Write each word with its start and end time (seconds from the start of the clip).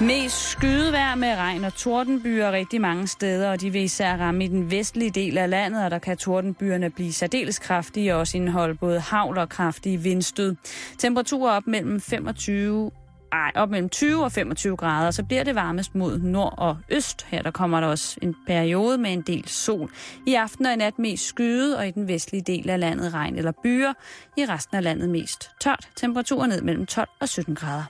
Mest 0.00 0.50
skydevejr 0.50 1.14
med 1.14 1.36
regn 1.36 1.64
og 1.64 1.74
tordenbyer 1.74 2.52
rigtig 2.52 2.80
mange 2.80 3.06
steder, 3.06 3.50
og 3.50 3.60
de 3.60 3.70
vil 3.70 3.82
især 3.82 4.16
ramme 4.16 4.44
i 4.44 4.48
den 4.48 4.70
vestlige 4.70 5.10
del 5.10 5.38
af 5.38 5.50
landet, 5.50 5.84
og 5.84 5.90
der 5.90 5.98
kan 5.98 6.16
tordenbyerne 6.16 6.90
blive 6.90 7.12
særdeles 7.12 7.58
kraftige 7.58 8.14
og 8.14 8.20
også 8.20 8.36
indeholde 8.36 8.74
både 8.74 9.00
havl 9.00 9.38
og 9.38 9.48
kraftige 9.48 9.98
vindstød. 9.98 10.56
Temperaturer 10.98 11.52
op 11.52 11.66
mellem 11.66 12.00
25 12.00 12.90
ej, 13.32 13.52
op 13.54 13.70
mellem 13.70 13.88
20 13.88 14.24
og 14.24 14.32
25 14.32 14.76
grader, 14.76 15.10
så 15.10 15.24
bliver 15.24 15.44
det 15.44 15.54
varmest 15.54 15.94
mod 15.94 16.18
nord 16.18 16.54
og 16.58 16.78
øst. 16.90 17.26
Her 17.28 17.42
der 17.42 17.50
kommer 17.50 17.80
der 17.80 17.86
også 17.86 18.18
en 18.22 18.36
periode 18.46 18.98
med 18.98 19.12
en 19.12 19.22
del 19.22 19.48
sol. 19.48 19.90
I 20.26 20.34
aften 20.34 20.66
og 20.66 20.72
i 20.72 20.76
nat 20.76 20.98
mest 20.98 21.26
skyde, 21.26 21.78
og 21.78 21.88
i 21.88 21.90
den 21.90 22.08
vestlige 22.08 22.42
del 22.42 22.70
af 22.70 22.80
landet 22.80 23.14
regn 23.14 23.36
eller 23.36 23.52
byer. 23.62 23.92
I 24.36 24.44
resten 24.44 24.76
af 24.76 24.82
landet 24.82 25.08
mest 25.08 25.50
tørt. 25.60 25.88
Temperaturer 25.96 26.46
ned 26.46 26.62
mellem 26.62 26.86
12 26.86 27.08
og 27.20 27.28
17 27.28 27.54
grader. 27.54 27.84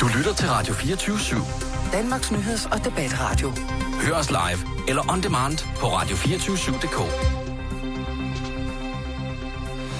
Du 0.00 0.08
lytter 0.16 0.34
til 0.34 0.48
Radio 0.48 0.74
24 0.74 1.16
/7. 1.16 1.92
Danmarks 1.92 2.30
Nyheds- 2.30 2.72
og 2.72 2.84
Debatradio. 2.84 3.52
Hør 4.02 4.14
os 4.14 4.30
live 4.30 4.88
eller 4.88 5.12
on 5.12 5.22
demand 5.22 5.58
på 5.76 5.86
radio247.dk. 5.86 6.98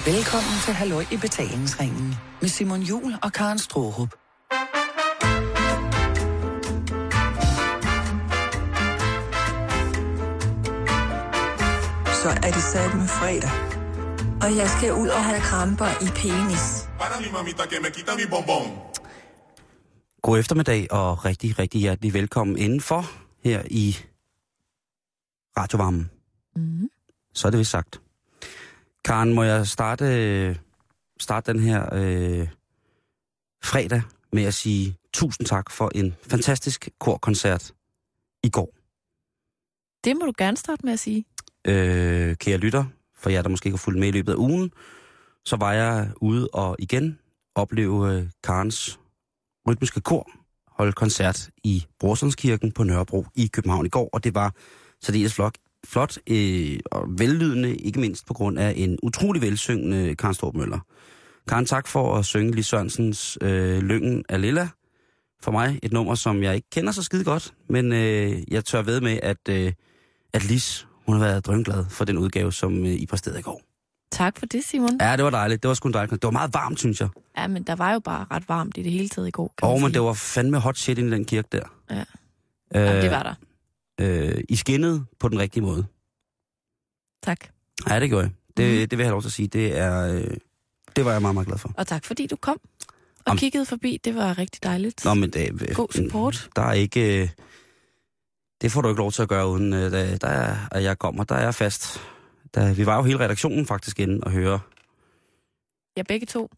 Velkommen 0.05 0.59
til 0.65 0.73
Halløj 0.73 1.05
i 1.11 1.17
betalingsringen 1.17 2.15
med 2.41 2.49
Simon 2.49 2.81
Jul 2.81 3.15
og 3.21 3.33
Karen 3.33 3.59
Strohrup. 3.59 4.09
Så 12.21 12.29
er 12.29 12.51
det 12.51 12.63
sat 12.63 12.95
med 12.95 13.07
fredag. 13.07 13.51
Og 14.41 14.57
jeg 14.57 14.69
skal 14.69 14.93
ud 14.93 15.07
og 15.07 15.23
have 15.23 15.41
kramper 15.41 15.87
i 16.01 16.07
penis. 16.15 16.87
Para 16.99 17.19
mi 17.19 17.27
mamita 17.33 17.63
que 17.69 17.79
me 17.83 17.89
quita 17.95 18.15
mi 18.15 18.21
bombón. 18.21 18.67
God 20.21 20.39
eftermiddag 20.39 20.91
og 20.91 21.25
rigtig, 21.25 21.59
rigtig 21.59 21.81
hjertelig 21.81 22.13
velkommen 22.13 22.57
indenfor 22.57 23.03
her 23.43 23.63
i 23.69 23.97
Radiovarmen. 25.57 26.11
Mm. 26.55 26.89
Så 27.33 27.47
er 27.47 27.51
det 27.51 27.59
vist 27.59 27.71
sagt. 27.71 28.01
Karen, 29.05 29.33
må 29.33 29.43
jeg 29.43 29.67
starte, 29.67 30.59
starte 31.19 31.53
den 31.53 31.59
her 31.59 31.93
øh, 31.93 32.47
fredag 33.63 34.01
med 34.31 34.43
at 34.43 34.53
sige 34.53 34.97
tusind 35.13 35.47
tak 35.47 35.71
for 35.71 35.91
en 35.95 36.15
fantastisk 36.29 36.89
korkoncert 36.99 37.73
i 38.43 38.49
går. 38.49 38.73
Det 40.03 40.15
må 40.15 40.25
du 40.25 40.33
gerne 40.37 40.57
starte 40.57 40.85
med 40.85 40.93
at 40.93 40.99
sige. 40.99 41.25
Øh, 41.67 42.35
kære 42.35 42.57
lytter, 42.57 42.85
for 43.15 43.29
jer, 43.29 43.41
der 43.41 43.49
måske 43.49 43.67
ikke 43.67 43.77
har 43.77 43.83
fulgt 43.83 43.99
med 43.99 44.07
i 44.07 44.11
løbet 44.11 44.31
af 44.31 44.37
ugen, 44.37 44.71
så 45.45 45.55
var 45.55 45.73
jeg 45.73 46.11
ude 46.15 46.47
og 46.53 46.75
igen 46.79 47.19
opleve 47.55 48.13
øh, 48.13 48.29
Karens 48.43 48.99
rytmiske 49.67 50.01
kor 50.01 50.31
holdt 50.77 50.95
koncert 50.95 51.49
i 51.63 51.85
Brorsundskirken 51.99 52.71
på 52.71 52.83
Nørrebro 52.83 53.25
i 53.35 53.47
København 53.47 53.85
i 53.85 53.89
går, 53.89 54.09
og 54.13 54.23
det 54.23 54.35
var 54.35 54.53
særdeles 55.01 55.33
flot, 55.33 55.55
flot 55.85 56.17
øh, 56.29 56.79
og 56.91 57.05
vellydende, 57.07 57.75
ikke 57.75 57.99
mindst 57.99 58.25
på 58.25 58.33
grund 58.33 58.59
af 58.59 58.73
en 58.77 58.97
utrolig 59.03 59.41
velsyngende 59.41 60.15
Karen 60.15 60.33
Storp 60.33 60.55
Møller. 60.55 60.79
Karen, 61.47 61.65
tak 61.65 61.87
for 61.87 62.15
at 62.15 62.25
synge 62.25 62.55
Lis 62.55 62.65
Sørensens 62.65 63.37
øh, 63.41 63.81
Lyngen 63.81 64.23
af 64.29 64.41
Lilla. 64.41 64.69
For 65.43 65.51
mig 65.51 65.79
et 65.83 65.93
nummer, 65.93 66.15
som 66.15 66.43
jeg 66.43 66.55
ikke 66.55 66.69
kender 66.69 66.91
så 66.91 67.03
skide 67.03 67.23
godt, 67.23 67.53
men 67.69 67.93
øh, 67.93 68.53
jeg 68.53 68.65
tør 68.65 68.81
ved 68.81 69.01
med, 69.01 69.19
at, 69.23 69.49
øh, 69.49 69.73
at 70.33 70.43
Lis, 70.45 70.87
hun 71.05 71.15
har 71.15 71.25
været 71.25 71.45
drømglad 71.45 71.85
for 71.89 72.05
den 72.05 72.17
udgave, 72.17 72.53
som 72.53 72.85
øh, 72.85 72.91
I 72.91 73.05
præsterede 73.05 73.39
i 73.39 73.43
går. 73.43 73.70
Tak 74.11 74.39
for 74.39 74.45
det, 74.45 74.63
Simon. 74.63 74.97
Ja, 75.01 75.15
det 75.15 75.23
var 75.23 75.29
dejligt. 75.29 75.63
Det 75.63 75.67
var 75.69 75.73
sgu 75.75 75.87
en 75.87 75.93
dejligt. 75.93 76.11
Det 76.21 76.23
var 76.27 76.31
meget 76.31 76.53
varmt, 76.53 76.79
synes 76.79 77.01
jeg. 77.01 77.09
Ja, 77.37 77.47
men 77.47 77.63
der 77.63 77.75
var 77.75 77.93
jo 77.93 77.99
bare 77.99 78.25
ret 78.31 78.49
varmt 78.49 78.77
i 78.77 78.83
det 78.83 78.91
hele 78.91 79.09
taget 79.09 79.27
i 79.27 79.31
går, 79.31 79.53
Åh, 79.63 79.71
man 79.73 79.81
men 79.81 79.93
det 79.93 80.01
var 80.01 80.13
fandme 80.13 80.59
hot 80.59 80.77
shit 80.77 80.97
i 80.97 81.11
den 81.11 81.25
kirke 81.25 81.47
der. 81.51 81.63
Ja. 81.89 81.99
Øh, 82.75 82.85
Jamen, 82.87 83.01
det 83.03 83.11
var 83.11 83.23
der. 83.23 83.33
Øh, 84.01 84.43
I 84.49 84.55
skinnede 84.55 85.05
på 85.19 85.29
den 85.29 85.39
rigtige 85.39 85.63
måde. 85.63 85.85
Tak. 87.23 87.39
Ja, 87.89 87.99
det 87.99 88.09
gjorde 88.09 88.23
jeg. 88.23 88.31
Det, 88.57 88.79
Mhm. 88.79 88.89
det 88.89 88.97
vil 88.97 89.03
jeg 89.03 89.07
have 89.07 89.11
lov 89.13 89.21
til 89.21 89.29
at 89.29 89.33
sige. 89.33 89.47
Det, 89.47 89.77
er, 89.77 90.13
øh, 90.15 90.37
det 90.95 91.05
var 91.05 91.11
jeg 91.11 91.21
meget, 91.21 91.33
meget 91.35 91.47
glad 91.47 91.57
for. 91.57 91.71
Og 91.77 91.87
tak 91.87 92.05
fordi 92.05 92.27
du 92.27 92.35
kom 92.35 92.59
og 93.25 93.31
Om- 93.31 93.37
kiggede 93.37 93.65
forbi. 93.65 93.99
Det 94.03 94.15
var 94.15 94.37
rigtig 94.37 94.63
dejligt. 94.63 95.05
Nå, 95.05 95.13
men 95.13 95.29
det, 95.29 95.75
God 95.75 95.87
support. 95.95 96.49
Der 96.55 96.61
er 96.61 96.73
ikke... 96.73 97.21
Øh, 97.23 97.29
det 98.61 98.71
får 98.71 98.81
du 98.81 98.89
ikke 98.89 98.99
lov 98.99 99.11
til 99.11 99.21
at 99.21 99.29
gøre, 99.29 99.47
uden 99.47 99.73
øh, 99.73 99.91
der, 99.91 100.17
der 100.17 100.27
er, 100.27 100.55
at 100.71 100.83
jeg 100.83 100.99
kommer. 100.99 101.23
Der 101.23 101.35
er 101.35 101.43
jeg 101.43 101.55
fast. 101.55 102.01
Der, 102.53 102.73
vi 102.73 102.85
var 102.85 102.97
jo 102.97 103.03
hele 103.03 103.19
redaktionen 103.19 103.65
faktisk 103.65 103.99
inde 103.99 104.23
og 104.23 104.31
høre. 104.31 104.59
Ja, 105.97 106.03
begge 106.03 106.25
to. 106.25 106.51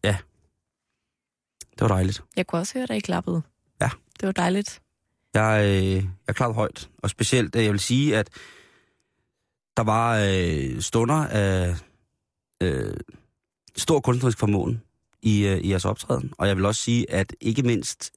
Det 1.70 1.80
var 1.80 1.88
dejligt. 1.88 2.22
Jeg 2.36 2.46
kunne 2.46 2.60
også 2.60 2.74
høre, 2.74 2.86
at 2.90 2.96
I 2.96 3.00
klappede. 3.00 3.42
Ja. 3.80 3.90
Det 4.20 4.26
var 4.26 4.32
dejligt. 4.32 4.82
Jeg, 5.34 5.64
øh, 5.64 6.04
jeg 6.26 6.34
klarede 6.34 6.54
højt. 6.54 6.90
Og 6.98 7.10
specielt, 7.10 7.56
øh, 7.56 7.64
jeg 7.64 7.72
vil 7.72 7.80
sige, 7.80 8.16
at 8.16 8.30
der 9.76 9.82
var 9.82 10.18
øh, 10.28 10.80
stunder 10.80 11.26
af 11.26 11.76
øh, 12.60 12.94
stor 13.76 14.00
kunstnerisk 14.00 14.38
formåen 14.38 14.82
i, 15.22 15.46
øh, 15.46 15.58
i 15.58 15.70
jeres 15.70 15.84
optræden. 15.84 16.32
Og 16.38 16.48
jeg 16.48 16.56
vil 16.56 16.64
også 16.64 16.80
sige, 16.80 17.10
at 17.10 17.36
ikke 17.40 17.62
mindst 17.62 18.12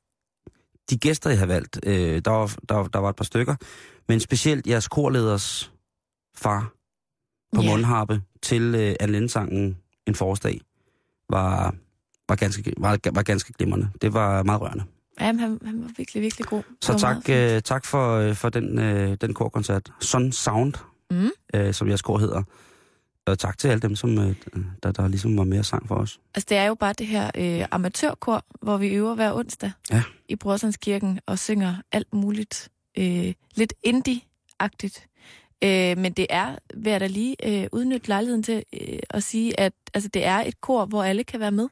de 0.90 0.98
gæster, 0.98 1.30
jeg 1.30 1.40
har 1.40 1.46
valgt, 1.46 1.80
øh, 1.84 2.22
der, 2.26 2.32
var, 2.32 2.56
der, 2.70 2.84
der 2.84 3.00
var 3.00 3.10
et 3.10 3.16
par 3.16 3.24
stykker, 3.24 3.56
men 4.08 4.20
specielt 4.20 4.68
jeres 4.68 4.88
korleders 4.88 5.72
far 6.36 6.74
på 7.56 7.62
Ja. 7.62 7.70
mundharpe 7.70 8.22
til 8.42 8.76
øh, 8.76 8.96
Anne 9.00 9.12
Linde-sangen 9.12 9.78
En 10.08 10.16
forårsdag, 10.16 10.62
var, 11.30 11.76
var, 12.30 12.36
ganske, 12.36 12.74
var, 12.78 13.00
var 13.12 13.22
ganske 13.24 13.54
glimrende. 13.54 13.90
Det 14.02 14.14
var 14.14 14.44
meget 14.44 14.62
rørende. 14.62 14.84
Jamen, 15.22 15.40
han, 15.40 15.60
han 15.66 15.82
var 15.84 15.90
virkelig, 15.98 16.22
virkelig 16.22 16.48
god. 16.48 16.64
Så 16.82 17.00
tak, 17.00 17.30
øh, 17.30 17.62
tak 17.62 17.86
for, 17.86 18.16
øh, 18.16 18.36
for 18.36 18.50
den, 18.50 18.80
øh, 18.80 19.18
den 19.22 19.34
korkoncert. 19.34 19.92
Sun 20.02 20.32
Sound, 20.32 20.74
Mm. 21.12 21.30
øh, 21.54 21.74
som 21.74 21.88
jeres 21.88 22.02
kor 22.02 22.18
hedder. 22.18 22.44
Og 23.26 23.40
tak 23.40 23.58
til 23.58 23.68
alle 23.68 23.82
dem, 23.82 23.96
som, 23.96 24.18
øh, 24.18 24.36
der, 24.84 24.92
der 24.92 25.08
ligesom 25.08 25.38
var 25.38 25.44
mere 25.44 25.64
sang 25.64 25.88
for 25.88 25.96
os. 25.96 26.20
Altså, 26.36 26.46
det 26.50 26.58
er 26.58 26.66
jo 26.66 26.76
bare 26.76 26.94
det 26.94 27.08
her 27.08 27.32
øh, 27.36 27.66
amatørkor, 27.72 28.46
hvor 28.62 28.78
vi 28.78 28.88
øver 28.88 29.16
hver 29.16 29.34
onsdag 29.34 29.72
Ja. 29.92 30.04
i 30.30 30.36
Brorslandskirken 30.36 31.20
og 31.26 31.40
synger 31.40 31.76
alt 31.92 32.14
muligt 32.14 32.70
øh, 32.98 33.34
lidt 33.56 33.74
indie-agtigt. 33.88 35.08
Øh, 35.64 35.98
men 35.98 36.14
det 36.14 36.28
er, 36.30 36.56
vil 36.74 36.92
jeg 36.92 37.00
da 37.00 37.08
lige 37.08 37.36
øh, 37.64 37.68
udnytte 37.72 38.08
lejligheden 38.08 38.44
til 38.44 38.64
øh, 38.82 39.00
at 39.10 39.24
sige, 39.24 39.60
at 39.60 39.74
altså, 39.94 40.10
det 40.14 40.26
er 40.26 40.38
et 40.38 40.62
kor, 40.62 40.86
hvor 40.86 41.04
alle 41.04 41.24
kan 41.24 41.40
være 41.40 41.52
med. 41.52 41.68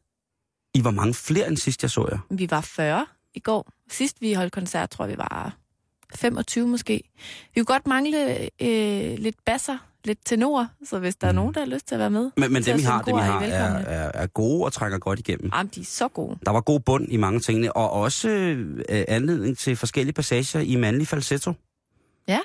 I 0.73 0.83
var 0.83 0.91
mange 0.91 1.13
flere 1.13 1.47
end 1.47 1.57
sidst, 1.57 1.83
jeg 1.83 1.91
så 1.91 2.07
jer. 2.11 2.17
Vi 2.29 2.47
var 2.51 2.61
40 2.61 3.05
i 3.33 3.39
går. 3.39 3.71
Sidst 3.91 4.21
vi 4.21 4.33
holdt 4.33 4.53
koncert, 4.53 4.89
tror 4.89 5.05
jeg, 5.05 5.11
vi 5.11 5.17
var 5.17 5.57
25 6.15 6.67
måske. 6.67 6.93
Vi 7.55 7.61
kunne 7.61 7.65
godt 7.65 7.87
mangle 7.87 8.39
øh, 8.61 9.17
lidt 9.19 9.35
basser, 9.45 9.77
lidt 10.05 10.19
tenor, 10.25 10.67
så 10.85 10.99
hvis 10.99 11.15
der 11.15 11.27
er 11.27 11.31
Mm. 11.31 11.35
nogen, 11.35 11.53
der 11.53 11.59
har 11.59 11.67
lyst 11.67 11.87
til 11.87 11.95
at 11.95 11.99
være 11.99 12.09
med. 12.09 12.31
Men, 12.37 12.53
men 12.53 12.63
dem, 12.63 12.77
I 12.79 12.81
har, 12.81 13.01
dem, 13.01 13.15
I 13.17 13.19
har 13.19 13.41
er, 13.41 13.77
er, 13.77 14.11
er 14.13 14.27
gode 14.27 14.65
og 14.65 14.73
trænger 14.73 14.97
godt 14.99 15.19
igennem. 15.19 15.51
Jamen, 15.53 15.71
de 15.75 15.81
er 15.81 15.85
så 15.85 16.07
gode. 16.07 16.37
Der 16.45 16.51
var 16.51 16.61
god 16.61 16.79
bund 16.79 17.05
i 17.09 17.17
mange 17.17 17.39
tingene, 17.39 17.75
og 17.77 17.91
også 17.91 18.29
øh, 18.29 18.83
anledning 19.07 19.57
til 19.57 19.75
forskellige 19.75 20.13
passager 20.13 20.59
i 20.59 20.75
mandlig 20.75 21.07
falsetto. 21.07 21.53
Ja. 22.27 22.39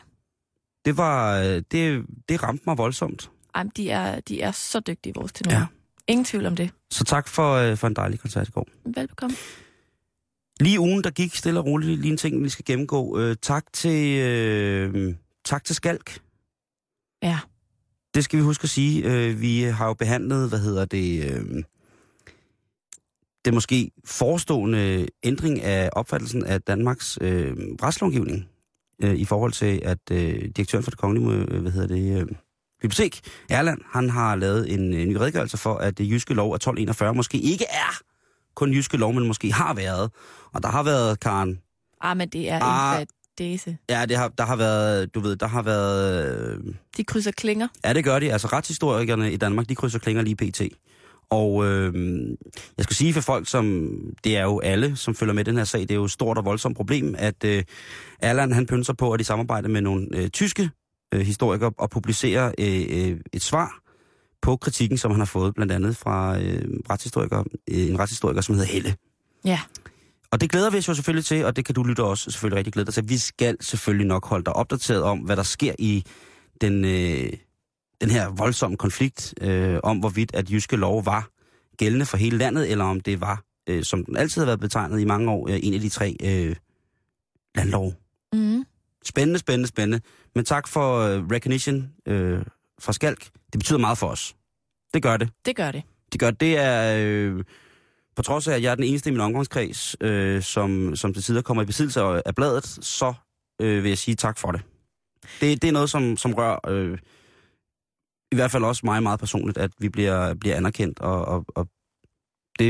Det 0.84 0.96
var, 0.96 1.40
øh, 1.40 1.62
det, 1.72 2.04
det 2.28 2.42
ramte 2.42 2.64
mig 2.66 2.78
voldsomt. 2.78 3.30
Jamen, 3.56 3.72
de 3.76 3.90
er, 3.90 4.20
de 4.20 4.40
er 4.40 4.52
så 4.52 4.80
dygtige, 4.80 5.14
vores 5.14 5.32
tenorer. 5.32 5.58
Ja. 5.58 5.66
Ingen 6.06 6.24
tvivl 6.24 6.46
om 6.46 6.56
det. 6.56 6.70
Så 6.90 7.04
tak 7.04 7.28
for, 7.28 7.54
øh, 7.54 7.76
for 7.76 7.86
en 7.86 7.96
dejlig 7.96 8.20
koncert 8.20 8.48
i 8.48 8.50
går. 8.50 8.68
Velbekomme. 8.84 9.36
Lige 10.60 10.80
ugen, 10.80 11.04
der 11.04 11.10
gik 11.10 11.34
stille 11.34 11.60
og 11.60 11.66
roligt, 11.66 12.00
lige 12.00 12.10
en 12.12 12.16
ting, 12.16 12.44
vi 12.44 12.48
skal 12.48 12.64
gennemgå. 12.64 13.18
Øh, 13.18 13.36
tak 13.42 13.64
til 13.72 14.18
øh, 14.18 15.14
tak 15.44 15.64
til 15.64 15.74
Skalk. 15.76 16.20
Ja. 17.22 17.38
Det 18.14 18.24
skal 18.24 18.38
vi 18.38 18.42
huske 18.42 18.64
at 18.64 18.70
sige. 18.70 19.04
Øh, 19.04 19.40
vi 19.40 19.62
har 19.62 19.86
jo 19.86 19.94
behandlet, 19.94 20.48
hvad 20.48 20.58
hedder 20.58 20.84
det, 20.84 21.24
øh, 21.30 21.62
det 23.44 23.54
måske 23.54 23.90
forestående 24.04 25.06
ændring 25.22 25.62
af 25.62 25.90
opfattelsen 25.92 26.44
af 26.44 26.62
Danmarks 26.62 27.18
øh, 27.20 27.56
retslovgivning 27.82 28.48
øh, 29.02 29.14
i 29.14 29.24
forhold 29.24 29.52
til, 29.52 29.80
at 29.84 29.98
øh, 30.12 30.34
direktøren 30.56 30.84
for 30.84 30.90
det 30.90 30.98
kongelige, 31.00 31.46
øh, 31.54 31.60
hvad 31.62 31.72
hedder 31.72 31.88
det, 31.96 32.20
øh, 32.20 32.26
bibliotek, 32.82 33.20
Erland, 33.50 33.80
han 33.92 34.10
har 34.10 34.36
lavet 34.36 34.72
en, 34.74 34.94
en 34.94 35.08
ny 35.08 35.14
redegørelse 35.16 35.56
for, 35.56 35.74
at 35.74 35.98
det 35.98 36.10
jyske 36.10 36.34
lov 36.34 36.50
af 36.52 36.56
1241 36.56 37.14
måske 37.14 37.38
ikke 37.38 37.64
er 37.70 37.98
kun 38.54 38.72
jyske 38.72 38.96
lov, 38.96 39.12
men 39.14 39.26
måske 39.26 39.52
har 39.52 39.74
været. 39.74 40.10
Og 40.52 40.62
der 40.62 40.68
har 40.68 40.82
været, 40.82 41.20
Karen, 41.20 41.58
Ah, 42.00 42.16
men 42.16 42.28
det 42.28 42.50
er 42.50 42.58
Ah. 42.62 43.00
en 43.00 43.06
fadese. 43.38 43.76
ja, 43.90 44.06
det 44.06 44.16
har, 44.16 44.28
der 44.28 44.44
har 44.44 44.56
været, 44.56 45.14
du 45.14 45.20
ved, 45.20 45.36
der 45.36 45.46
har 45.46 45.62
været, 45.62 46.58
øh, 46.58 46.74
De 46.96 47.04
krydser 47.04 47.30
klinger. 47.30 47.68
Ja, 47.84 47.92
det 47.92 48.04
gør 48.04 48.18
de. 48.18 48.32
Altså 48.32 48.46
retshistorikerne 48.48 49.32
i 49.32 49.36
Danmark, 49.36 49.68
de 49.68 49.74
krydser 49.74 49.98
klinger 49.98 50.22
lige 50.22 50.36
pt. 50.36 50.62
Og 51.30 51.66
øh, 51.66 51.94
jeg 52.76 52.84
skal 52.84 52.96
sige 52.96 53.12
for 53.12 53.20
folk, 53.20 53.48
som 53.48 53.94
det 54.24 54.36
er 54.36 54.42
jo 54.42 54.60
alle, 54.60 54.96
som 54.96 55.14
følger 55.14 55.34
med 55.34 55.46
i 55.46 55.50
den 55.50 55.56
her 55.56 55.64
sag, 55.64 55.80
det 55.80 55.90
er 55.90 55.94
jo 55.94 56.04
et 56.04 56.10
stort 56.10 56.38
og 56.38 56.44
voldsomt 56.44 56.76
problem, 56.76 57.14
at 57.18 57.44
øh, 57.44 57.64
Erland 58.22 58.52
han 58.52 58.66
pynser 58.66 58.92
på, 58.92 59.12
at 59.12 59.18
de 59.18 59.24
samarbejder 59.24 59.68
med 59.68 59.80
nogle 59.80 60.08
øh, 60.12 60.28
tyske 60.28 60.70
øh, 61.14 61.20
historikere 61.20 61.72
og 61.78 61.90
publicerer 61.90 62.52
øh, 62.58 62.86
øh, 62.90 63.20
et 63.32 63.42
svar 63.42 63.80
på 64.42 64.56
kritikken, 64.56 64.98
som 64.98 65.10
han 65.10 65.20
har 65.20 65.26
fået 65.26 65.54
blandt 65.54 65.72
andet 65.72 65.96
fra 65.96 66.40
øh, 66.40 66.62
retshistoriker, 66.90 67.44
øh, 67.70 67.88
en 67.88 67.98
retshistoriker, 67.98 68.40
som 68.40 68.54
hedder 68.54 68.68
Helle. 68.72 68.94
Ja. 69.44 69.60
Og 70.32 70.40
det 70.40 70.50
glæder 70.50 70.70
vi 70.70 70.78
os 70.78 70.88
jo 70.88 70.94
selvfølgelig 70.94 71.24
til, 71.24 71.44
og 71.44 71.56
det 71.56 71.64
kan 71.64 71.74
du 71.74 71.82
lytte 71.82 72.04
også 72.04 72.30
selvfølgelig 72.30 72.56
rigtig 72.56 72.72
glæde 72.72 72.86
dig 72.86 72.94
til. 72.94 73.08
Vi 73.08 73.18
skal 73.18 73.56
selvfølgelig 73.60 74.06
nok 74.06 74.26
holde 74.26 74.44
dig 74.44 74.52
opdateret 74.52 75.02
om, 75.02 75.18
hvad 75.18 75.36
der 75.36 75.42
sker 75.42 75.72
i 75.78 76.04
den, 76.60 76.84
øh, 76.84 77.32
den 78.00 78.10
her 78.10 78.28
voldsomme 78.28 78.76
konflikt 78.76 79.34
øh, 79.40 79.78
om, 79.82 79.98
hvorvidt 79.98 80.34
at 80.34 80.50
jyske 80.50 80.76
lov 80.76 81.06
var 81.06 81.28
gældende 81.76 82.06
for 82.06 82.16
hele 82.16 82.38
landet, 82.38 82.70
eller 82.70 82.84
om 82.84 83.00
det 83.00 83.20
var, 83.20 83.44
øh, 83.68 83.84
som 83.84 84.04
den 84.04 84.16
altid 84.16 84.40
har 84.40 84.46
været 84.46 84.60
betegnet 84.60 85.00
i 85.00 85.04
mange 85.04 85.30
år, 85.30 85.48
øh, 85.48 85.58
en 85.62 85.74
af 85.74 85.80
de 85.80 85.88
tre 85.88 86.16
øh, 86.22 86.56
landlov. 87.54 87.94
Mm. 88.32 88.64
Spændende, 89.04 89.38
spændende, 89.38 89.68
spændende. 89.68 90.00
Men 90.34 90.44
tak 90.44 90.68
for 90.68 90.98
øh, 90.98 91.26
recognition 91.26 91.90
øh, 92.06 92.42
fra 92.80 92.92
Skalk. 92.92 93.24
Det 93.52 93.58
betyder 93.58 93.78
meget 93.78 93.98
for 93.98 94.06
os. 94.06 94.36
Det 94.94 95.02
gør 95.02 95.16
det. 95.16 95.30
Det 95.46 95.56
gør 95.56 95.70
det. 95.72 95.82
Det 96.12 96.20
gør 96.20 96.30
det 96.30 96.58
er... 96.58 96.96
Øh, 96.98 97.44
på 98.16 98.22
trods 98.22 98.48
af, 98.48 98.54
at 98.54 98.62
jeg 98.62 98.70
er 98.70 98.74
den 98.74 98.84
eneste 98.84 99.10
i 99.10 99.12
min 99.12 99.20
omgangskreds, 99.20 99.96
øh, 100.00 100.42
som, 100.42 100.96
som 100.96 101.14
til 101.14 101.22
tider 101.22 101.42
kommer 101.42 101.62
i 101.62 101.66
besiddelse 101.66 102.00
af 102.00 102.22
af 102.26 102.34
bladet, 102.34 102.66
så 102.66 103.14
øh, 103.60 103.82
vil 103.82 103.88
jeg 103.88 103.98
sige 103.98 104.14
tak 104.14 104.38
for 104.38 104.52
det. 104.52 104.60
Det, 105.40 105.62
det 105.62 105.68
er 105.68 105.72
noget, 105.72 105.90
som, 105.90 106.16
som 106.16 106.34
rører 106.34 106.68
øh, 106.68 106.98
i 108.32 108.34
hvert 108.34 108.50
fald 108.50 108.64
også 108.64 108.80
mig 108.84 109.02
meget 109.02 109.20
personligt, 109.20 109.58
at 109.58 109.70
vi 109.78 109.88
bliver, 109.88 110.34
bliver 110.34 110.56
anerkendt, 110.56 111.00
og, 111.00 111.24
og, 111.24 111.44
og 111.48 111.68
det, 112.58 112.58
det 112.58 112.68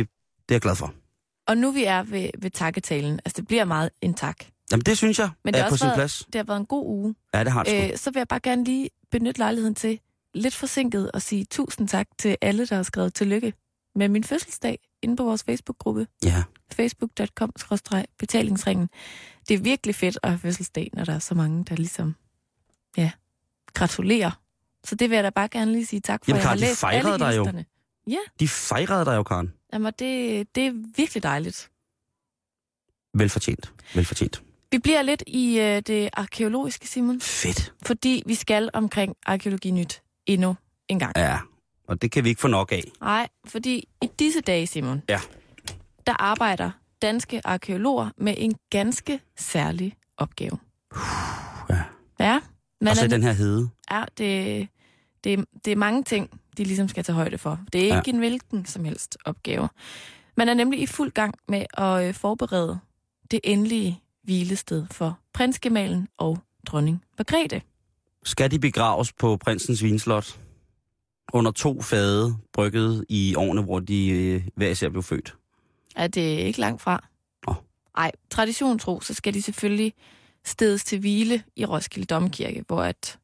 er 0.49 0.55
jeg 0.55 0.61
glad 0.61 0.77
for. 0.77 0.95
Og 1.47 1.57
nu 1.57 1.71
vi 1.71 1.85
er 1.85 2.03
ved, 2.03 2.31
ved 2.39 2.51
takketalen, 2.51 3.21
altså 3.25 3.37
det 3.37 3.47
bliver 3.49 3.65
meget 3.65 3.91
en 4.03 4.15
tak. 4.15 4.37
Jamen 4.73 4.85
det 4.85 4.99
synes 4.99 5.19
jeg 5.19 5.31
Men 5.45 5.55
det 5.55 5.61
er 5.61 5.69
på 5.69 5.77
sin 5.77 5.87
været- 5.87 5.97
plads. 5.97 6.25
Det 6.27 6.35
har 6.35 6.43
været 6.45 6.61
en 6.61 6.67
god 6.67 6.87
uge. 6.87 7.15
Ja, 7.35 7.45
det 7.45 7.53
har 7.53 7.63
det 7.63 7.83
sgu. 7.83 7.93
Øh, 7.93 7.99
så 7.99 8.11
vil 8.11 8.21
jeg 8.21 8.29
bare 8.29 8.41
gerne 8.41 8.65
lige 8.65 8.91
benytte 9.11 9.39
lejligheden 9.39 9.75
til 9.75 10.01
lidt 10.35 10.55
forsinket 10.55 11.11
at 11.15 11.23
sige 11.23 11.45
tusind 11.45 11.89
tak 11.89 12.07
til 12.19 12.37
alle, 12.41 12.67
der 12.67 12.77
har 12.77 12.83
skrevet 12.83 13.15
tillykke 13.15 13.53
med 13.95 14.09
min 14.09 14.25
fødselsdag 14.25 14.79
inde 15.03 15.17
på 15.17 15.25
vores 15.25 15.43
Facebook-gruppe, 15.45 16.07
Ja. 16.25 16.43
facebook.com-betalingsringen. 16.73 18.89
Det 19.49 19.55
er 19.55 19.59
virkelig 19.59 19.95
fedt 19.95 20.19
at 20.23 20.31
have 20.31 20.39
fødselsdag, 20.39 20.91
når 20.93 21.05
der 21.05 21.15
er 21.15 21.19
så 21.19 21.35
mange, 21.35 21.65
der 21.65 21.77
ligesom, 21.77 22.15
ja, 22.97 23.11
gratulerer. 23.75 24.40
Så 24.85 24.95
det 24.95 25.11
vil 25.11 25.17
jeg 25.17 25.25
da 25.25 25.31
bare 25.31 25.49
gerne 25.49 25.73
lige 25.73 25.87
sige 25.87 26.01
tak 26.01 26.25
for. 26.25 26.31
Jamen, 26.31 26.39
jeg 26.41 26.49
har 26.49 26.49
Karen, 26.49 26.59
de 26.63 26.65
læst 26.67 26.81
fejrede 26.81 27.13
alle 27.15 27.25
dig 27.25 27.37
jo. 27.37 27.65
Ja, 28.07 28.19
De 28.41 28.49
fejrede 28.49 29.05
dig 29.05 29.17
jo, 29.17 29.23
Karen. 29.23 29.53
jamen 29.73 29.93
det, 29.99 30.47
det 30.55 30.67
er 30.67 30.73
virkelig 30.97 31.23
dejligt. 31.23 31.71
Velfortjent. 33.15 33.73
Velfortjent. 33.95 34.43
Vi 34.73 34.79
bliver 34.79 35.03
lidt 35.03 35.23
i 35.27 35.59
øh, 35.59 35.83
det 35.87 36.11
arkeologiske, 36.13 36.89
Simon, 36.89 37.21
Fedt. 37.21 37.75
fordi 37.87 38.23
vi 38.27 38.35
skal 38.35 38.71
omkring 38.73 39.17
arkeologi 39.27 39.71
nyt 39.71 40.03
endnu 40.27 40.57
en 40.89 40.99
gang. 40.99 41.13
Ja, 41.17 41.39
og 41.89 42.03
det 42.03 42.11
kan 42.13 42.25
vi 42.25 42.29
ikke 42.29 42.41
få 42.41 42.49
nok 42.49 42.73
af. 42.73 42.83
Nej, 43.01 43.29
fordi 43.47 43.89
i 44.03 44.07
disse 44.19 44.41
dage, 44.41 44.67
Simon, 44.67 45.03
Ja. 45.09 45.21
der 46.07 46.13
arbejder 46.23 46.71
danske 47.03 47.41
arkeologer 47.45 48.11
med 48.17 48.35
en 48.39 48.55
ganske 48.71 49.21
særlig 49.39 49.97
opgave. 50.17 50.59
ja. 51.71 51.83
Ja, 52.21 52.41
men 52.81 52.89
Og 52.89 52.97
så 52.97 53.05
er, 53.05 53.09
den 53.09 53.23
her 53.23 53.33
hede. 53.33 53.69
ja 53.91 54.05
det, 54.19 54.69
det, 55.25 55.45
det 55.65 55.71
er 55.73 55.77
mange 55.77 56.03
ting, 56.05 56.41
de 56.57 56.65
ligesom 56.65 56.89
skal 56.89 57.05
tage 57.05 57.17
højde 57.17 57.39
for. 57.39 57.61
Det 57.73 57.83
er 57.83 57.87
Ja. 57.87 57.97
ikke 57.99 58.11
en 58.11 58.19
hvilken 58.19 58.67
som 58.67 58.85
helst 58.85 59.17
opgave. 59.25 59.69
Man 60.37 60.49
er 60.49 60.55
nemlig 60.55 60.81
i 60.83 60.87
fuld 60.87 61.11
gang 61.11 61.35
med 61.49 61.65
at 61.75 62.09
øh, 62.09 62.15
forberede 62.15 62.79
det 63.31 63.41
endelige 63.45 64.01
hvilested 64.23 64.87
for 64.91 65.19
prinsgemalen 65.33 66.09
og 66.19 66.39
dronning 66.67 67.05
Margrethe. 67.19 67.63
Skal 68.25 68.51
de 68.51 68.59
begraves 68.59 69.13
på 69.13 69.37
prinsens 69.37 69.83
vinslot? 69.83 70.39
Under 71.33 71.51
to 71.51 71.83
fade, 71.83 72.37
brygget 72.53 73.05
i 73.09 73.35
årene, 73.35 73.63
hvor 73.63 73.81
de 73.81 74.09
øh, 74.09 74.43
hver 74.57 74.69
især 74.69 74.89
blev 74.89 75.03
født. 75.03 75.37
Er 75.97 76.07
det 76.07 76.21
ikke 76.21 76.61
langt 76.61 76.83
fra? 76.83 77.05
Nej, 77.97 78.13
tradition 78.31 78.79
tro, 78.79 79.01
så 79.01 79.15
skal 79.15 79.35
de 79.35 79.43
selvfølgelig 79.43 79.93
stedes 80.45 80.85
til 80.85 81.01
hvile 81.01 81.43
i 81.57 81.65
Roskilde 81.65 82.07
Domkirke, 82.07 82.65
hvor 82.67 82.83
at 82.83 83.19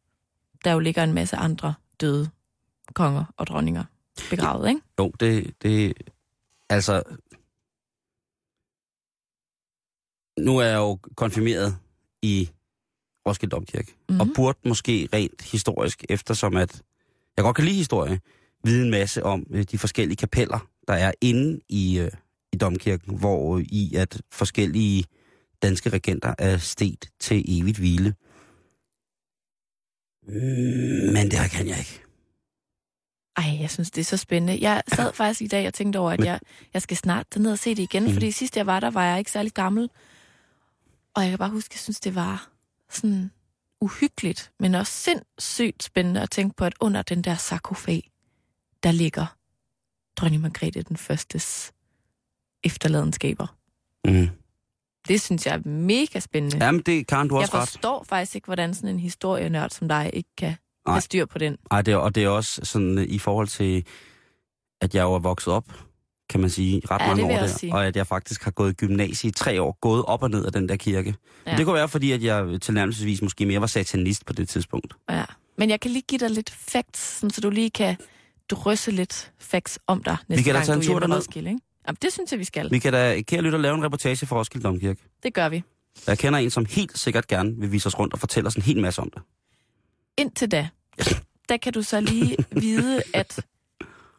der 0.65 0.73
jo 0.73 0.79
ligger 0.79 1.05
en 1.05 1.13
masse 1.13 1.37
andre 1.37 1.75
døde 2.01 2.31
konger 2.95 3.25
og 3.37 3.47
dronninger 3.47 3.85
begravet, 4.31 4.69
ikke? 4.69 4.81
Jo, 4.99 5.13
det, 5.21 5.55
det 5.63 5.95
altså... 6.71 7.03
Nu 10.39 10.59
er 10.59 10.65
jeg 10.65 10.77
jo 10.77 10.99
konfirmeret 11.17 11.77
i 12.23 12.51
Roskilde 13.27 13.51
Domkirke, 13.51 13.93
mm-hmm. 13.93 14.15
Mhm. 14.15 14.21
og 14.21 14.35
burde 14.37 14.59
måske 14.69 15.09
rent 15.13 15.43
historisk, 15.43 16.05
eftersom 16.09 16.57
at 16.57 16.83
jeg 17.37 17.43
godt 17.43 17.57
kan 17.57 17.65
lide 17.65 17.77
historie, 17.77 18.21
vide 18.65 18.85
en 18.85 18.91
masse 18.91 19.23
om 19.23 19.47
øh, 19.51 19.63
de 19.63 19.79
forskellige 19.79 20.17
kapeller, 20.17 20.69
der 20.89 20.95
er 20.95 21.13
inde 21.21 21.61
i, 21.69 21.99
øh, 21.99 22.11
i 22.53 22.57
Domkirken, 22.57 23.19
hvor 23.19 23.57
øh, 23.57 23.65
i 23.69 23.95
at 23.95 24.21
forskellige 24.31 25.05
danske 25.62 25.91
regenter 25.91 26.35
er 26.38 26.56
stet 26.58 27.11
til 27.20 27.44
evigt 27.61 27.79
hvile. 27.79 28.14
Mm, 30.29 31.12
Men 31.12 31.31
det 31.31 31.38
her 31.38 31.49
kan 31.49 31.69
jeg 31.69 31.79
ikke. 31.79 32.03
Ej, 33.37 33.61
jeg 33.61 33.70
synes, 33.70 33.91
det 33.91 34.00
er 34.00 34.05
så 34.05 34.17
spændende. 34.17 34.58
Jeg 34.61 34.82
sad 34.88 35.12
faktisk 35.12 35.43
i 35.43 35.47
dag 35.47 35.67
og 35.67 35.75
tænkte 35.75 35.99
over, 35.99 36.11
at 36.11 36.25
jeg, 36.25 36.41
jeg 36.75 36.82
skal 36.82 36.97
snart 36.97 37.26
ned 37.37 37.53
og 37.53 37.58
se 37.58 37.70
det 37.75 37.82
igen, 37.82 38.03
Mhm. 38.03 38.12
fordi 38.12 38.31
sidst 38.31 38.56
jeg 38.56 38.67
var 38.67 38.81
der, 38.81 38.91
var 38.91 39.05
jeg 39.05 39.19
ikke 39.19 39.31
særlig 39.31 39.53
gammel. 39.53 39.91
Og 41.14 41.23
jeg 41.23 41.31
kan 41.31 41.38
bare 41.38 41.50
huske, 41.50 41.73
at 41.73 41.75
jeg 41.75 41.81
synes, 41.81 42.00
det 42.00 42.14
var 42.14 42.50
sådan 42.91 43.31
uhyggeligt, 43.81 44.53
men 44.61 44.75
også 44.75 44.93
sindssygt 44.93 45.82
spændende 45.82 46.20
at 46.23 46.31
tænke 46.31 46.56
på, 46.56 46.64
at 46.64 46.75
under 46.81 47.03
den 47.03 47.23
der 47.23 47.35
sarkofag, 47.35 48.11
der 48.82 48.93
ligger 48.93 49.37
dronning 50.17 50.43
Margrethe 50.43 50.82
den 50.82 50.97
førstes 50.97 51.73
efterladenskaber. 52.64 53.56
Mm. 54.05 54.29
Det 55.08 55.20
synes 55.20 55.47
jeg 55.47 55.55
er 55.55 55.69
mega 55.69 56.20
spændende. 56.20 56.64
Jamen, 56.67 56.81
det 56.87 57.06
Karen, 57.06 57.29
du 57.29 57.35
har 57.35 57.41
jeg 57.41 57.44
også 57.49 57.56
ret. 57.58 57.69
forstår 57.69 58.05
faktisk 58.08 58.35
ikke, 58.35 58.47
hvordan 58.47 58.75
sådan 58.75 58.88
en 58.88 59.00
historienørd 59.00 59.70
som 59.70 59.88
dig 59.88 60.11
ikke 60.12 60.31
kan 60.38 60.49
Nej. 60.87 60.94
have 60.94 61.00
styr 61.00 61.26
på 61.26 61.38
den. 61.38 61.56
Ej, 61.70 61.82
det 61.82 61.93
er, 61.93 61.97
og 61.97 62.14
det 62.14 62.25
er 62.25 62.29
også 62.29 62.61
sådan 62.64 62.99
øh, 62.99 63.05
i 63.08 63.19
forhold 63.19 63.49
til, 63.49 63.85
at 64.81 64.94
jeg 64.94 65.03
jo 65.03 65.12
er 65.14 65.19
vokset 65.19 65.53
op, 65.53 65.64
kan 66.31 66.41
man 66.41 66.50
sige, 66.50 66.82
ret 66.91 67.00
Ja, 67.03 67.06
mange 67.06 67.25
år 67.25 67.31
også 67.38 67.53
der, 67.53 67.58
sige. 67.58 67.75
og 67.75 67.87
at 67.87 67.97
jeg 67.97 68.06
faktisk 68.06 68.44
har 68.44 68.50
gået 68.50 68.70
i 68.70 68.75
gymnasie 68.75 69.29
i 69.29 69.32
tre 69.32 69.62
år, 69.62 69.79
gået 69.81 70.05
op 70.05 70.23
og 70.23 70.31
ned 70.31 70.44
af 70.47 70.53
den 70.53 70.69
der 70.69 70.76
kirke. 70.76 71.14
Ja. 71.47 71.50
Ja. 71.50 71.56
Det 71.56 71.64
kunne 71.67 71.75
være, 71.75 71.88
fordi 71.88 72.12
at 72.12 72.23
jeg 72.23 72.61
tilnærmelsesvis 72.62 73.23
måske 73.23 73.47
mere 73.47 73.61
var 73.61 73.67
satanist 73.67 74.26
på 74.26 74.32
det 74.32 74.49
tidspunkt. 74.49 74.94
Ja. 75.11 75.25
Men 75.58 75.70
jeg 75.70 75.81
kan 75.81 75.91
lige 75.91 76.03
give 76.08 76.19
dig 76.19 76.31
lidt 76.31 76.50
facts, 76.50 77.00
sådan, 77.19 77.31
så 77.31 77.41
du 77.41 77.50
lige 77.50 77.70
kan 77.70 77.97
drysse 78.50 78.91
lidt 78.91 79.32
facts 79.38 79.79
om 79.87 80.03
dig 80.03 80.17
næste 80.29 80.44
kan 80.44 80.53
da 80.55 80.58
gang, 80.58 80.67
tage 80.67 80.75
du 80.75 80.81
en 80.81 80.82
er 80.82 80.87
tur 80.87 80.93
hjemme 80.93 81.00
derned. 81.00 81.17
Roskilde, 81.17 81.50
ikke? 81.50 81.61
Jamen, 81.87 81.99
det 82.03 82.12
synes 82.12 82.33
jeg, 82.33 82.38
vi 82.38 82.44
skal. 82.44 82.71
Vi 82.71 82.79
kan 82.79 82.93
da, 82.93 83.23
kære 83.23 83.43
lytter, 83.43 83.59
lave 83.59 83.75
en 83.75 83.85
reportage 83.85 84.27
for 84.27 84.37
Roskilde 84.37 84.65
Domkirke. 84.65 85.03
Det 85.23 85.35
gør 85.35 85.49
vi. 85.49 85.63
Jeg 86.06 86.19
kender 86.19 86.39
en, 86.39 86.51
som 86.51 86.67
helt 86.67 86.99
sikkert 86.99 87.27
gerne 87.27 87.56
vil 87.56 87.72
vise 87.72 87.87
os 87.87 87.99
rundt 87.99 88.15
og 88.15 88.20
fortælle 88.20 88.46
os 88.46 88.55
en 88.55 88.63
hel 88.63 88.81
masse 88.81 89.03
om 89.03 89.10
det. 89.10 89.22
Indtil 90.17 90.51
da, 90.51 90.69
der 91.49 91.56
kan 91.56 91.72
du 91.72 91.82
så 91.82 92.01
lige 92.01 92.37
vide, 92.51 93.03
at 93.15 93.46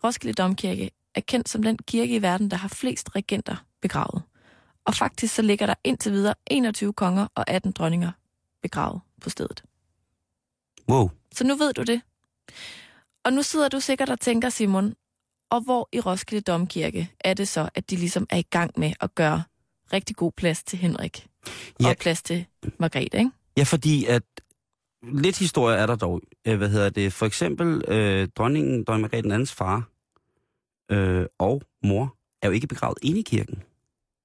Roskilde 0.04 0.34
Domkirke 0.34 0.92
er 1.16 1.22
kendt 1.22 1.50
som 1.50 1.64
den 1.64 1.78
kirke 1.78 2.16
i 2.16 2.22
verden, 2.22 2.52
der 2.52 2.58
har 2.58 2.68
flest 2.68 3.16
regenter 3.16 3.56
begravet. 3.82 4.24
Og 4.86 4.96
faktisk 4.96 5.36
så 5.36 5.42
ligger 5.42 5.66
der 5.66 5.74
indtil 5.84 6.12
videre 6.12 6.34
21 6.48 6.94
konger 6.94 7.28
og 7.36 7.50
18 7.50 7.72
dronninger 7.72 8.12
begravet 8.62 9.02
på 9.22 9.30
stedet. 9.30 9.64
Wow. 10.90 11.10
Så 11.34 11.44
nu 11.44 11.56
ved 11.56 11.74
du 11.74 11.84
det. 11.84 12.02
Og 13.24 13.34
nu 13.34 13.44
sidder 13.44 13.70
du 13.70 13.80
sikkert 13.80 14.10
og 14.10 14.20
tænker, 14.20 14.50
Simon, 14.50 14.96
og 15.50 15.62
hvor 15.62 15.90
i 15.94 16.00
Roskilde 16.00 16.42
Domkirke 16.42 17.12
er 17.20 17.34
det 17.34 17.48
så, 17.48 17.70
at 17.76 17.90
de 17.90 17.96
ligesom 17.96 18.28
er 18.30 18.38
i 18.38 18.42
gang 18.50 18.72
med 18.78 18.94
at 19.02 19.16
gøre 19.16 19.44
rigtig 19.94 20.16
god 20.16 20.32
plads 20.32 20.64
til 20.64 20.80
Henrik 20.80 21.28
Ja. 21.82 21.90
og 21.90 21.96
plads 22.00 22.22
til 22.22 22.46
Margrethe, 22.80 23.18
ikke? 23.18 23.32
Ja, 23.58 23.64
fordi 23.64 24.06
at 24.06 24.24
lidt 25.04 25.40
historie 25.40 25.78
er 25.78 25.86
der 25.86 25.96
dog. 25.96 26.22
Øh, 26.48 26.58
hvad 26.58 26.70
hedder 26.70 26.90
det? 26.90 27.14
For 27.14 27.26
eksempel 27.26 27.84
øh, 27.88 28.28
dronningen, 28.36 28.84
dronning 28.84 29.02
Margrethe 29.02 29.24
den 29.24 29.32
andens 29.32 29.54
far 29.54 29.90
øh, 30.92 31.26
og 31.40 31.62
mor 31.84 32.16
er 32.42 32.48
jo 32.48 32.54
ikke 32.54 32.68
begravet 32.68 32.98
inde 33.02 33.20
i 33.20 33.24
kirken. 33.24 33.64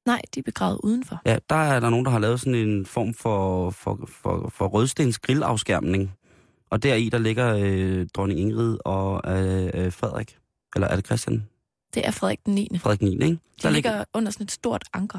Nej, 0.06 0.22
de 0.34 0.38
er 0.40 0.42
begravet 0.44 0.80
udenfor. 0.82 1.22
Ja, 1.26 1.38
der 1.50 1.56
er 1.56 1.80
der 1.80 1.90
nogen, 1.90 2.04
der 2.04 2.10
har 2.10 2.18
lavet 2.18 2.40
sådan 2.40 2.54
en 2.54 2.86
form 2.86 3.14
for, 3.14 3.70
for, 3.70 4.08
for, 4.08 4.48
for 4.54 4.66
rødstens 4.68 5.18
grillafskærmning. 5.18 6.12
Og 6.70 6.82
deri, 6.82 7.08
der 7.08 7.18
ligger 7.18 7.56
øh, 7.60 8.06
dronning 8.14 8.40
Ingrid 8.40 8.78
og 8.84 9.20
øh, 9.26 9.70
øh, 9.74 9.92
Frederik. 9.92 10.38
Eller 10.74 10.88
er 10.88 10.96
det 10.96 11.06
Christian? 11.06 11.48
Det 11.94 12.06
er 12.06 12.10
Frederik 12.10 12.46
den 12.46 12.54
9. 12.54 12.68
Frederik 12.78 13.02
9, 13.02 13.12
ikke? 13.12 13.26
De 13.26 13.38
Der 13.62 13.70
ligger 13.70 14.04
under 14.14 14.30
sådan 14.30 14.44
et 14.44 14.52
stort 14.52 14.84
anker. 14.92 15.18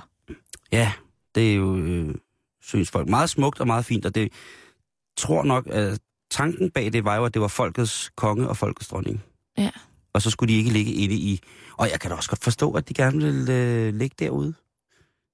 Ja, 0.72 0.92
det 1.36 1.52
er 1.52 1.56
jo, 1.56 1.78
øh, 1.78 2.16
synes 2.62 2.92
folk, 2.92 3.10
meget 3.10 3.30
smukt 3.30 3.60
og 3.60 3.68
meget 3.68 3.86
fint. 3.86 4.06
Og 4.06 4.16
det 4.16 4.32
tror 5.18 5.44
nok, 5.44 5.68
at 5.68 6.00
tanken 6.32 6.72
bag 6.72 6.94
det 6.94 7.06
var 7.06 7.16
jo, 7.16 7.26
at 7.26 7.34
det 7.34 7.42
var 7.42 7.48
folkets 7.48 8.12
konge 8.16 8.48
og 8.50 8.58
folkets 8.58 8.88
dronning. 8.88 9.24
Ja. 9.58 9.70
Og 10.14 10.22
så 10.22 10.30
skulle 10.30 10.54
de 10.54 10.58
ikke 10.58 10.72
ligge 10.72 10.92
inde 10.94 11.16
i... 11.16 11.40
Og 11.78 11.90
jeg 11.92 12.00
kan 12.00 12.10
da 12.10 12.16
også 12.16 12.30
godt 12.30 12.44
forstå, 12.44 12.72
at 12.72 12.90
de 12.90 12.94
gerne 12.94 13.18
vil 13.18 13.50
øh, 13.50 13.94
ligge 13.94 14.16
derude. 14.20 14.54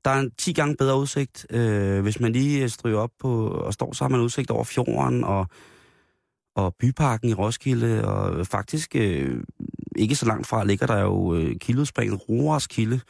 Der 0.06 0.12
er 0.12 0.20
en 0.20 0.32
10 0.32 0.54
gange 0.54 0.76
bedre 0.76 1.00
udsigt. 1.00 1.46
Øh, 1.50 2.02
hvis 2.02 2.20
man 2.20 2.32
lige 2.32 2.64
øh, 2.64 2.70
stryger 2.70 3.00
op 3.00 3.12
på 3.20 3.48
og 3.48 3.74
står, 3.74 3.94
så 3.94 4.04
har 4.04 4.10
man 4.10 4.20
udsigt 4.20 4.52
over 4.52 4.64
fjorden 4.64 5.24
og, 5.24 5.48
og 6.56 6.76
byparken 6.76 7.30
i 7.30 7.34
Roskilde. 7.34 8.08
Og 8.08 8.48
faktisk 8.48 8.96
øh, 8.96 9.44
ikke 10.00 10.16
så 10.16 10.26
langt 10.26 10.48
fra 10.48 10.64
ligger 10.64 10.88
der 10.88 11.00
jo 11.00 11.36
øh, 11.36 11.56
kildeudspringet 11.60 12.30
Roars 12.30 12.68
Kilde. 12.68 13.02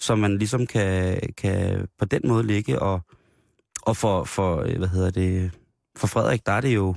så 0.00 0.16
man 0.16 0.38
ligesom 0.38 0.66
kan, 0.66 1.20
kan 1.36 1.88
på 1.98 2.04
den 2.04 2.20
måde 2.24 2.46
ligge 2.46 2.78
og, 2.82 3.00
og 3.82 3.96
for, 3.96 4.24
for, 4.24 4.56
øh, 4.66 4.78
hvad 4.78 4.88
hedder 4.88 5.10
det, 5.10 5.50
for 5.96 6.06
Frederik, 6.06 6.46
der 6.46 6.52
er 6.52 6.60
det 6.60 6.74
jo 6.74 6.94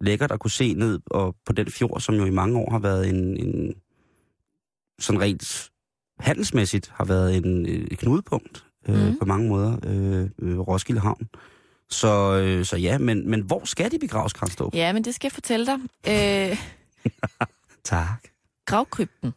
lækkert 0.00 0.32
at 0.32 0.40
kunne 0.40 0.50
se 0.50 0.74
ned 0.74 1.00
og 1.06 1.36
på 1.46 1.52
den 1.52 1.70
fjord, 1.70 2.00
som 2.00 2.14
jo 2.14 2.24
i 2.24 2.30
mange 2.30 2.58
år 2.58 2.70
har 2.70 2.78
været 2.78 3.08
en, 3.08 3.36
en 3.36 3.74
sådan 4.98 5.20
rent 5.20 5.70
handelsmæssigt 6.20 6.92
har 6.94 7.04
været 7.04 7.36
en, 7.36 7.66
et 7.66 7.98
knudepunkt 7.98 8.64
øh, 8.88 8.94
Mhm. 9.06 9.18
på 9.18 9.24
mange 9.24 9.48
måder, 9.48 9.76
øh, 9.86 10.30
øh, 10.38 10.58
Roskilde 10.58 11.00
Havn. 11.00 11.28
Så, 11.90 12.40
øh, 12.44 12.64
så 12.64 12.76
ja, 12.76 12.98
men, 12.98 13.30
men 13.30 13.40
hvor 13.40 13.64
skal 13.64 13.90
de 13.90 13.98
begraves, 13.98 14.32
Kranstrup? 14.32 14.74
Ja, 14.74 14.92
men 14.92 15.04
det 15.04 15.14
skal 15.14 15.26
jeg 15.28 15.32
fortælle 15.32 15.66
dig. 15.66 15.78
Øh, 16.08 16.58
Tak. 17.84 18.28
gravkrypten, 18.66 19.32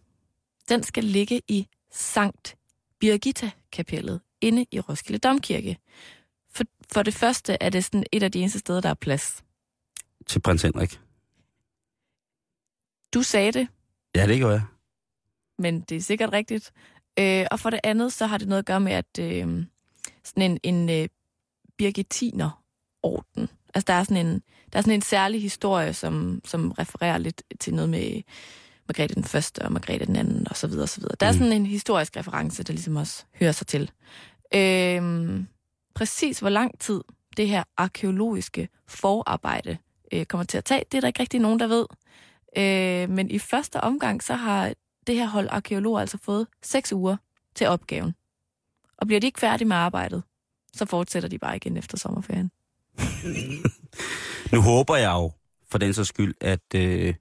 den 0.70 0.84
skal 0.84 1.04
ligge 1.04 1.42
i 1.48 1.68
Sankt 1.92 2.58
Birgitta-kapellet 3.00 4.22
inde 4.42 4.66
i 4.72 4.80
Roskilde 4.80 5.20
Domkirke. 5.20 5.78
For, 6.50 6.64
for 6.92 7.04
det 7.04 7.14
første 7.14 7.58
er 7.62 7.70
det 7.70 7.86
sådan 7.86 8.04
et 8.12 8.24
af 8.24 8.32
de 8.32 8.40
eneste 8.40 8.60
steder, 8.60 8.82
der 8.82 8.90
er 8.90 8.94
plads. 8.94 9.44
Til 10.28 10.40
prins 10.42 10.62
Henrik. 10.62 11.00
Du 13.14 13.24
sagde 13.24 13.52
det, 13.52 13.68
Ja, 14.16 14.28
det 14.28 14.40
gør 14.42 14.52
jeg. 14.52 14.62
men 15.58 15.82
det 15.82 15.98
er 15.98 16.02
sikkert 16.02 16.32
rigtigt. 16.34 16.72
Øh, 17.20 17.46
og 17.52 17.60
for 17.60 17.70
det 17.70 17.80
andet, 17.84 18.14
så 18.14 18.26
har 18.26 18.38
det 18.38 18.48
noget 18.48 18.60
at 18.60 18.66
gøre 18.66 18.80
med, 18.80 18.92
at 18.92 19.20
øh, 19.20 19.66
sådan 20.24 20.52
en, 20.52 20.60
en 20.64 20.90
øh, 20.90 21.10
birgitiner-orden, 21.78 23.50
altså 23.78 23.86
der 23.88 23.94
er 23.94 24.04
sådan 24.04 24.28
en, 24.28 24.42
der 24.74 24.80
er 24.80 24.82
sådan 24.82 24.94
en 24.94 25.02
særlig 25.02 25.42
historie, 25.42 25.94
som, 25.94 26.42
som 26.46 26.72
refererer 26.72 27.18
lidt 27.18 27.44
til 27.60 27.74
noget 27.74 27.90
med 27.90 28.22
Margrethe 28.88 29.16
den 29.16 29.24
første 29.24 29.62
og 29.62 29.72
Margrethe 29.72 30.06
den 30.06 30.16
anden, 30.16 30.48
og 30.50 30.58
så 30.58 30.68
videre, 30.68 30.84
og 30.84 30.90
så 30.90 31.00
videre. 31.02 31.16
Der 31.20 31.26
er 31.26 31.32
Mm. 31.32 31.38
sådan 31.38 31.54
en 31.54 31.66
historisk 31.66 32.18
reference, 32.18 32.64
der 32.64 32.74
ligesom 32.74 32.96
også 32.96 33.24
hører 33.40 33.52
sig 33.52 33.68
til. 33.68 33.92
Øh, 34.56 35.44
præcis 35.96 36.40
hvor 36.40 36.50
lang 36.50 36.80
tid 36.80 37.02
det 37.38 37.48
her 37.50 37.64
arkeologiske 37.78 38.70
forarbejde 38.88 39.78
øh, 40.14 40.26
kommer 40.26 40.46
til 40.46 40.58
at 40.58 40.66
tage, 40.66 40.84
det 40.92 40.98
er 40.98 41.02
der 41.02 41.08
ikke 41.08 41.20
rigtig 41.20 41.40
nogen, 41.40 41.60
der 41.60 41.68
ved. 41.68 41.86
Øh, 42.58 43.10
men 43.16 43.32
i 43.32 43.40
første 43.40 43.82
omgang, 43.82 44.24
så 44.24 44.34
har 44.34 44.74
det 45.08 45.16
her 45.16 45.28
hold 45.28 45.48
arkeologer 45.52 46.00
altså 46.00 46.18
fået 46.18 46.48
seks 46.64 46.94
uger 46.94 47.18
til 47.56 47.68
opgaven. 47.68 48.16
Og 48.98 49.08
bliver 49.08 49.20
de 49.20 49.28
ikke 49.28 49.40
færdige 49.40 49.68
med 49.68 49.76
arbejdet, 49.76 50.24
så 50.74 50.86
fortsætter 50.86 51.30
de 51.30 51.38
bare 51.40 51.56
igen 51.56 51.78
efter 51.78 51.98
sommerferien. 51.98 52.52
Nu 54.54 54.62
håber 54.62 54.96
jeg 54.96 55.12
jo, 55.12 55.32
for 55.72 55.78
den 55.78 55.94
så 55.94 56.04
skyld, 56.06 56.36
at, 56.42 56.60
øh, 56.76 57.14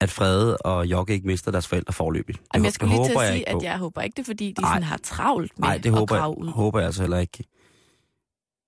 at 0.00 0.10
Frede 0.10 0.56
og 0.56 0.86
Jokke 0.86 1.12
ikke 1.12 1.26
mister 1.26 1.50
deres 1.50 1.66
forældre 1.68 1.92
forløbigt. 1.92 2.38
Det 2.38 2.46
Jamen, 2.54 2.64
jeg 2.64 2.72
skulle 2.72 2.94
lige 2.94 3.04
til 3.08 3.16
at 3.18 3.32
sige, 3.32 3.48
at 3.48 3.62
jeg 3.62 3.78
håber 3.78 4.02
ikke 4.02 4.16
det, 4.16 4.26
fordi 4.26 4.52
de 4.52 4.62
Ej. 4.62 4.68
sådan 4.70 4.82
har 4.82 4.96
travlt 4.96 5.58
med 5.58 5.68
Nej, 5.68 5.76
det 5.78 5.86
at 5.86 5.98
håber 5.98 6.16
grave 6.16 6.34
jeg, 6.38 6.44
ud. 6.46 6.52
håber 6.52 6.78
jeg 6.78 6.86
altså 6.86 7.02
heller 7.02 7.18
ikke. 7.18 7.44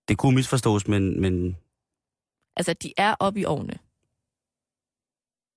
Det 0.09 0.19
kunne 0.19 0.35
misforstås, 0.35 0.89
men, 0.89 1.21
men 1.21 1.57
Altså, 2.57 2.73
de 2.73 2.93
er 2.97 3.15
oppe 3.21 3.41
i 3.41 3.45
årene. 3.45 3.75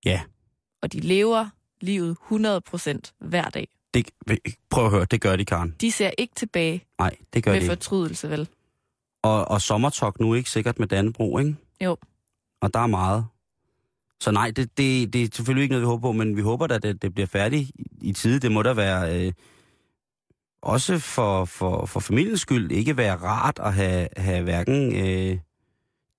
Ja. 0.05 0.21
Og 0.81 0.93
de 0.93 0.99
lever 0.99 1.49
livet 1.81 2.17
100% 2.31 3.15
hver 3.19 3.49
dag. 3.49 3.67
det, 3.93 4.09
prøv 4.69 4.85
at 4.85 4.91
høre, 4.91 5.05
det 5.05 5.21
gør 5.21 5.35
de, 5.35 5.45
Karen. 5.45 5.75
De 5.81 5.91
ser 5.91 6.11
ikke 6.17 6.35
tilbage 6.35 6.85
Nej, 6.99 7.15
det 7.33 7.43
gør 7.43 7.51
med 7.51 7.59
de 7.59 7.63
ikke. 7.65 7.71
fortrydelse, 7.75 8.29
vel? 8.29 8.47
Og, 9.25 9.51
og 9.51 9.61
sommertok 9.61 10.19
nu 10.19 10.33
ikke 10.33 10.49
sikkert 10.49 10.79
med 10.79 10.87
Dannebro, 10.87 11.37
ikke? 11.37 11.55
Jo. 11.81 11.97
Og 12.61 12.73
der 12.73 12.79
er 12.79 12.87
meget. 12.87 13.25
Så 14.21 14.31
nej, 14.31 14.51
det, 14.51 14.77
det, 14.77 15.13
det 15.13 15.23
er 15.23 15.27
selvfølgelig 15.33 15.63
ikke 15.63 15.73
noget, 15.73 15.81
vi 15.81 15.85
håber 15.85 16.01
på, 16.01 16.11
men 16.11 16.37
vi 16.37 16.41
håber 16.41 16.67
da, 16.67 16.75
at 16.75 16.83
det, 16.83 17.01
det 17.01 17.13
bliver 17.13 17.27
færdigt 17.27 17.71
i, 18.01 18.13
tide. 18.13 18.39
Det 18.39 18.51
må 18.51 18.61
da 18.61 18.73
være, 18.73 19.25
øh, 19.27 19.33
også 20.61 20.99
for, 20.99 21.45
for, 21.45 21.85
for 21.85 21.99
familiens 21.99 22.41
skyld, 22.41 22.71
ikke 22.71 22.97
være 22.97 23.15
rart 23.15 23.59
at 23.59 23.73
have, 23.73 24.07
have 24.17 24.43
hverken 24.43 24.95
øh, 24.95 25.37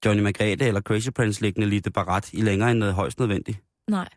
Johnny 0.04 0.22
Margrethe 0.22 0.66
eller 0.66 0.80
Crazy 0.80 1.10
Prince 1.10 1.42
liggende 1.42 1.68
lidt 1.68 1.92
barat 1.92 2.32
i 2.32 2.40
længere 2.40 2.70
end 2.70 2.84
højst 2.84 3.18
nødvendigt. 3.18 3.58
Nej. 3.88 4.08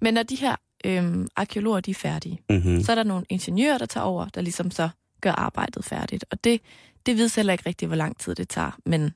Men 0.00 0.14
når 0.14 0.22
de 0.22 0.36
her 0.36 0.56
øhm, 0.84 1.28
arkeologer 1.36 1.80
de 1.80 1.90
er 1.90 1.94
færdige, 1.94 2.40
Mm-hmm. 2.50 2.80
så 2.82 2.92
er 2.92 2.96
der 2.96 3.02
nogle 3.02 3.24
ingeniører, 3.28 3.78
der 3.78 3.86
tager 3.86 4.04
over, 4.04 4.28
der 4.28 4.40
ligesom 4.40 4.70
så 4.70 4.88
gør 5.20 5.32
arbejdet 5.32 5.84
færdigt. 5.84 6.24
Og 6.30 6.44
det, 6.44 6.60
det 7.06 7.18
ved 7.18 7.36
heller 7.36 7.52
ikke 7.52 7.66
rigtigt, 7.66 7.88
hvor 7.88 7.96
lang 7.96 8.18
tid 8.18 8.34
det 8.34 8.48
tager. 8.48 8.78
Men 8.86 9.12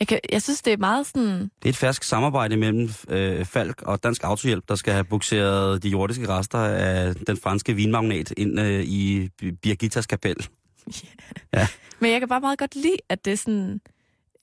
jeg, 0.00 0.08
kan, 0.08 0.20
jeg 0.32 0.42
synes, 0.42 0.62
det 0.62 0.72
er 0.72 0.76
meget 0.76 1.06
sådan... 1.06 1.40
Det 1.40 1.64
er 1.64 1.68
et 1.68 1.76
færsk 1.76 2.02
samarbejde 2.02 2.56
mellem 2.56 2.90
øh, 3.08 3.44
Falk 3.44 3.82
og 3.82 4.02
Dansk 4.02 4.24
Autohjælp, 4.24 4.68
der 4.68 4.74
skal 4.74 4.92
have 4.92 5.04
bukseret 5.04 5.82
de 5.82 5.88
jordiske 5.88 6.28
rester 6.28 6.58
af 6.58 7.14
den 7.14 7.36
franske 7.36 7.74
vinmagnet 7.74 8.32
ind 8.36 8.60
øh, 8.60 8.84
i 8.84 9.28
Birgittas 9.62 10.06
kapel. 10.06 10.36
Men 12.00 12.12
jeg 12.12 12.20
kan 12.20 12.28
bare 12.28 12.40
meget 12.40 12.58
godt 12.58 12.74
lide, 12.74 12.96
at 13.08 13.24
det 13.24 13.32
er 13.32 13.36
sådan... 13.36 13.80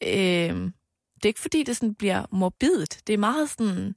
Øh, 0.04 0.72
det 1.16 1.26
er 1.26 1.28
ikke 1.28 1.40
fordi, 1.40 1.64
det 1.64 1.78
sådan 1.78 1.96
bliver 1.96 2.26
morbidt. 2.32 3.00
Det 3.08 3.14
er 3.14 3.18
meget 3.18 3.50
sådan... 3.50 3.96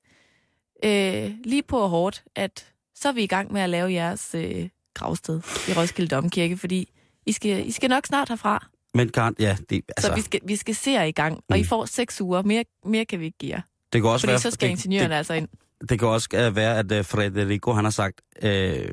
Øh, 0.85 1.31
lige 1.45 1.63
på 1.63 1.79
og 1.79 1.89
hårdt, 1.91 2.25
at 2.35 2.73
så 2.95 3.09
er 3.09 3.13
vi 3.13 3.23
i 3.23 3.27
gang 3.27 3.53
med 3.53 3.61
at 3.61 3.71
lave 3.71 3.93
jeres 3.93 4.35
øh, 4.35 4.69
gravsted 4.95 5.41
i 5.69 5.73
Roskilde 5.73 6.17
Domkirke, 6.17 6.57
fordi 6.57 6.89
I 7.27 7.33
skal, 7.33 7.67
I 7.69 7.71
skal 7.71 7.89
nok 7.91 8.07
snart 8.07 8.29
herfra. 8.29 8.67
Men 8.95 9.09
Karen, 9.09 9.35
ja, 9.39 9.57
det, 9.71 9.83
Altså, 9.89 10.09
så 10.09 10.15
vi 10.15 10.21
skal, 10.21 10.41
vi 10.45 10.57
skal 10.57 10.75
se 10.75 10.91
jer 10.91 11.03
i 11.05 11.11
gang, 11.12 11.41
og 11.49 11.59
I 11.59 11.61
Mm. 11.62 11.67
får 11.67 11.85
seks 11.85 12.21
uger. 12.21 12.43
Mere, 12.43 12.65
mere 12.85 13.05
kan 13.05 13.21
vi 13.21 13.25
ikke 13.25 13.39
give 13.39 13.53
jer. 13.53 13.61
det 13.93 14.00
kan 14.03 14.11
også 14.11 14.23
Fordi 14.27 14.31
være, 14.31 14.41
så 14.41 14.50
skal 14.50 14.69
det, 14.69 14.73
ingeniørerne 14.73 15.11
det, 15.11 15.17
altså 15.19 15.35
ind. 15.35 15.49
det 15.89 15.99
kan 15.99 16.09
også 16.09 16.29
øh, 16.35 16.57
være, 16.57 16.79
at 16.79 16.93
uh, 16.99 17.05
Frederico 17.05 17.73
han 17.73 17.85
har 17.85 17.91
sagt, 17.91 18.21
øh, 18.43 18.89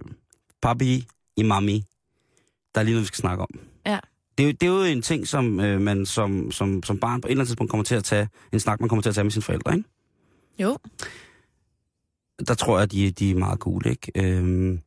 papi 0.61 1.07
i 1.37 1.43
mami, 1.43 1.83
der 2.75 2.81
er 2.81 2.83
lige 2.85 2.93
noget, 2.93 3.01
vi 3.03 3.07
skal 3.07 3.17
snakke 3.17 3.43
om. 3.43 3.49
Ja. 3.85 3.99
Det, 4.37 4.43
er 4.43 4.47
jo- 4.47 4.51
det 4.61 4.63
er 4.63 4.71
jo 4.71 4.83
en 4.83 5.01
ting, 5.01 5.27
som 5.27 5.59
øh, 5.59 5.81
man 5.81 6.05
som, 6.05 6.51
som, 6.51 6.83
som 6.83 6.99
barn 6.99 7.21
på 7.21 7.27
et 7.27 7.31
eller 7.31 7.41
andet 7.41 7.47
tidspunkt 7.49 7.69
kommer 7.69 7.83
til 7.83 7.95
at 7.95 8.03
tage, 8.03 8.29
en 8.53 8.59
snak, 8.59 8.79
man 8.79 8.89
kommer 8.89 9.01
til 9.01 9.09
at 9.09 9.15
tage 9.15 9.23
med 9.23 9.31
sine 9.31 9.43
forældre, 9.43 9.75
ikke? 9.77 9.89
Jo. 10.59 10.77
der 12.47 12.53
tror 12.53 12.79
jeg, 12.79 12.91
de, 12.91 13.11
de 13.11 13.31
er 13.31 13.35
meget 13.35 13.59
cool, 13.59 13.87
ikke? 13.87 14.11
Øhm, 14.15 14.79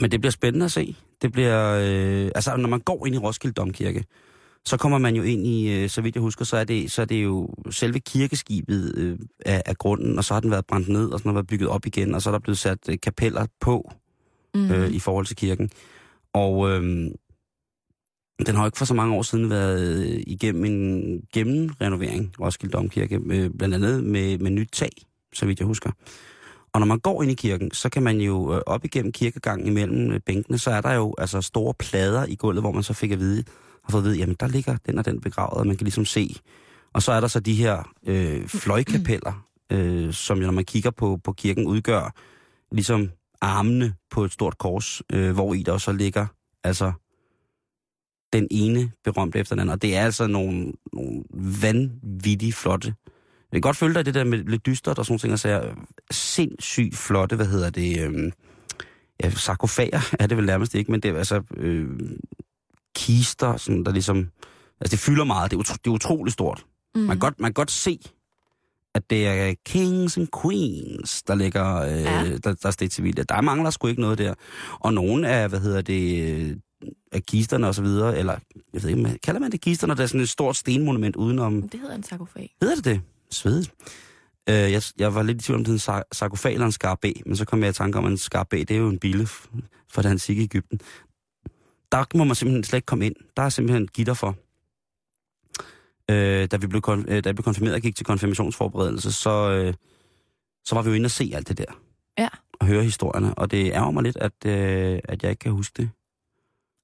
men 0.00 0.10
det 0.10 0.20
bliver 0.20 0.30
spændende 0.32 0.64
at 0.64 0.72
se. 0.72 0.96
Det 1.22 1.32
bliver, 1.32 1.80
øh, 1.82 2.30
altså 2.34 2.56
når 2.56 2.68
man 2.68 2.80
går 2.80 3.06
ind 3.06 3.14
i 3.14 3.18
Roskilde 3.18 3.54
Domkirke, 3.54 4.04
så 4.64 4.76
kommer 4.76 4.98
man 4.98 5.16
jo 5.16 5.22
ind 5.22 5.46
i, 5.46 5.72
øh, 5.72 5.88
så 5.88 6.02
vidt 6.02 6.14
jeg 6.14 6.22
husker, 6.22 6.44
så 6.44 6.56
er 6.56 6.64
det, 6.64 6.92
så 6.92 7.02
er 7.02 7.06
det 7.06 7.24
jo 7.24 7.48
selve 7.70 8.00
kirkeskibet 8.00 8.94
øh, 8.96 9.18
af, 9.46 9.62
af 9.66 9.76
grunden, 9.76 10.18
og 10.18 10.24
så 10.24 10.34
har 10.34 10.40
den 10.40 10.50
været 10.50 10.66
brændt 10.66 10.88
ned, 10.88 11.08
og 11.08 11.18
så 11.18 11.24
har 11.24 11.30
den 11.30 11.34
været 11.34 11.46
bygget 11.46 11.68
op 11.68 11.86
igen, 11.86 12.14
og 12.14 12.22
så 12.22 12.30
er 12.30 12.32
der 12.32 12.38
blevet 12.38 12.58
sat 12.58 12.78
øh, 12.88 12.98
kapeller 13.02 13.46
på 13.60 13.92
Mm. 14.54 14.70
øh, 14.70 14.90
i 14.90 14.98
forhold 14.98 15.26
til 15.26 15.36
kirken. 15.36 15.70
Og 16.32 16.70
øh, 16.70 16.82
den 18.46 18.54
har 18.54 18.62
jo 18.62 18.66
ikke 18.66 18.78
for 18.78 18.84
så 18.84 18.94
mange 18.94 19.14
år 19.14 19.22
siden 19.22 19.50
været 19.50 20.06
øh, 20.06 20.22
igennem 20.26 20.64
en 20.64 21.22
gennemrenovering, 21.32 22.34
Roskilde 22.40 22.72
Domkirke, 22.72 23.20
øh, 23.26 23.50
blandt 23.58 23.74
andet 23.74 24.04
med, 24.04 24.38
med 24.38 24.50
nyt 24.50 24.68
tag, 24.72 24.90
så 25.32 25.46
vidt 25.46 25.58
jeg 25.58 25.66
husker. 25.66 25.90
Og 26.72 26.80
når 26.80 26.86
man 26.86 26.98
går 26.98 27.22
ind 27.22 27.32
i 27.32 27.34
kirken, 27.34 27.70
så 27.70 27.88
kan 27.88 28.02
man 28.02 28.20
jo 28.20 28.54
øh, 28.54 28.60
op 28.66 28.84
igennem 28.84 29.12
kirkegangen 29.12 29.66
imellem 29.66 30.12
øh, 30.12 30.20
bænkene, 30.20 30.58
så 30.58 30.70
er 30.70 30.80
der 30.80 30.92
jo 30.92 31.14
altså 31.18 31.40
store 31.40 31.74
plader 31.74 32.26
i 32.26 32.34
gulvet, 32.34 32.62
hvor 32.62 32.72
man 32.72 32.82
så 32.82 32.94
fik 32.94 33.10
at 33.10 33.18
vide, 33.18 33.44
har 33.84 33.90
fået 33.90 34.02
at 34.02 34.04
vide, 34.04 34.16
jamen 34.16 34.36
der 34.40 34.48
ligger 34.48 34.76
den 34.86 34.98
og 34.98 35.04
den 35.04 35.20
begravet, 35.20 35.58
og 35.58 35.66
man 35.66 35.76
kan 35.76 35.84
ligesom 35.84 36.04
se. 36.04 36.36
Og 36.92 37.02
så 37.02 37.12
er 37.12 37.20
der 37.20 37.28
så 37.28 37.40
de 37.40 37.54
her 37.54 37.92
øh, 38.06 38.46
fløjkapeller, 38.46 39.46
øh, 39.72 40.12
som 40.12 40.38
jo, 40.38 40.46
når 40.46 40.52
man 40.52 40.64
kigger 40.64 40.90
på, 40.90 41.20
på 41.24 41.32
kirken, 41.32 41.66
udgør 41.66 42.14
ligesom 42.72 43.10
armene 43.40 43.94
på 44.10 44.24
et 44.24 44.32
stort 44.32 44.58
kors, 44.58 45.02
øh, 45.12 45.32
hvor 45.32 45.54
i 45.54 45.62
der 45.62 45.78
så 45.78 45.92
ligger 45.92 46.26
altså 46.64 46.92
den 48.32 48.48
ene 48.50 48.92
berømte 49.04 49.38
efter 49.38 49.54
den 49.54 49.60
anden. 49.60 49.72
Og 49.72 49.82
det 49.82 49.96
er 49.96 50.04
altså 50.04 50.26
nogle, 50.26 50.72
nogle 50.92 51.22
vanvittigt 51.62 52.56
flotte. 52.56 52.94
Jeg 53.52 53.56
kan 53.56 53.60
godt 53.60 53.76
følge 53.76 53.94
dig 53.94 54.06
det 54.06 54.14
der 54.14 54.24
med 54.24 54.38
lidt 54.38 54.66
dystert 54.66 54.98
og 54.98 55.06
sådan 55.06 55.18
ting, 55.18 55.32
og 55.32 55.38
så 55.38 55.70
sindssygt 56.10 56.96
flotte, 56.96 57.36
hvad 57.36 57.46
hedder 57.46 57.70
det, 57.70 58.00
øh, 58.00 58.32
ja, 59.24 59.30
sarkofager 59.30 60.00
er 60.20 60.26
det 60.26 60.36
vel 60.36 60.46
nærmest 60.46 60.74
ikke, 60.74 60.90
men 60.90 61.00
det 61.00 61.10
er 61.10 61.18
altså 61.18 61.42
øh, 61.56 61.88
kister, 62.96 63.56
sådan, 63.56 63.84
der 63.84 63.92
ligesom, 63.92 64.28
altså 64.80 64.90
det 64.96 64.98
fylder 64.98 65.24
meget, 65.24 65.50
det 65.50 65.56
er, 65.56 65.60
utro, 65.60 65.74
det 65.84 65.86
er 65.90 65.94
utroligt 65.94 66.32
stort. 66.32 66.64
Mm. 66.94 67.00
Man, 67.00 67.08
kan 67.08 67.18
godt, 67.18 67.40
man 67.40 67.48
kan 67.48 67.54
godt 67.54 67.70
se, 67.70 67.98
at 68.94 69.10
det 69.10 69.26
er 69.26 69.54
kings 69.66 70.18
and 70.18 70.28
queens, 70.42 71.22
der 71.22 71.34
ligger, 71.34 71.76
øh, 71.76 71.90
Ja. 72.02 72.24
der, 72.36 72.38
der 72.54 72.66
er 72.66 72.70
stedt 72.70 72.92
civilt. 72.92 73.28
Der 73.28 73.40
mangler 73.40 73.70
sgu 73.70 73.86
ikke 73.86 74.00
noget 74.00 74.18
der. 74.18 74.34
Og 74.80 74.94
nogle 74.94 75.28
af, 75.28 75.48
hvad 75.48 75.60
hedder 75.60 75.80
det, 75.82 76.30
øh, 76.40 76.56
af 77.12 77.22
kisterne 77.22 77.66
og 77.68 77.74
så 77.74 77.82
videre, 77.82 78.18
eller, 78.18 78.36
jeg 78.74 78.82
ved 78.82 78.90
ikke, 78.90 79.02
hvad- 79.02 79.18
kalder 79.18 79.40
man 79.40 79.52
det 79.52 79.60
kister, 79.60 79.86
når 79.86 79.94
der 79.94 80.02
er 80.02 80.06
sådan 80.06 80.20
et 80.20 80.28
stort 80.28 80.56
stenmonument 80.56 81.16
udenom, 81.16 81.68
Det 81.68 81.80
hedder 81.80 81.94
en 81.94 82.02
sarkofag. 82.02 82.56
hedder 82.62 82.74
det 82.76 82.84
det? 82.84 83.00
Svedigt. 83.32 83.72
Øh, 84.48 84.54
jeg, 84.72 84.82
jeg 84.98 85.14
var 85.14 85.22
lidt 85.22 85.42
i 85.42 85.44
tvivl 85.44 85.58
om, 85.58 85.64
det 85.64 85.70
er 85.70 85.74
en 85.74 85.78
sar- 85.78 86.08
sarkofag 86.12 86.52
eller 86.52 86.66
en 86.66 86.72
skarabæ, 86.72 87.12
men 87.26 87.36
så 87.36 87.44
kom 87.44 87.62
jeg 87.62 87.70
i 87.70 87.72
tanke 87.72 87.98
om, 87.98 88.04
at 88.04 88.10
en 88.10 88.18
skarabæ, 88.18 88.58
det 88.58 88.70
er 88.70 88.78
jo 88.78 88.88
en 88.88 88.98
bille 88.98 89.26
fra 89.92 90.02
det 90.02 90.08
antikke 90.08 90.42
Ægypten. 90.42 90.80
Der 91.92 92.16
må 92.16 92.24
man 92.24 92.34
simpelthen 92.34 92.64
slet 92.64 92.76
ikke 92.76 92.86
komme 92.86 93.06
ind. 93.06 93.14
Der 93.36 93.42
er 93.42 93.48
simpelthen 93.48 93.88
gitter 93.88 94.14
for. 94.14 94.36
Øh, 96.10 96.48
da, 96.50 96.56
vi 96.56 96.66
blev 96.66 96.82
kon- 96.86 97.04
øh, 97.08 97.24
da 97.24 97.28
jeg 97.28 97.34
blev 97.34 97.44
konfirmeret 97.44 97.74
og 97.74 97.80
gik 97.80 97.96
til 97.96 98.06
konfirmationsforberedelse, 98.06 99.12
så, 99.12 99.50
øh, 99.50 99.74
så 100.64 100.74
var 100.74 100.82
vi 100.82 100.88
jo 100.88 100.94
inde 100.94 101.06
og 101.06 101.10
se 101.10 101.32
alt 101.34 101.48
det 101.48 101.58
der. 101.58 101.80
Ja. 102.18 102.28
Og 102.60 102.66
høre 102.66 102.82
historierne. 102.84 103.34
Og 103.34 103.50
det 103.50 103.72
ærger 103.72 103.90
mig 103.90 104.02
lidt, 104.02 104.16
at, 104.16 104.32
øh, 104.46 105.00
at 105.04 105.22
jeg 105.22 105.30
ikke 105.30 105.40
kan 105.40 105.52
huske 105.52 105.82
det 105.82 105.90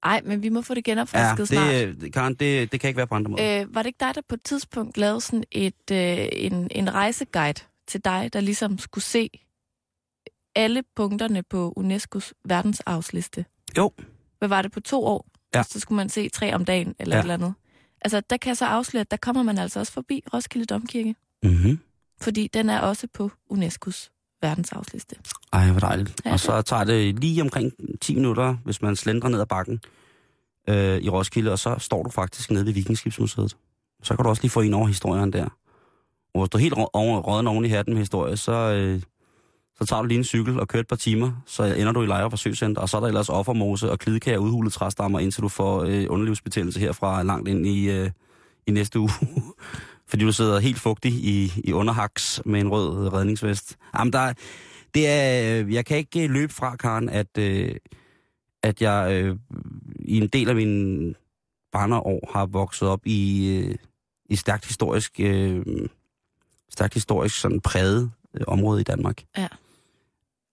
Ej, 0.07 0.21
men 0.25 0.43
vi 0.43 0.49
må 0.49 0.63
få 0.63 0.75
det 0.75 0.85
genopfrisket 0.85 1.39
Ja, 1.39 1.45
snart. 1.45 1.71
det, 1.71 2.05
øh, 2.05 2.11
Karen, 2.13 2.35
det, 2.35 2.73
det 2.73 2.81
kan 2.81 2.89
ikke 2.89 2.97
være 2.99 3.07
på 3.07 3.15
andre 3.15 3.31
måder. 3.31 3.61
Øh, 3.61 3.75
var 3.75 3.83
det 3.83 3.87
ikke 3.87 4.01
dig, 4.01 4.15
der 4.15 4.21
på 4.29 4.35
et 4.35 4.43
tidspunkt 4.43 4.99
lavede 4.99 5.21
sådan 5.21 5.45
et, 5.53 5.91
øh, 5.93 6.29
en, 6.33 6.69
en 6.71 6.95
rejseguide 6.95 7.61
til 7.89 8.05
dig, 8.05 8.31
der 8.33 8.41
ligesom 8.41 8.79
skulle 8.79 9.05
se 9.05 9.31
alle 10.55 10.83
punkterne 10.97 11.43
på 11.43 11.75
UNESCO's 11.79 12.33
verdensarvsliste? 12.45 13.45
Jo. 13.77 13.91
Hvad 14.39 14.49
var 14.49 14.63
det 14.63 14.73
på 14.73 14.81
to 14.81 15.05
år? 15.05 15.27
Ja. 15.55 15.63
Så 15.63 15.81
skulle 15.81 15.97
man 15.97 16.09
se 16.09 16.29
tre 16.29 16.55
om 16.55 16.65
dagen 16.65 16.95
eller 16.99 17.17
ja. 17.17 17.21
et 17.21 17.25
eller 17.25 17.35
andet. 17.35 17.55
Altså, 18.01 18.23
der 18.31 18.37
kan 18.37 18.49
jeg 18.49 18.57
så 18.57 18.65
afsløre, 18.65 19.01
at 19.01 19.11
der 19.11 19.17
kommer 19.17 19.43
man 19.43 19.59
altså 19.59 19.81
også 19.81 19.93
forbi 19.93 20.23
Roskilde 20.35 20.67
Domkirke. 20.67 21.15
Mm-hmm. 21.43 21.79
Fordi 22.21 22.49
den 22.55 22.71
er 22.71 22.81
også 22.81 23.07
på 23.15 23.31
UNESCO's 23.53 24.09
verdensarvsliste. 24.43 25.17
Ej, 25.53 25.71
hvor 25.71 25.81
dejligt. 25.81 26.21
Ja, 26.25 26.33
og 26.33 26.41
så 26.41 26.63
tager 26.63 26.85
det 26.85 27.19
lige 27.21 27.43
omkring 27.43 27.73
10 28.01 28.15
minutter, 28.15 28.57
hvis 28.65 28.83
man 28.83 28.97
slendrer 28.97 29.29
ned 29.29 29.41
ad 29.41 29.47
bakken 29.47 29.81
øh, 30.69 30.99
i 30.99 31.09
Roskilde, 31.09 31.53
og 31.53 31.59
så 31.59 31.75
står 31.79 32.03
du 32.03 32.11
faktisk 32.11 32.51
nede 32.51 32.67
ved 32.67 32.73
Vikingskibsmuseet. 32.73 33.57
Så 34.03 34.17
kan 34.17 34.23
du 34.23 34.29
også 34.29 34.43
lige 34.43 34.51
få 34.51 34.61
en 34.61 34.75
over 34.75 34.87
historien 34.87 35.33
der. 35.33 35.49
Og 36.35 36.41
hvis 36.41 36.51
du 36.51 36.59
er 36.59 36.63
helt 36.63 36.75
rå- 36.75 36.91
over, 36.93 37.21
råden 37.21 37.47
oven 37.47 37.65
i 37.65 37.69
hatten 37.69 37.95
med 37.95 38.01
historie, 38.01 38.37
så, 38.37 38.53
øh, 38.53 39.03
så 39.79 39.87
tager 39.87 40.03
du 40.03 40.09
lige 40.09 40.19
en 40.19 40.25
cykel 40.25 40.61
og 40.61 40.69
kører 40.69 40.81
et 40.81 40.89
par 40.89 40.97
timer, 40.97 41.33
så 41.47 41.65
ender 41.65 41.93
du 41.93 42.03
i 42.03 42.07
Lejre 42.07 42.31
Forsøgscenter, 42.31 42.83
og 42.83 42.89
så 42.89 42.97
er 42.97 43.01
der 43.01 43.09
ellers 43.09 43.29
offermose 43.29 43.91
og 43.91 43.99
klidkager 43.99 44.39
udhulet 44.39 44.73
træstammer, 44.73 45.19
indtil 45.19 45.43
du 45.43 45.49
får 45.49 45.83
øh, 45.83 46.07
underlivsbetændelse 46.09 46.81
herfra 46.81 47.23
langt 47.23 47.49
ind 47.49 47.67
i, 47.67 47.91
øh, 47.91 48.11
i 48.67 48.71
næste 48.71 48.99
uge. 49.01 49.11
Fordi 50.09 50.25
du 50.25 50.33
sidder 50.33 50.61
helt 50.61 50.79
fugtig 50.79 51.13
i, 51.13 51.53
i 51.65 51.73
underhaks 51.73 52.43
med 52.45 52.61
en 52.61 52.69
rød 52.69 53.13
redningsvest. 53.13 53.77
Jamen, 53.99 54.13
der, 54.13 54.33
det 54.95 55.09
er, 55.09 55.61
øh, 55.61 55.75
jeg 55.75 55.87
kan 55.87 55.97
ikke 55.97 56.25
øh, 56.25 56.31
løbe 56.31 56.53
fra, 56.53 56.77
Karen, 56.77 57.09
at, 57.09 57.39
øh, 57.39 57.75
at 58.67 58.83
jeg 58.83 59.13
øh, 59.13 59.37
i 59.99 60.17
en 60.17 60.29
del 60.29 60.49
af 60.49 60.55
mine 60.55 61.15
barneår 61.73 62.31
har 62.33 62.47
vokset 62.47 62.89
op 62.89 63.07
i, 63.07 63.49
øh, 63.57 63.75
i 64.31 64.37
stærkt 64.37 64.67
historisk, 64.67 65.21
øh, 65.21 65.67
stærkt 66.71 66.95
historisk 66.95 67.37
sådan 67.41 67.61
præget 67.61 68.11
øh, 68.35 68.45
område 68.47 68.81
i 68.81 68.85
Danmark. 68.85 69.23
Ja. 69.37 69.49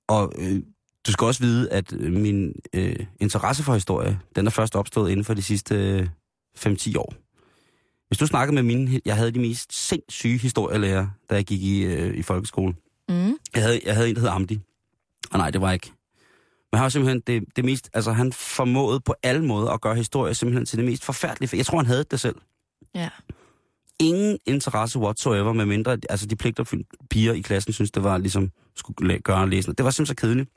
Og 0.08 0.34
øh, 0.38 0.62
du 1.08 1.12
skal 1.12 1.26
også 1.26 1.44
vide, 1.44 1.72
at 1.72 1.94
øh, 1.94 2.14
min 2.14 2.56
øh, 2.74 2.96
interesse 3.20 3.64
for 3.64 3.74
historie, 3.74 4.20
den 4.36 4.48
er 4.48 4.52
først 4.52 4.76
opstået 4.76 5.12
inden 5.12 5.24
for 5.26 5.34
de 5.34 5.42
sidste 5.42 5.76
øh, 5.76 6.08
5-10 6.58 6.98
år. 6.98 7.14
Hvis 8.08 8.18
du 8.18 8.28
snakkede 8.28 8.56
med 8.56 8.64
mine, 8.64 9.02
jeg 9.06 9.16
havde 9.16 9.32
de 9.32 9.40
mest 9.40 9.88
sindssyge 9.88 10.38
historielærer, 10.38 11.08
da 11.30 11.36
jeg 11.36 11.46
gik 11.46 11.62
i, 11.62 11.84
øh, 11.84 12.18
i 12.18 12.22
folkeskole. 12.22 12.76
Mm. 13.10 13.38
Jeg 13.56 13.64
havde, 13.64 13.82
jeg 13.86 13.96
havde 13.96 14.10
en, 14.10 14.16
der 14.16 14.22
hed 14.22 14.30
Amdi. 14.30 14.60
Og 15.32 15.38
nej, 15.38 15.50
det 15.50 15.62
var 15.62 15.72
ikke. 15.72 15.92
Men 16.74 16.78
han 16.78 16.84
var 16.84 16.90
simpelthen 16.90 17.22
det, 17.28 17.44
det 17.56 17.66
mest... 17.66 17.90
Altså, 17.94 18.12
han 18.12 18.34
formåede 18.34 19.00
på 19.00 19.16
alle 19.24 19.46
måder 19.46 19.72
at 19.72 19.82
gøre 19.82 19.96
historie 19.96 20.34
simpelthen 20.34 20.66
til 20.66 20.78
det 20.78 20.86
mest 20.86 21.06
forfærdelige. 21.06 21.58
Jeg 21.58 21.66
tror, 21.66 21.78
han 21.78 21.86
havde 21.86 22.04
det 22.12 22.20
selv. 22.20 22.36
Ja. 22.96 23.10
Ingen 24.00 24.40
interesse 24.46 25.00
whatsoever, 25.00 25.54
med 25.54 25.66
mindre... 25.66 25.98
Altså, 26.10 26.26
de 26.26 26.36
pligter 26.36 26.84
piger 27.10 27.34
i 27.34 27.42
klassen 27.42 27.74
synes, 27.74 27.92
det 27.92 28.04
var 28.04 28.18
ligesom... 28.18 28.52
Skulle 28.76 29.20
gøre 29.20 29.38
og 29.38 29.48
læse. 29.48 29.74
Det 29.74 29.86
var 29.86 29.92
simpelthen 29.92 30.18
så 30.18 30.22
kedeligt. 30.22 30.50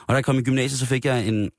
Og 0.00 0.08
da 0.08 0.14
jeg 0.14 0.24
kom 0.24 0.38
i 0.38 0.42
gymnasiet, 0.42 0.80
så 0.80 0.86
fik 0.86 1.04
jeg 1.04 1.28
en 1.28 1.50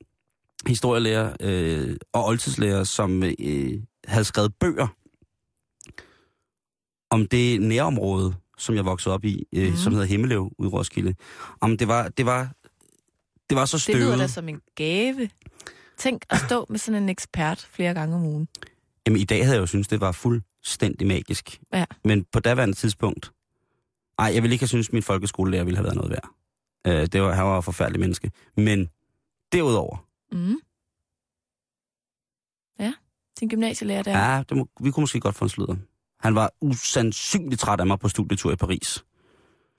historielærer 0.68 1.36
øh, 1.40 1.96
og 2.14 2.28
oldtidslærer, 2.28 2.84
som 2.84 3.24
øh, 3.24 3.74
havde 4.08 4.24
skrevet 4.24 4.54
bøger 4.60 4.88
om 7.10 7.28
det 7.28 7.62
nærområde, 7.62 8.34
som 8.58 8.76
jeg 8.76 8.86
voksede 8.86 9.16
op 9.16 9.26
i, 9.26 9.46
øh, 9.56 9.70
mm. 9.70 9.76
som 9.76 9.94
hedder 9.94 10.08
Himmeløv 10.08 10.52
ude 10.58 10.68
i 10.68 10.72
Roskilde. 10.72 11.16
Om 11.62 11.78
det 11.78 11.88
var, 11.88 12.10
det 12.10 12.26
var, 12.26 12.52
det 13.52 13.60
var 13.60 13.66
så 13.66 13.84
Det 13.88 13.96
lyder 13.96 14.10
da 14.10 14.16
støvet. 14.16 14.32
som 14.32 14.50
en 14.50 14.62
gave. 14.76 15.30
Tænk 15.98 16.26
at 16.30 16.38
stå 16.38 16.66
med 16.70 16.80
sådan 16.80 17.04
en 17.04 17.10
ekspert 17.10 17.68
flere 17.72 17.94
gange 17.94 18.16
om 18.16 18.24
ugen. 18.26 18.48
Jamen, 19.08 19.22
i 19.22 19.24
dag 19.24 19.44
havde 19.44 19.56
jeg 19.56 19.62
jo 19.62 19.66
syntes, 19.66 19.88
det 19.88 20.02
var 20.02 20.12
fuldstændig 20.12 21.08
magisk. 21.08 21.60
Ja. 21.74 21.86
Men 22.06 22.24
på 22.32 22.40
daværende 22.40 22.76
tidspunkt, 22.76 23.32
ej, 24.20 24.26
jeg 24.34 24.44
ville 24.44 24.54
ikke 24.54 24.62
have 24.62 24.68
syntes, 24.68 24.90
at 24.90 24.94
min 24.94 25.04
folkeskolelærer 25.04 25.64
ville 25.64 25.78
have 25.78 25.84
været 25.84 25.96
noget 25.96 26.12
værd. 26.12 26.30
Øh, 26.88 27.08
det 27.08 27.22
var, 27.22 27.34
han 27.34 27.46
var 27.46 27.58
et 27.58 27.64
forfærdelig 27.66 28.00
menneske. 28.00 28.32
Men 28.58 28.90
derudover, 29.52 30.08
Mm. 30.32 30.56
Ja, 32.80 32.94
din 33.40 33.50
gymnasielærer 33.50 34.04
der. 34.04 34.18
ja, 34.36 34.44
det 34.50 34.58
må, 34.58 34.68
vi 34.82 34.92
kunne 34.92 35.02
måske 35.02 35.20
godt 35.20 35.36
få 35.36 35.46
en 35.46 35.50
sludder. 35.50 35.76
Han 36.20 36.36
var 36.36 36.52
usandsynligt 36.62 37.62
træt 37.62 37.80
af 37.80 37.88
mig 37.88 38.00
på 38.00 38.10
studietur 38.10 38.52
i 38.52 38.56
Paris. 38.56 39.04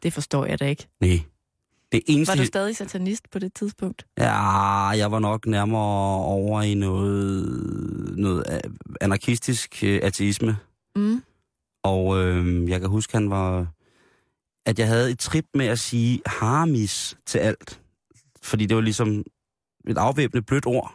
Det 0.03 0.13
forstår 0.13 0.47
jeg 0.47 0.61
da 0.61 0.67
ikke. 0.67 0.89
Nej. 1.01 1.21
Det 1.93 2.03
eneste... 2.07 2.33
Var 2.33 2.43
du 2.43 2.47
stadig 2.47 2.77
satanist 2.77 3.31
på 3.31 3.39
det 3.39 3.55
tidspunkt? 3.55 4.07
Ja, 4.19 4.87
jeg 4.87 5.13
var 5.13 5.19
nok 5.19 5.47
nærmere 5.47 6.25
over 6.25 6.63
i 6.63 6.75
noget, 6.75 8.19
noget 8.19 8.45
anarkistisk 9.01 9.85
øh, 9.85 10.01
ateisme. 10.03 10.57
Mm. 10.97 11.23
Og 11.83 12.23
øh, 12.23 12.71
jeg 12.71 12.81
kan 12.81 12.89
huske, 12.89 13.13
han 13.13 13.31
var... 13.31 13.67
At 14.67 14.79
jeg 14.79 14.89
havde 14.89 15.11
et 15.11 15.19
trip 15.19 15.47
med 15.55 15.67
at 15.67 15.79
sige 15.79 16.23
harmis 16.27 17.17
til 17.27 17.39
alt. 17.39 17.81
Fordi 18.43 18.67
det 18.67 18.77
var 18.77 18.83
ligesom 18.83 19.25
et 19.89 19.99
afvæbnet 19.99 20.47
blødt 20.47 20.67
ord 20.67 20.95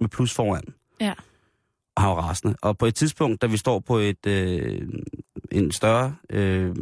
med 0.00 0.08
plus 0.08 0.34
foran. 0.34 0.64
Ja. 1.00 1.14
Og 1.96 2.02
han 2.02 2.10
var 2.10 2.16
rasende. 2.16 2.56
Og 2.62 2.78
på 2.78 2.86
et 2.86 2.94
tidspunkt, 2.94 3.42
da 3.42 3.46
vi 3.46 3.56
står 3.56 3.78
på 3.78 3.98
et 3.98 4.26
øh, 4.26 4.88
en 5.50 5.72
større 5.72 6.16
øh, 6.30 6.76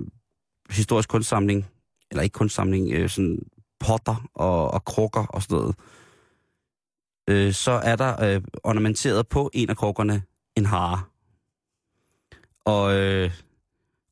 historisk 0.70 1.08
kunstsamling, 1.08 1.66
eller 2.10 2.22
ikke 2.22 2.34
kunstsamling, 2.34 2.92
øh, 2.92 3.08
sådan 3.08 3.38
potter 3.80 4.28
og, 4.34 4.70
og 4.70 4.84
krukker 4.84 5.26
og 5.26 5.42
sådan 5.42 5.56
noget, 5.56 5.76
øh, 7.28 7.52
så 7.52 7.70
er 7.70 7.96
der 7.96 8.22
øh, 8.24 8.42
ornamenteret 8.64 9.28
på 9.28 9.50
en 9.52 9.70
af 9.70 9.76
krukkerne 9.76 10.22
en 10.56 10.66
hare. 10.66 11.02
Og, 12.64 12.94
øh, 12.94 13.30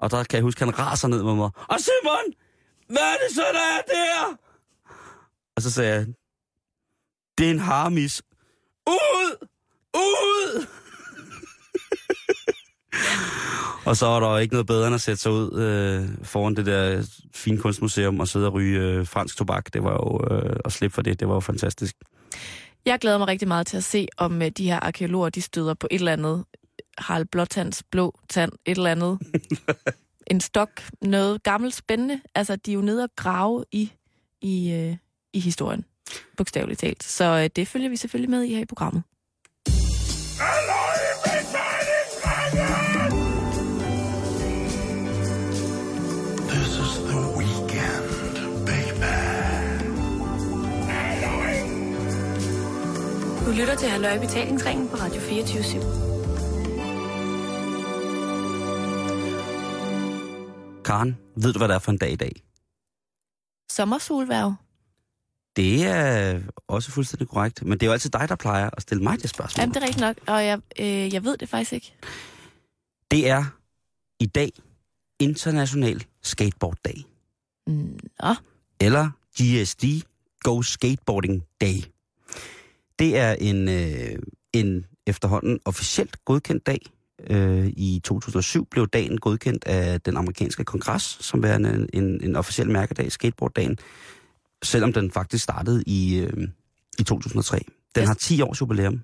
og 0.00 0.10
der 0.10 0.24
kan 0.24 0.36
jeg 0.36 0.42
huske, 0.42 0.64
han 0.64 0.78
raser 0.78 1.08
ned 1.08 1.22
med 1.22 1.34
mig. 1.34 1.50
Og 1.68 1.76
Simon, 1.80 2.34
hvad 2.86 3.02
er 3.02 3.16
det 3.26 3.34
så, 3.34 3.44
der 3.52 3.78
er 3.78 3.82
der? 3.86 4.36
Og 5.56 5.62
så 5.62 5.70
sagde 5.70 5.94
jeg, 5.94 6.06
det 7.38 7.46
er 7.46 7.50
en 7.50 7.58
harmis. 7.58 8.22
Ud! 8.88 9.46
Ud! 9.94 10.66
Og 13.84 13.96
så 13.96 14.06
var 14.06 14.20
der 14.20 14.38
ikke 14.38 14.54
noget 14.54 14.66
bedre 14.66 14.86
end 14.86 14.94
at 14.94 15.00
sætte 15.00 15.22
sig 15.22 15.32
ud 15.32 15.60
øh, 15.60 16.24
foran 16.26 16.56
det 16.56 16.66
der 16.66 17.06
fine 17.34 17.58
kunstmuseum 17.58 18.20
og 18.20 18.28
sidde 18.28 18.46
og 18.46 18.52
ryge 18.52 18.80
øh, 18.80 19.06
fransk 19.06 19.36
tobak. 19.36 19.72
Det 19.72 19.84
var 19.84 19.92
jo 19.92 20.34
øh, 20.34 20.56
at 20.64 20.72
slippe 20.72 20.94
for 20.94 21.02
det. 21.02 21.20
Det 21.20 21.28
var 21.28 21.34
jo 21.34 21.40
fantastisk. 21.40 21.96
Jeg 22.86 22.98
glæder 22.98 23.18
mig 23.18 23.28
rigtig 23.28 23.48
meget 23.48 23.66
til 23.66 23.76
at 23.76 23.84
se, 23.84 24.08
om 24.16 24.42
øh, 24.42 24.48
de 24.48 24.64
her 24.64 24.80
arkeologer, 24.80 25.28
de 25.28 25.42
støder 25.42 25.74
på 25.74 25.88
et 25.90 25.98
eller 25.98 26.12
andet 26.12 26.44
Harald 26.98 27.24
Blåtands 27.24 27.82
blå 27.82 28.18
tand, 28.28 28.52
et 28.66 28.76
eller 28.76 28.90
andet. 28.90 29.18
en 30.30 30.40
stok, 30.40 30.70
noget 31.02 31.42
gammelt 31.42 31.74
spændende. 31.74 32.20
Altså, 32.34 32.56
de 32.56 32.70
er 32.70 32.74
jo 32.74 32.80
nede 32.80 33.02
og 33.02 33.10
grave 33.16 33.64
i, 33.72 33.92
i, 34.42 34.72
øh, 34.72 34.96
i 35.32 35.40
historien, 35.40 35.84
bogstaveligt 36.36 36.80
talt. 36.80 37.04
Så 37.04 37.24
øh, 37.24 37.50
det 37.56 37.68
følger 37.68 37.88
vi 37.88 37.96
selvfølgelig 37.96 38.30
med 38.30 38.42
i 38.42 38.54
her 38.54 38.60
i 38.60 38.64
programmet. 38.64 39.02
Lytter 53.58 53.76
til 53.76 53.88
Halløj 53.88 54.18
Betalingsringen 54.18 54.88
på 54.88 54.96
Radio 54.96 55.20
24 55.20 55.62
/7. 55.62 55.80
Karen, 60.84 61.16
ved 61.36 61.52
du, 61.52 61.58
hvad 61.58 61.68
det 61.68 61.74
er 61.74 61.78
for 61.78 61.92
en 61.92 61.98
dag 61.98 62.12
i 62.12 62.16
dag? 62.16 62.42
Sommersolværv. 63.70 64.54
Det 65.56 65.86
er 65.86 66.40
også 66.68 66.90
fuldstændig 66.90 67.28
korrekt, 67.28 67.62
men 67.62 67.72
det 67.72 67.82
er 67.82 67.86
jo 67.86 67.92
altid 67.92 68.10
dig, 68.10 68.28
der 68.28 68.36
plejer 68.36 68.70
at 68.72 68.82
stille 68.82 69.02
mig 69.02 69.22
det 69.22 69.30
spørgsmål. 69.30 69.62
Jamen, 69.62 69.74
det 69.74 69.82
er 69.82 69.86
rigtigt 69.86 70.00
nok, 70.00 70.16
og 70.26 70.44
jeg, 70.44 70.60
øh, 70.78 71.14
jeg 71.14 71.24
ved 71.24 71.36
det 71.36 71.48
faktisk 71.48 71.72
ikke. 71.72 71.94
Det 73.10 73.30
er 73.30 73.44
i 74.20 74.26
dag 74.26 74.52
International 75.20 76.04
Skateboarddag. 76.22 77.04
Mm, 77.66 77.98
Nå, 78.22 78.34
eller 78.80 79.10
GSD, 79.40 79.84
Go 80.40 80.62
Skateboarding 80.62 81.44
Day. 81.60 81.82
Det 82.98 83.16
er 83.16 83.32
en, 83.32 83.68
øh, 83.68 84.18
en 84.52 84.86
efterhånden 85.06 85.60
officielt 85.64 86.24
godkendt 86.24 86.66
dag. 86.66 86.80
Øh, 87.30 87.66
I 87.66 88.00
2007 88.04 88.66
blev 88.70 88.88
dagen 88.88 89.18
godkendt 89.18 89.64
af 89.64 90.00
den 90.00 90.16
amerikanske 90.16 90.64
kongres, 90.64 91.02
som 91.20 91.44
er 91.44 91.54
en, 91.54 91.88
en, 91.92 92.24
en 92.24 92.36
officiel 92.36 92.70
mærkedag, 92.70 93.12
skateboarddagen, 93.12 93.78
selvom 94.64 94.92
den 94.92 95.10
faktisk 95.10 95.44
startede 95.44 95.82
i, 95.86 96.18
øh, 96.18 96.48
i 96.98 97.02
2003. 97.02 97.60
Den 97.94 98.06
har 98.06 98.14
10 98.14 98.42
års 98.42 98.60
jubilæum. 98.60 99.02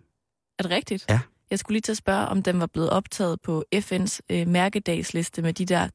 er 0.59 0.63
det 0.63 0.71
rigtigt? 0.71 1.05
Ja. 1.09 1.21
Jeg 1.51 1.59
skulle 1.59 1.75
lige 1.75 1.83
til 1.83 1.93
at 1.93 1.97
spørge, 1.97 2.27
om 2.27 2.43
den 2.43 2.61
var 2.61 2.67
blevet 2.67 2.91
optaget 2.91 3.41
på 3.41 3.65
FN's 3.75 4.19
øh, 4.31 4.49
mærkedagsliste 4.49 5.43
med 5.43 5.53
de 5.53 5.67
der 5.67 5.89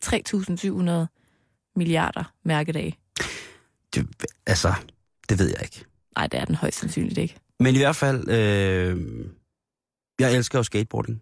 3.700 1.05 1.75
milliarder 1.75 2.33
mærkedage. 2.43 2.97
Det, 3.95 4.07
altså, 4.45 4.73
det 5.29 5.39
ved 5.39 5.47
jeg 5.47 5.61
ikke. 5.61 5.85
Nej, 6.15 6.27
det 6.27 6.39
er 6.39 6.45
den 6.45 6.55
højst 6.55 6.79
sandsynligt 6.79 7.17
ikke. 7.17 7.35
Men 7.59 7.75
i 7.75 7.77
hvert 7.77 7.95
fald, 7.95 8.29
øh, 8.29 9.25
jeg 10.19 10.35
elsker 10.35 10.59
jo 10.59 10.63
skateboarding. 10.63 11.21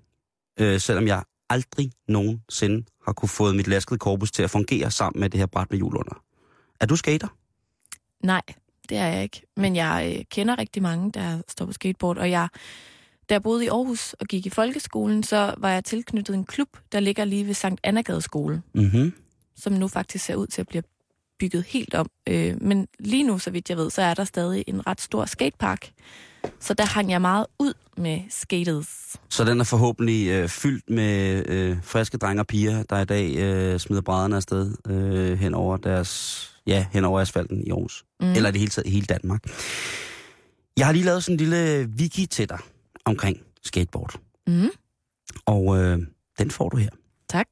Øh, 0.60 0.80
selvom 0.80 1.08
jeg 1.08 1.24
aldrig 1.50 1.92
nogensinde 2.08 2.86
har 3.06 3.14
kunne 3.14 3.30
få 3.30 3.54
mit 3.54 3.68
laskede 3.68 4.00
korpus 4.00 4.32
til 4.32 4.44
at 4.44 4.50
fungere 4.50 4.92
sammen 4.92 5.20
med 5.20 5.30
det 5.30 5.40
her 5.40 5.46
bræt 5.48 5.68
med 5.72 5.78
hjul 5.78 5.96
under. 5.98 6.24
Er 6.80 6.86
du 6.86 6.96
skater? 6.96 7.28
Nej, 8.24 8.42
det 8.90 8.98
er 8.98 9.08
jeg 9.08 9.24
ikke. 9.24 9.42
Men 9.58 9.76
jeg 9.76 10.16
øh, 10.20 10.26
kender 10.32 10.58
rigtig 10.58 10.82
mange, 10.84 11.12
der 11.12 11.42
står 11.48 11.66
på 11.66 11.72
skateboard, 11.74 12.18
og 12.18 12.32
jeg, 12.32 12.48
da 13.30 13.34
jeg 13.34 13.44
boede 13.44 13.66
i 13.66 13.68
Aarhus 13.68 14.14
og 14.14 14.26
gik 14.28 14.46
i 14.46 14.50
folkeskolen, 14.50 15.24
så 15.24 15.54
var 15.58 15.70
jeg 15.70 15.84
tilknyttet 15.86 16.36
en 16.36 16.46
klub, 16.46 16.78
der 16.92 17.00
ligger 17.00 17.26
lige 17.26 17.48
ved 17.48 17.54
Sankt 17.54 17.82
Annagade 17.84 18.22
skole, 18.22 18.62
Mhm. 18.74 19.14
som 19.56 19.74
nu 19.74 19.88
faktisk 19.88 20.26
ser 20.26 20.36
ud 20.36 20.48
til 20.48 20.62
at 20.62 20.68
blive 20.68 20.84
bygget 21.40 21.64
helt 21.64 21.94
om. 21.94 22.10
Øh, 22.30 22.62
men 22.62 22.88
lige 23.00 23.24
nu, 23.24 23.40
så 23.40 23.52
vidt 23.52 23.70
jeg 23.70 23.78
ved, 23.78 23.90
så 23.90 24.02
er 24.02 24.14
der 24.14 24.24
stadig 24.24 24.64
en 24.68 24.88
ret 24.88 25.02
stor 25.02 25.26
skatepark. 25.26 25.92
Så 26.60 26.74
der 26.74 26.86
hang 26.86 27.12
jeg 27.12 27.22
meget 27.22 27.46
ud 27.60 27.74
med 27.98 28.22
skaters. 28.30 29.16
Så 29.30 29.44
den 29.44 29.60
er 29.60 29.64
forhåbentlig 29.64 30.28
øh, 30.28 30.50
fyldt 30.50 30.90
med 30.90 31.44
øh, 31.50 31.78
friske 31.84 32.18
drenge 32.18 32.42
og 32.42 32.48
piger, 32.48 32.84
der 32.84 33.00
i 33.00 33.06
dag 33.06 33.36
øh, 33.38 33.80
smider 33.80 34.02
brædderne 34.02 34.36
afsted 34.36 34.76
øh, 34.88 35.40
hen 35.40 35.54
over 35.54 35.78
deres, 35.78 36.52
ja, 36.68 36.86
hen 36.92 37.06
over 37.06 37.22
asfalten 37.22 37.64
i 37.68 37.70
Aarhus. 37.70 38.06
Mm. 38.20 38.32
Eller 38.32 38.50
i 38.50 38.52
det 38.52 38.60
hele 38.60 38.72
taget 38.72 38.88
i 38.88 38.92
hele 38.92 39.06
Danmark. 39.06 39.44
Jeg 40.78 40.86
har 40.86 40.94
lige 40.94 41.06
lavet 41.06 41.24
sådan 41.24 41.34
en 41.34 41.38
lille 41.38 41.90
wiki 42.00 42.26
til 42.26 42.50
dig 42.50 42.60
omkring 43.06 43.38
skateboard. 43.64 44.20
Mm. 44.48 44.70
Og 45.46 45.78
øh, 45.78 46.00
den 46.40 46.52
får 46.52 46.70
du 46.70 46.78
her. 46.78 46.90
Tak. 47.30 47.48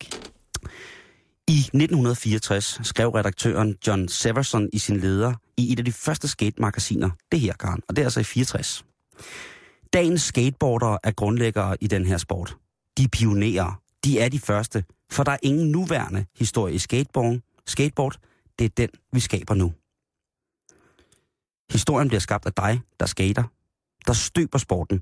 I 1.48 1.58
1964 1.58 2.80
skrev 2.84 3.10
redaktøren 3.10 3.78
John 3.88 4.08
Severson 4.08 4.70
i 4.74 4.80
sin 4.80 4.98
leder 4.98 5.34
i 5.58 5.74
et 5.74 5.80
af 5.80 5.86
de 5.86 5.92
første 5.92 6.28
skate-magasiner, 6.28 7.10
det 7.32 7.40
her, 7.40 7.54
Karen, 7.54 7.82
og 7.90 7.96
det 7.96 8.02
er 8.02 8.06
altså 8.06 8.20
i 8.20 8.24
64. 8.24 8.86
Dagens 9.94 10.22
skateboardere 10.22 11.00
er 11.04 11.12
grundlæggere 11.12 11.78
i 11.82 11.88
den 11.88 12.06
her 12.06 12.18
sport. 12.18 12.58
De 12.98 13.04
er 13.04 13.08
pionerer. 13.08 13.82
De 14.06 14.20
er 14.20 14.30
de 14.30 14.40
første, 14.40 14.84
for 15.12 15.24
der 15.24 15.32
er 15.32 15.38
ingen 15.44 15.72
nuværende 15.72 16.26
historie 16.38 16.74
i 16.74 16.78
skateboard. 16.78 17.40
skateboard. 17.66 18.18
Det 18.60 18.66
er 18.66 18.70
den, 18.78 18.90
vi 19.14 19.20
skaber 19.20 19.54
nu. 19.54 19.74
Historien 21.72 22.08
bliver 22.08 22.20
skabt 22.20 22.46
af 22.46 22.54
dig, 22.54 22.82
der 23.00 23.06
skater, 23.06 23.44
der 24.08 24.14
støber 24.14 24.58
sporten. 24.58 25.02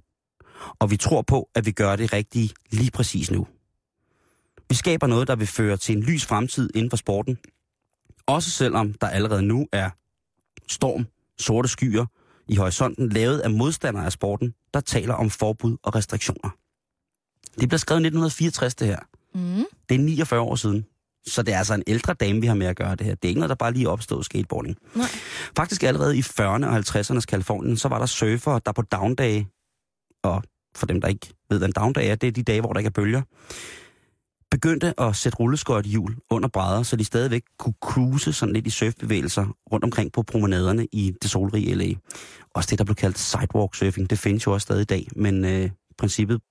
Og 0.80 0.92
vi 0.92 0.98
tror 0.98 1.22
på, 1.22 1.50
at 1.56 1.66
vi 1.66 1.72
gør 1.72 1.96
det 1.96 2.14
rigtige 2.14 2.50
lige 2.72 2.92
præcis 2.92 3.32
nu. 3.32 3.48
Vi 4.74 4.78
skaber 4.78 5.08
noget, 5.08 5.28
der 5.28 5.36
vil 5.36 5.48
føre 5.48 5.78
til 5.78 5.98
en 5.98 6.04
lys 6.04 6.26
fremtid 6.26 6.70
inden 6.76 6.90
for 6.90 6.98
sporten. 6.98 7.38
Også 8.26 8.50
selvom 8.50 8.94
der 8.94 9.08
allerede 9.08 9.42
nu 9.42 9.68
er 9.72 9.90
storm, 10.68 11.08
sorte 11.40 11.70
skyer 11.70 12.06
i 12.48 12.56
horisonten, 12.56 13.10
lavet 13.10 13.40
af 13.40 13.52
modstandere 13.52 14.06
af 14.06 14.12
sporten, 14.12 14.54
der 14.74 14.80
taler 14.80 15.14
om 15.14 15.30
forbud 15.30 15.78
og 15.84 15.96
restriktioner. 15.96 16.50
Det 17.60 17.70
blev 17.70 17.80
skrevet 17.80 18.00
i 18.00 18.06
1964, 18.08 18.76
det 18.76 18.88
her. 18.88 19.00
Mm. 19.34 19.66
Det 19.90 19.96
er 19.96 20.00
49 20.00 20.40
år 20.40 20.56
siden. 20.56 20.86
Så 21.28 21.44
det 21.44 21.54
er 21.54 21.58
altså 21.58 21.74
en 21.74 21.84
ældre 21.88 22.14
dame, 22.14 22.42
vi 22.42 22.48
har 22.48 22.56
med 22.56 22.68
at 22.68 22.76
gøre 22.76 22.96
det 22.96 23.06
her. 23.06 23.16
Det 23.16 23.26
er 23.26 23.30
ikke 23.30 23.40
noget, 23.40 23.50
der 23.50 23.56
bare 23.56 23.74
lige 23.74 23.90
opstået 23.90 24.26
skateboarding. 24.26 24.78
Nej. 24.96 25.08
Faktisk 25.58 25.84
allerede 25.84 26.18
i 26.18 26.22
40'erne 26.22 26.66
og 26.66 26.78
50'ernes 26.78 27.26
Kalifornien, 27.26 27.78
så 27.78 27.88
var 27.88 28.00
der 28.00 28.06
surfere, 28.06 28.62
der 28.66 28.72
på 28.72 28.82
downdage, 28.82 29.48
og 30.24 30.44
for 30.76 30.86
dem, 30.86 31.02
der 31.02 31.08
ikke 31.08 31.34
ved, 31.50 31.58
hvad 31.58 31.68
en 31.68 31.74
downdag 31.74 32.08
er, 32.08 32.16
det 32.16 32.28
er 32.28 32.32
de 32.32 32.44
dage, 32.44 32.62
hvor 32.62 32.74
der 32.74 32.80
ikke 32.80 32.88
er 32.88 32.92
bølger, 32.92 33.22
begyndte 34.54 35.00
at 35.00 35.16
sætte 35.16 35.38
rulleskøjt 35.38 35.86
hjul 35.86 36.16
under 36.30 36.50
brædder, 36.50 36.84
så 36.84 36.96
de 36.96 37.04
stadigvæk 37.04 37.44
kunne 37.60 37.74
cruise 37.82 38.34
sådan 38.34 38.54
lidt 38.54 38.68
i 38.68 38.70
surfbevægelser 38.70 39.46
rundt 39.72 39.84
omkring 39.86 40.12
på 40.12 40.24
promenaderne 40.24 40.88
i 40.92 41.14
det 41.22 41.32
solrige 41.32 41.76
LA. 41.76 41.94
Også 42.56 42.68
det, 42.70 42.80
der 42.80 42.86
blev 42.86 42.96
kaldt 42.96 43.20
sidewalk 43.20 43.76
surfing, 43.76 44.10
det 44.10 44.20
findes 44.20 44.46
jo 44.46 44.52
også 44.52 44.66
stadig 44.66 44.82
i 44.82 44.86
dag, 44.86 45.08
men 45.16 45.46
øh, 45.46 45.70
princippet 45.98 46.42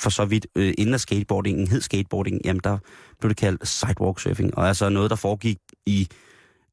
for 0.00 0.10
så 0.10 0.24
vidt 0.24 0.46
øh, 0.56 0.74
inden 0.78 0.94
af 0.94 1.00
skateboardingen 1.00 1.66
hed 1.68 1.80
skateboarding, 1.80 2.40
jamen 2.44 2.60
der 2.64 2.78
blev 3.20 3.28
det 3.28 3.36
kaldt 3.36 3.68
sidewalk 3.68 4.20
surfing, 4.20 4.58
og 4.58 4.68
altså 4.68 4.88
noget, 4.88 5.10
der 5.10 5.16
foregik 5.16 5.58
i 5.86 6.08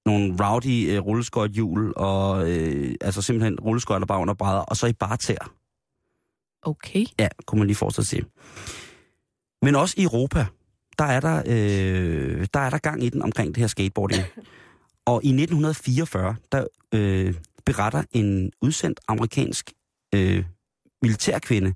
nogle 0.06 0.36
rowdy 0.46 0.92
øh, 0.92 1.00
rulleskøjthjul, 1.00 1.94
og 1.96 2.52
øh, 2.52 2.96
altså 3.02 3.22
simpelthen 3.22 3.60
rulleskøjter 3.60 4.06
bare 4.06 4.20
under 4.20 4.34
brædder, 4.34 4.62
og 4.62 4.78
så 4.78 4.88
i 4.88 4.94
bare 4.94 5.18
tær. 5.18 5.52
Okay. 6.62 7.06
Ja, 7.20 7.28
kunne 7.46 7.60
man 7.60 7.68
lige 7.68 7.78
forestille 7.78 8.06
sig. 8.06 8.24
Men 9.62 9.76
også 9.76 9.96
i 9.98 10.04
Europa, 10.04 10.46
der 11.00 11.06
er 11.06 11.20
der, 11.20 11.44
øh, 11.46 12.48
der 12.54 12.60
er 12.60 12.70
der 12.70 12.78
gang 12.78 13.04
i 13.04 13.10
den 13.10 13.22
omkring 13.22 13.56
det 13.56 13.62
her 13.62 13.68
skateboarding. 13.68 14.24
Og 15.06 15.24
i 15.24 15.28
1944, 15.28 16.36
der 16.52 16.66
øh, 16.92 17.36
beretter 17.66 18.04
en 18.12 18.52
udsendt 18.62 19.00
amerikansk 19.08 19.74
øh, 20.16 20.46
militærkvinde, 21.02 21.74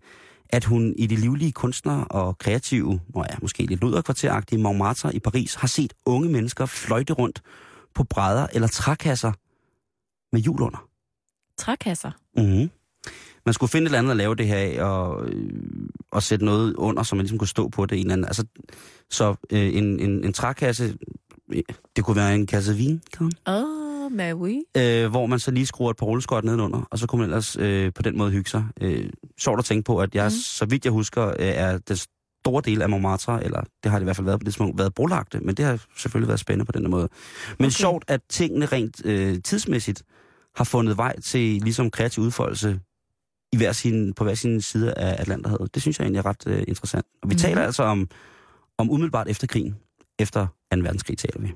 at 0.50 0.66
hun 0.66 0.94
i 0.98 1.08
de 1.08 1.16
livlige 1.16 1.52
kunstnere 1.52 2.06
og 2.08 2.38
kreative, 2.38 3.02
og 3.14 3.26
ja, 3.30 3.36
måske 3.42 3.66
lidt 3.66 3.82
luderkvarteragtige 3.82 4.62
Montmartre 4.62 5.16
i 5.16 5.20
Paris, 5.20 5.54
har 5.54 5.68
set 5.68 5.94
unge 6.06 6.30
mennesker 6.30 6.66
fløjte 6.66 7.14
rundt 7.14 7.42
på 7.96 8.04
brædder 8.04 8.48
eller 8.54 8.68
trækasser 8.68 9.32
med 10.32 10.42
hjul 10.42 10.62
under. 10.62 10.88
Trækasser. 11.58 12.12
Mm-hmm. 12.38 12.70
Man 13.46 13.54
skulle 13.54 13.70
finde 13.70 13.86
et 13.86 13.88
eller 13.88 14.00
andet 14.00 14.12
at 14.12 14.18
lave 14.18 14.36
det 14.36 14.48
her 14.48 14.58
af, 14.58 14.84
og, 14.84 15.26
øh, 15.28 15.50
og 16.12 16.24
sætte 16.24 16.46
noget 16.46 16.74
under, 16.74 17.04
så 17.04 17.16
man 17.16 17.24
ligesom 17.24 17.38
kunne 17.38 17.48
stå 17.48 17.70
på 17.70 17.86
det. 17.86 17.96
En 17.96 18.02
eller 18.02 18.14
anden. 18.14 18.26
Altså, 18.26 18.46
så 19.10 19.36
øh, 19.52 19.76
en, 19.76 20.00
en, 20.00 20.24
en 20.24 20.34
trækasse, 20.34 20.98
øh, 21.54 21.64
det 21.96 22.04
kunne 22.04 22.16
være 22.16 22.36
en 22.36 22.48
kasse 22.48 22.76
vin, 22.76 23.02
kan? 23.18 23.32
Åh, 23.48 23.54
oh, 24.06 24.12
Maui. 24.12 24.64
øh, 24.78 25.10
hvor 25.10 25.26
man 25.26 25.40
så 25.40 25.52
lige 25.52 25.66
skruer 25.66 25.90
et 25.92 25.98
par 25.98 26.06
rulleskøjt 26.06 26.44
nedenunder, 26.44 26.88
og 26.92 27.00
så 27.00 27.08
kunne 27.08 27.20
man 27.20 27.30
ellers 27.30 27.56
øh, 27.56 27.94
på 27.94 28.02
den 28.02 28.18
måde 28.18 28.32
hygge 28.32 28.50
sig. 28.50 28.66
Øh, 28.82 29.10
sjovt 29.40 29.60
at 29.60 29.66
tænke 29.66 29.84
på, 29.84 29.98
at 29.98 30.16
jeg, 30.16 30.26
mm. 30.26 30.30
så 30.30 30.66
vidt 30.66 30.86
jeg 30.86 30.94
husker, 30.94 31.28
øh, 31.28 31.34
er 31.40 31.78
den 31.78 31.98
store 32.46 32.62
del 32.66 32.82
af 32.82 32.90
Montmartre, 32.90 33.44
eller 33.44 33.64
det 33.84 33.92
har 33.92 34.00
det 34.00 34.04
i 34.04 34.06
hvert 34.06 34.16
fald 34.16 34.26
været 34.26 34.40
på 34.40 34.44
det 34.44 34.54
tidspunkt, 34.54 34.78
været 34.78 34.94
brolagte, 34.94 35.40
men 35.40 35.56
det 35.56 35.66
har 35.66 35.86
selvfølgelig 35.98 36.28
været 36.28 36.40
spændende 36.40 36.66
på 36.66 36.72
den 36.72 36.92
måde. 36.92 37.10
Men 37.60 37.66
okay. 37.66 37.70
sjovt, 37.70 38.04
at 38.08 38.22
tingene 38.30 38.66
rent 38.66 39.06
øh, 39.06 39.38
tidsmæssigt 39.44 40.04
har 40.56 40.64
fundet 40.64 40.98
vej 40.98 41.20
til 41.20 41.62
ligesom 41.62 41.92
kreativ 41.92 42.24
udfoldelse 42.24 42.80
i 43.52 43.58
hver 43.58 43.72
sin, 43.72 44.14
på 44.14 44.24
hver 44.24 44.36
sin 44.36 44.62
side 44.62 44.94
af 44.94 45.22
Atlanterhavet. 45.22 45.74
Det 45.74 45.82
synes 45.82 46.00
jeg 46.00 46.06
egentlig 46.06 46.20
er 46.20 46.26
ret 46.26 46.48
øh, 46.48 46.64
interessant. 46.68 47.06
Og 47.22 47.30
vi 47.30 47.34
mm. 47.34 47.40
taler 47.40 47.62
altså 47.62 47.84
om, 47.84 48.10
om 48.78 48.92
umiddelbart 48.92 49.28
efter 49.28 49.48
krigen. 49.48 49.76
Efter 50.20 50.48
2. 50.74 50.80
verdenskrig 50.80 51.18
taler 51.18 51.42
vi. 51.42 51.54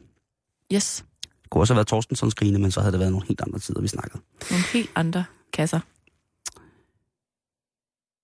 Yes. 0.73 1.05
Det 1.41 1.49
kunne 1.49 1.61
også 1.61 1.73
have 1.73 1.77
været 1.77 1.87
Torstensons 1.87 2.33
krigene, 2.33 2.59
men 2.59 2.71
så 2.71 2.79
havde 2.79 2.91
det 2.91 2.99
været 2.99 3.11
nogle 3.11 3.27
helt 3.27 3.41
andre 3.41 3.59
tider, 3.59 3.81
vi 3.81 3.87
snakkede. 3.87 4.23
Nogle 4.51 4.63
helt 4.73 4.91
andre 4.95 5.25
kasser. 5.53 5.79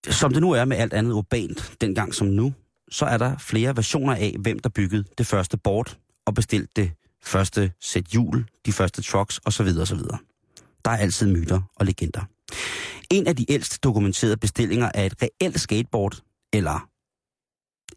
Som 0.09 0.33
det 0.33 0.41
nu 0.41 0.51
er 0.51 0.65
med 0.65 0.77
alt 0.77 0.93
andet 0.93 1.11
urbant, 1.11 1.73
dengang 1.81 2.15
som 2.15 2.27
nu, 2.27 2.53
så 2.91 3.05
er 3.05 3.17
der 3.17 3.37
flere 3.37 3.75
versioner 3.75 4.15
af, 4.15 4.35
hvem 4.39 4.59
der 4.59 4.69
byggede 4.69 5.03
det 5.17 5.27
første 5.27 5.57
board 5.57 5.97
og 6.25 6.33
bestilte 6.33 6.71
det 6.75 6.91
første 7.23 7.71
sæt 7.81 8.05
hjul, 8.05 8.45
de 8.65 8.71
første 8.71 9.01
trucks 9.01 9.39
osv. 9.45 9.67
osv. 9.81 9.99
Der 10.85 10.91
er 10.91 10.97
altid 10.97 11.27
myter 11.27 11.61
og 11.75 11.85
legender. 11.85 12.21
En 13.11 13.27
af 13.27 13.35
de 13.35 13.51
ældst 13.51 13.83
dokumenterede 13.83 14.37
bestillinger 14.37 14.91
af 14.93 15.05
et 15.05 15.15
reelt 15.21 15.59
skateboard, 15.59 16.21
eller 16.53 16.89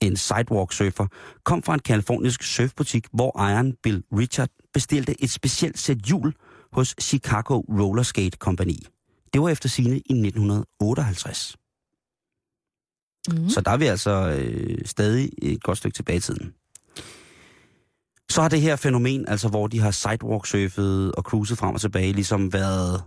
en 0.01 0.17
sidewalk 0.17 0.73
surfer, 0.73 1.07
kom 1.45 1.63
fra 1.63 1.75
en 1.75 1.81
kalifornisk 1.81 2.43
surfbutik, 2.43 3.07
hvor 3.13 3.39
ejeren 3.39 3.77
Bill 3.83 4.03
Richard 4.13 4.49
bestilte 4.73 5.23
et 5.23 5.31
specielt 5.31 5.79
sæt 5.79 5.99
hjul 5.99 6.35
hos 6.73 6.95
Chicago 7.01 7.59
Roller 7.59 8.03
Skate 8.03 8.37
Company. 8.37 8.77
Det 9.33 9.41
var 9.41 9.49
efter 9.49 9.69
sine 9.69 9.97
i 9.97 10.13
1958. 10.13 11.57
Mm. 13.29 13.49
Så 13.49 13.61
der 13.61 13.71
er 13.71 13.77
vi 13.77 13.87
altså 13.87 14.11
øh, 14.11 14.79
stadig 14.85 15.31
et 15.43 15.63
godt 15.63 15.79
stykke 15.79 15.95
tilbage 15.95 16.17
i 16.17 16.21
tiden. 16.21 16.55
Så 18.31 18.43
har 18.43 18.49
det 18.49 18.61
her 18.61 18.77
fænomen, 18.77 19.29
altså 19.29 19.49
hvor 19.49 19.67
de 19.67 19.81
har 19.81 19.91
sidewalk 19.91 20.47
surfet 20.47 21.13
og 21.13 21.23
cruiset 21.23 21.59
frem 21.59 21.75
og 21.75 21.81
tilbage, 21.81 22.13
ligesom 22.13 22.53
været, 22.53 23.03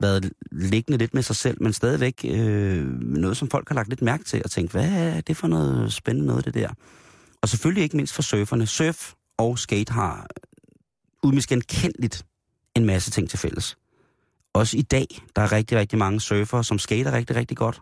været 0.00 0.32
liggende 0.52 0.98
lidt 0.98 1.14
med 1.14 1.22
sig 1.22 1.36
selv, 1.36 1.62
men 1.62 1.72
stadigvæk 1.72 2.24
øh, 2.24 2.86
noget, 3.00 3.36
som 3.36 3.50
folk 3.50 3.68
har 3.68 3.74
lagt 3.74 3.88
lidt 3.88 4.02
mærke 4.02 4.24
til 4.24 4.42
og 4.44 4.50
tænkt, 4.50 4.72
hvad 4.72 4.90
er 4.90 5.20
det 5.20 5.36
for 5.36 5.48
noget 5.48 5.92
spændende 5.92 6.26
noget, 6.26 6.44
det 6.44 6.54
der? 6.54 6.68
Og 7.42 7.48
selvfølgelig 7.48 7.82
ikke 7.82 7.96
mindst 7.96 8.14
for 8.14 8.22
surferne. 8.22 8.66
Surf 8.66 9.12
og 9.38 9.58
skate 9.58 9.92
har 9.92 10.26
umiskendeligt 11.22 12.26
en 12.74 12.84
masse 12.84 13.10
ting 13.10 13.30
til 13.30 13.38
fælles. 13.38 13.76
Også 14.52 14.76
i 14.76 14.82
dag, 14.82 15.06
der 15.36 15.42
er 15.42 15.52
rigtig, 15.52 15.78
rigtig 15.78 15.98
mange 15.98 16.20
surfere, 16.20 16.64
som 16.64 16.78
skater 16.78 17.12
rigtig, 17.12 17.36
rigtig 17.36 17.56
godt, 17.56 17.80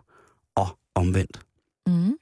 og 0.55 0.77
omvendt. 0.95 1.39
Mm. 1.87 2.17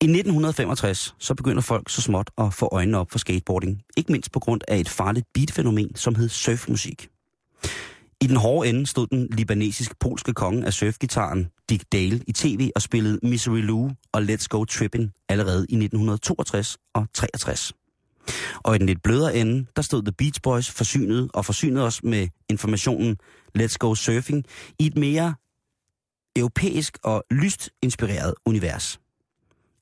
I 0.00 0.04
1965 0.04 1.14
så 1.18 1.34
begynder 1.34 1.62
folk 1.62 1.90
så 1.90 2.02
småt 2.02 2.30
at 2.38 2.54
få 2.54 2.68
øjnene 2.72 2.98
op 2.98 3.10
for 3.10 3.18
skateboarding. 3.18 3.82
Ikke 3.96 4.12
mindst 4.12 4.32
på 4.32 4.40
grund 4.40 4.60
af 4.68 4.78
et 4.78 4.88
farligt 4.88 5.26
beatfænomen, 5.34 5.96
som 5.96 6.14
hed 6.14 6.28
surfmusik. 6.28 7.08
I 8.20 8.26
den 8.26 8.36
hårde 8.36 8.68
ende 8.68 8.86
stod 8.86 9.06
den 9.06 9.28
libanesisk-polske 9.30 10.32
konge 10.32 10.66
af 10.66 10.72
surfgitaren 10.72 11.48
Dick 11.70 11.84
Dale 11.92 12.20
i 12.26 12.32
tv 12.32 12.70
og 12.74 12.82
spillede 12.82 13.18
Misery 13.22 13.60
Lou 13.60 13.90
og 14.12 14.22
Let's 14.22 14.46
Go 14.48 14.64
Trippin' 14.70 15.26
allerede 15.28 15.66
i 15.68 15.76
1962 15.76 16.78
og 16.94 17.06
63. 17.14 17.72
Og 18.64 18.74
i 18.74 18.78
den 18.78 18.86
lidt 18.86 19.02
blødere 19.02 19.36
ende, 19.36 19.66
der 19.76 19.82
stod 19.82 20.02
The 20.02 20.12
Beach 20.12 20.40
Boys 20.42 20.70
forsynet 20.70 21.30
og 21.34 21.44
forsynede 21.44 21.84
os 21.84 22.02
med 22.02 22.28
informationen 22.48 23.16
Let's 23.58 23.76
Go 23.78 23.94
Surfing 23.94 24.44
i 24.78 24.86
et 24.86 24.96
mere 24.96 25.34
europæisk 26.36 26.98
og 27.02 27.24
lyst 27.30 27.70
inspireret 27.82 28.34
univers. 28.46 29.00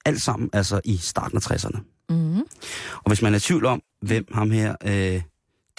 Alt 0.04 0.22
sammen 0.22 0.50
altså 0.52 0.80
i 0.84 0.96
starten 0.96 1.36
af 1.36 1.50
60'erne. 1.50 2.06
Mm. 2.08 2.38
Og 2.94 3.06
hvis 3.06 3.22
man 3.22 3.32
er 3.32 3.36
i 3.36 3.40
tvivl 3.40 3.66
om, 3.66 3.82
hvem 4.00 4.26
ham 4.32 4.50
her, 4.50 4.76
øh, 4.84 5.22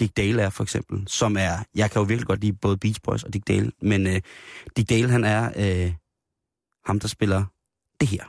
Dick 0.00 0.16
Dale 0.16 0.42
er 0.42 0.50
for 0.50 0.62
eksempel, 0.62 1.04
som 1.08 1.36
er, 1.36 1.64
jeg 1.74 1.90
kan 1.90 2.00
jo 2.00 2.06
virkelig 2.06 2.26
godt 2.26 2.40
lide 2.40 2.52
både 2.52 2.76
Beach 2.76 3.00
Boys 3.02 3.22
og 3.22 3.32
Dick 3.32 3.48
Dale, 3.48 3.72
men 3.82 4.06
øh, 4.06 4.20
Dick 4.76 4.88
Dale 4.88 5.10
han 5.10 5.24
er 5.24 5.50
øh, 5.56 5.94
ham, 6.84 7.00
der 7.00 7.08
spiller 7.08 7.44
det 8.00 8.08
her. 8.08 8.24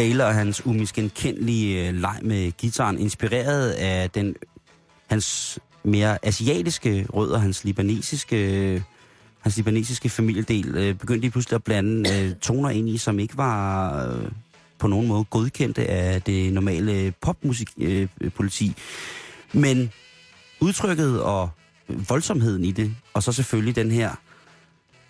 Dale 0.00 0.26
og 0.26 0.34
hans 0.34 0.66
umiskendelige 0.66 1.88
øh, 1.88 1.94
leg 1.94 2.18
med 2.22 2.52
gitaren, 2.52 2.98
inspireret 2.98 3.70
af 3.70 4.10
den, 4.10 4.36
hans 5.06 5.58
mere 5.84 6.26
asiatiske 6.26 7.06
rødder, 7.12 7.38
hans 7.38 7.64
libanesiske, 7.64 8.82
hans 9.40 9.56
libanesiske 9.56 10.08
familiedel, 10.08 10.76
øh, 10.76 10.94
begyndte 10.94 11.26
de 11.26 11.30
pludselig 11.30 11.54
at 11.54 11.64
blande 11.64 12.10
øh, 12.10 12.34
toner 12.34 12.70
ind 12.70 12.88
i, 12.88 12.98
som 12.98 13.18
ikke 13.18 13.36
var 13.36 14.06
øh, 14.06 14.30
på 14.78 14.86
nogen 14.86 15.08
måde 15.08 15.24
godkendte 15.24 15.86
af 15.86 16.22
det 16.22 16.52
normale 16.52 17.12
popmusikpoliti. 17.20 18.08
Øh, 18.20 18.30
politi. 18.30 18.74
Men 19.52 19.92
udtrykket 20.60 21.22
og 21.22 21.50
voldsomheden 21.88 22.64
i 22.64 22.72
det, 22.72 22.94
og 23.14 23.22
så 23.22 23.32
selvfølgelig 23.32 23.76
den 23.76 23.90
her 23.90 24.10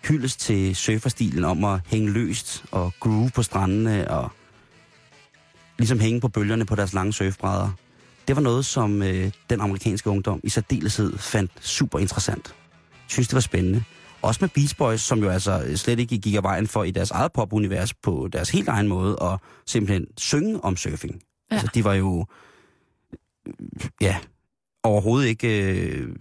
hyldest 0.07 0.39
til 0.39 0.75
surferstilen 0.75 1.43
om 1.43 1.63
at 1.63 1.79
hænge 1.85 2.11
løst 2.11 2.63
og 2.71 2.93
groove 2.99 3.29
på 3.29 3.43
strandene 3.43 4.11
og 4.11 4.31
ligesom 5.81 5.99
hænge 5.99 6.21
på 6.21 6.27
bølgerne 6.27 6.65
på 6.65 6.75
deres 6.75 6.93
lange 6.93 7.13
surfbrædder. 7.13 7.71
Det 8.27 8.35
var 8.35 8.41
noget, 8.41 8.65
som 8.65 9.01
øh, 9.03 9.31
den 9.49 9.61
amerikanske 9.61 10.09
ungdom 10.09 10.39
i 10.43 10.49
særdeleshed 10.49 11.17
fandt 11.17 11.51
super 11.61 11.99
interessant. 11.99 12.55
Synes, 13.07 13.27
det 13.27 13.33
var 13.33 13.41
spændende. 13.41 13.83
Også 14.21 14.37
med 14.41 14.49
Beach 14.49 14.77
Boys, 14.77 15.01
som 15.01 15.19
jo 15.19 15.29
altså 15.29 15.71
slet 15.75 15.99
ikke 15.99 16.17
gik 16.17 16.35
af 16.35 16.43
vejen 16.43 16.67
for 16.67 16.83
i 16.83 16.91
deres 16.91 17.11
eget 17.11 17.31
popunivers 17.31 17.93
på 17.93 18.29
deres 18.33 18.49
helt 18.49 18.67
egen 18.67 18.87
måde 18.87 19.17
at 19.21 19.39
simpelthen 19.65 20.07
synge 20.17 20.63
om 20.63 20.77
surfing. 20.77 21.21
Ja. 21.51 21.55
Altså, 21.55 21.67
de 21.73 21.83
var 21.83 21.93
jo 21.93 22.25
ja, 24.01 24.17
overhovedet 24.83 25.27
ikke 25.27 25.73
øh, 25.73 26.15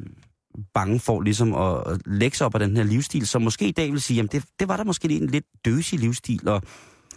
bange 0.74 1.00
for 1.00 1.20
ligesom 1.20 1.54
at, 1.54 1.92
at 1.92 2.00
lægge 2.06 2.36
sig 2.36 2.46
op 2.46 2.54
af 2.54 2.60
den 2.60 2.76
her 2.76 2.84
livsstil, 2.84 3.26
som 3.26 3.42
måske 3.42 3.68
i 3.68 3.72
dag 3.72 3.92
vil 3.92 4.00
sige, 4.00 4.16
jamen 4.16 4.28
det, 4.32 4.44
det 4.60 4.68
var 4.68 4.76
der 4.76 4.84
måske 4.84 5.08
en 5.08 5.26
lidt 5.26 5.44
døsig 5.64 5.98
livsstil, 5.98 6.48
og 6.48 6.62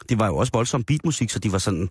det 0.10 0.20
var 0.20 0.28
jo 0.28 0.38
også 0.38 0.52
voldsom 0.54 0.84
beatmusik, 0.84 1.30
så 1.30 1.40
de 1.40 1.52
var 1.52 1.58
sådan, 1.58 1.90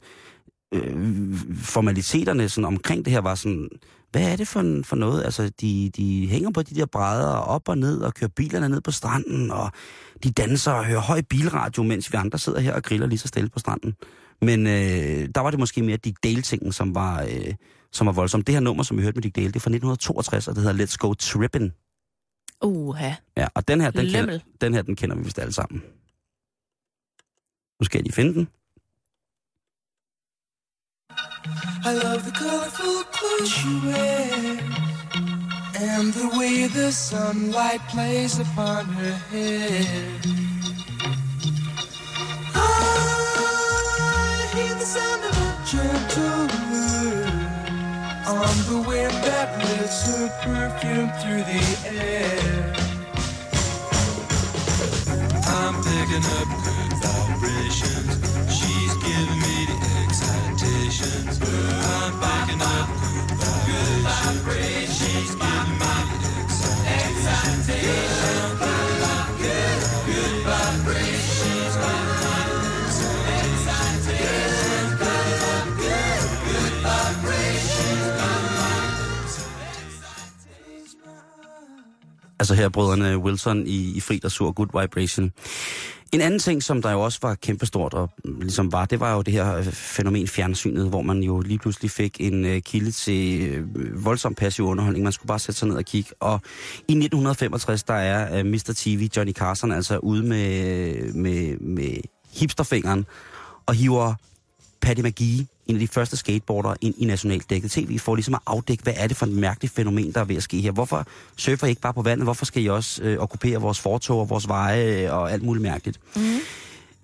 øh, 0.72 1.34
formaliteterne 1.54 2.48
sådan 2.48 2.64
omkring 2.64 3.04
det 3.04 3.12
her 3.12 3.20
var 3.20 3.34
sådan, 3.34 3.68
hvad 4.10 4.32
er 4.32 4.36
det 4.36 4.48
for, 4.48 4.80
for 4.84 4.96
noget? 4.96 5.24
Altså, 5.24 5.50
de, 5.60 5.90
de 5.96 6.28
hænger 6.28 6.50
på 6.50 6.62
de 6.62 6.74
der 6.74 6.86
brædder 6.86 7.34
op 7.34 7.68
og 7.68 7.78
ned 7.78 8.00
og 8.00 8.14
kører 8.14 8.30
bilerne 8.36 8.68
ned 8.68 8.80
på 8.80 8.90
stranden, 8.90 9.50
og 9.50 9.70
de 10.24 10.32
danser 10.32 10.72
og 10.72 10.84
hører 10.84 11.00
høj 11.00 11.22
bilradio, 11.30 11.82
mens 11.82 12.12
vi 12.12 12.16
andre 12.16 12.38
sidder 12.38 12.60
her 12.60 12.74
og 12.74 12.82
griller 12.82 13.06
lige 13.06 13.18
så 13.18 13.28
stille 13.28 13.48
på 13.48 13.58
stranden. 13.58 13.94
Men 14.42 14.66
øh, 14.66 15.28
der 15.34 15.40
var 15.40 15.50
det 15.50 15.58
måske 15.58 15.82
mere 15.82 15.96
Dick 15.96 16.16
Dale-tingen, 16.24 16.72
som 16.72 16.94
var, 16.94 17.22
øh, 17.22 17.54
som 17.92 18.06
var 18.06 18.12
voldsomt. 18.12 18.46
Det 18.46 18.54
her 18.54 18.60
nummer, 18.60 18.82
som 18.82 18.96
vi 18.96 19.02
hørte 19.02 19.14
med 19.14 19.22
Dick 19.22 19.36
Dale, 19.36 19.48
det 19.48 19.56
er 19.56 19.60
fra 19.60 19.70
1962, 19.70 20.48
og 20.48 20.54
det 20.54 20.62
hedder 20.62 20.86
Let's 20.86 20.96
Go 20.96 21.14
Trippin'. 21.22 21.70
Uha. 22.62 23.12
Ja, 23.36 23.46
og 23.54 23.68
den 23.68 23.80
her, 23.80 23.90
den 23.90 24.06
kender, 24.06 24.38
den 24.60 24.74
her, 24.74 24.82
den 24.82 24.96
kender 24.96 25.16
vi 25.16 25.22
vist 25.22 25.38
alle 25.38 25.52
sammen. 25.52 25.82
Nu 27.80 27.84
skal 27.84 27.98
jeg 27.98 28.02
lige 28.02 28.14
finde 28.14 28.34
den. 28.34 28.48
I 31.84 31.94
love 31.94 32.24
the 32.24 32.30
colorful 32.30 33.02
clothes 33.10 33.64
you 33.64 33.80
wear 33.82 34.58
and 35.80 36.12
the 36.14 36.28
way 36.38 36.68
the 36.68 36.92
sunlight 36.92 37.80
plays 37.88 38.38
upon 38.38 38.84
her 38.86 39.12
hair. 39.32 40.20
I 42.54 42.58
hear 44.54 44.74
the 44.74 44.84
sound 44.84 45.24
of 45.24 45.36
a 45.42 45.50
gentle 45.66 46.46
wind 46.70 47.50
on 48.28 48.54
the 48.70 48.78
wind 48.88 49.14
that 49.24 49.58
lifts 49.58 50.06
her 50.06 50.28
perfume 50.44 51.10
through 51.18 51.42
the 51.50 51.62
air. 51.98 52.74
I'm 55.48 55.74
picking 55.82 56.26
up 56.38 56.48
good 56.62 56.92
vibrations. 57.02 58.21
Altså 82.42 82.54
her 82.54 82.68
brødrene 82.68 83.18
Wilson 83.18 83.66
i, 83.66 83.96
i 83.96 84.00
Frit 84.00 84.24
og 84.24 84.30
Sur 84.30 84.52
Good 84.52 84.80
Vibration. 84.80 85.32
En 86.12 86.20
anden 86.20 86.40
ting, 86.40 86.62
som 86.62 86.82
der 86.82 86.90
jo 86.90 87.00
også 87.00 87.18
var 87.22 87.34
kæmpestort 87.34 87.94
og 87.94 88.10
mm, 88.24 88.40
ligesom 88.40 88.72
var, 88.72 88.84
det 88.84 89.00
var 89.00 89.14
jo 89.14 89.22
det 89.22 89.34
her 89.34 89.56
øh, 89.56 89.64
fænomen 89.64 90.28
fjernsynet, 90.28 90.88
hvor 90.88 91.02
man 91.02 91.22
jo 91.22 91.40
lige 91.40 91.58
pludselig 91.58 91.90
fik 91.90 92.16
en 92.20 92.44
øh, 92.44 92.62
kilde 92.62 92.90
til 92.90 93.42
øh, 93.42 94.04
voldsom 94.04 94.34
passiv 94.34 94.64
underholdning. 94.64 95.02
Man 95.02 95.12
skulle 95.12 95.28
bare 95.28 95.38
sætte 95.38 95.58
sig 95.58 95.68
ned 95.68 95.76
og 95.76 95.84
kigge. 95.84 96.10
Og 96.20 96.40
i 96.78 96.92
1965, 96.92 97.82
der 97.82 97.94
er 97.94 98.38
øh, 98.38 98.46
Mr. 98.46 98.72
TV, 98.76 99.08
Johnny 99.16 99.32
Carson, 99.32 99.72
altså 99.72 99.98
ude 99.98 100.22
med, 100.22 101.12
med, 101.12 101.58
med 101.58 101.96
hipsterfingeren 102.32 103.06
og 103.66 103.74
hiver 103.74 104.14
Patty 104.80 105.02
McGee, 105.02 105.46
en 105.72 105.76
af 105.76 105.88
de 105.88 105.88
første 105.88 106.16
skateboardere, 106.16 106.76
ind 106.80 106.94
i 106.98 107.04
nationalt 107.04 107.50
dækket 107.50 107.70
tv, 107.70 107.98
for 107.98 108.14
ligesom 108.14 108.34
at 108.34 108.40
afdække, 108.46 108.82
hvad 108.82 108.94
er 108.96 109.06
det 109.06 109.16
for 109.16 109.26
et 109.26 109.32
mærkeligt 109.32 109.74
fænomen, 109.74 110.12
der 110.12 110.20
er 110.20 110.24
ved 110.24 110.36
at 110.36 110.42
ske 110.42 110.60
her. 110.60 110.72
Hvorfor 110.72 111.06
surfer 111.36 111.66
I 111.66 111.70
ikke 111.70 111.82
bare 111.82 111.94
på 111.94 112.02
vandet? 112.02 112.26
Hvorfor 112.26 112.44
skal 112.44 112.62
I 112.62 112.68
også 112.68 113.02
øh, 113.02 113.18
okkupere 113.18 113.60
vores 113.60 113.80
fortog 113.80 114.20
og 114.20 114.30
vores 114.30 114.48
veje 114.48 115.04
øh, 115.04 115.14
og 115.14 115.32
alt 115.32 115.42
muligt 115.42 115.62
mærkeligt? 115.62 116.00
Mm. 116.16 116.22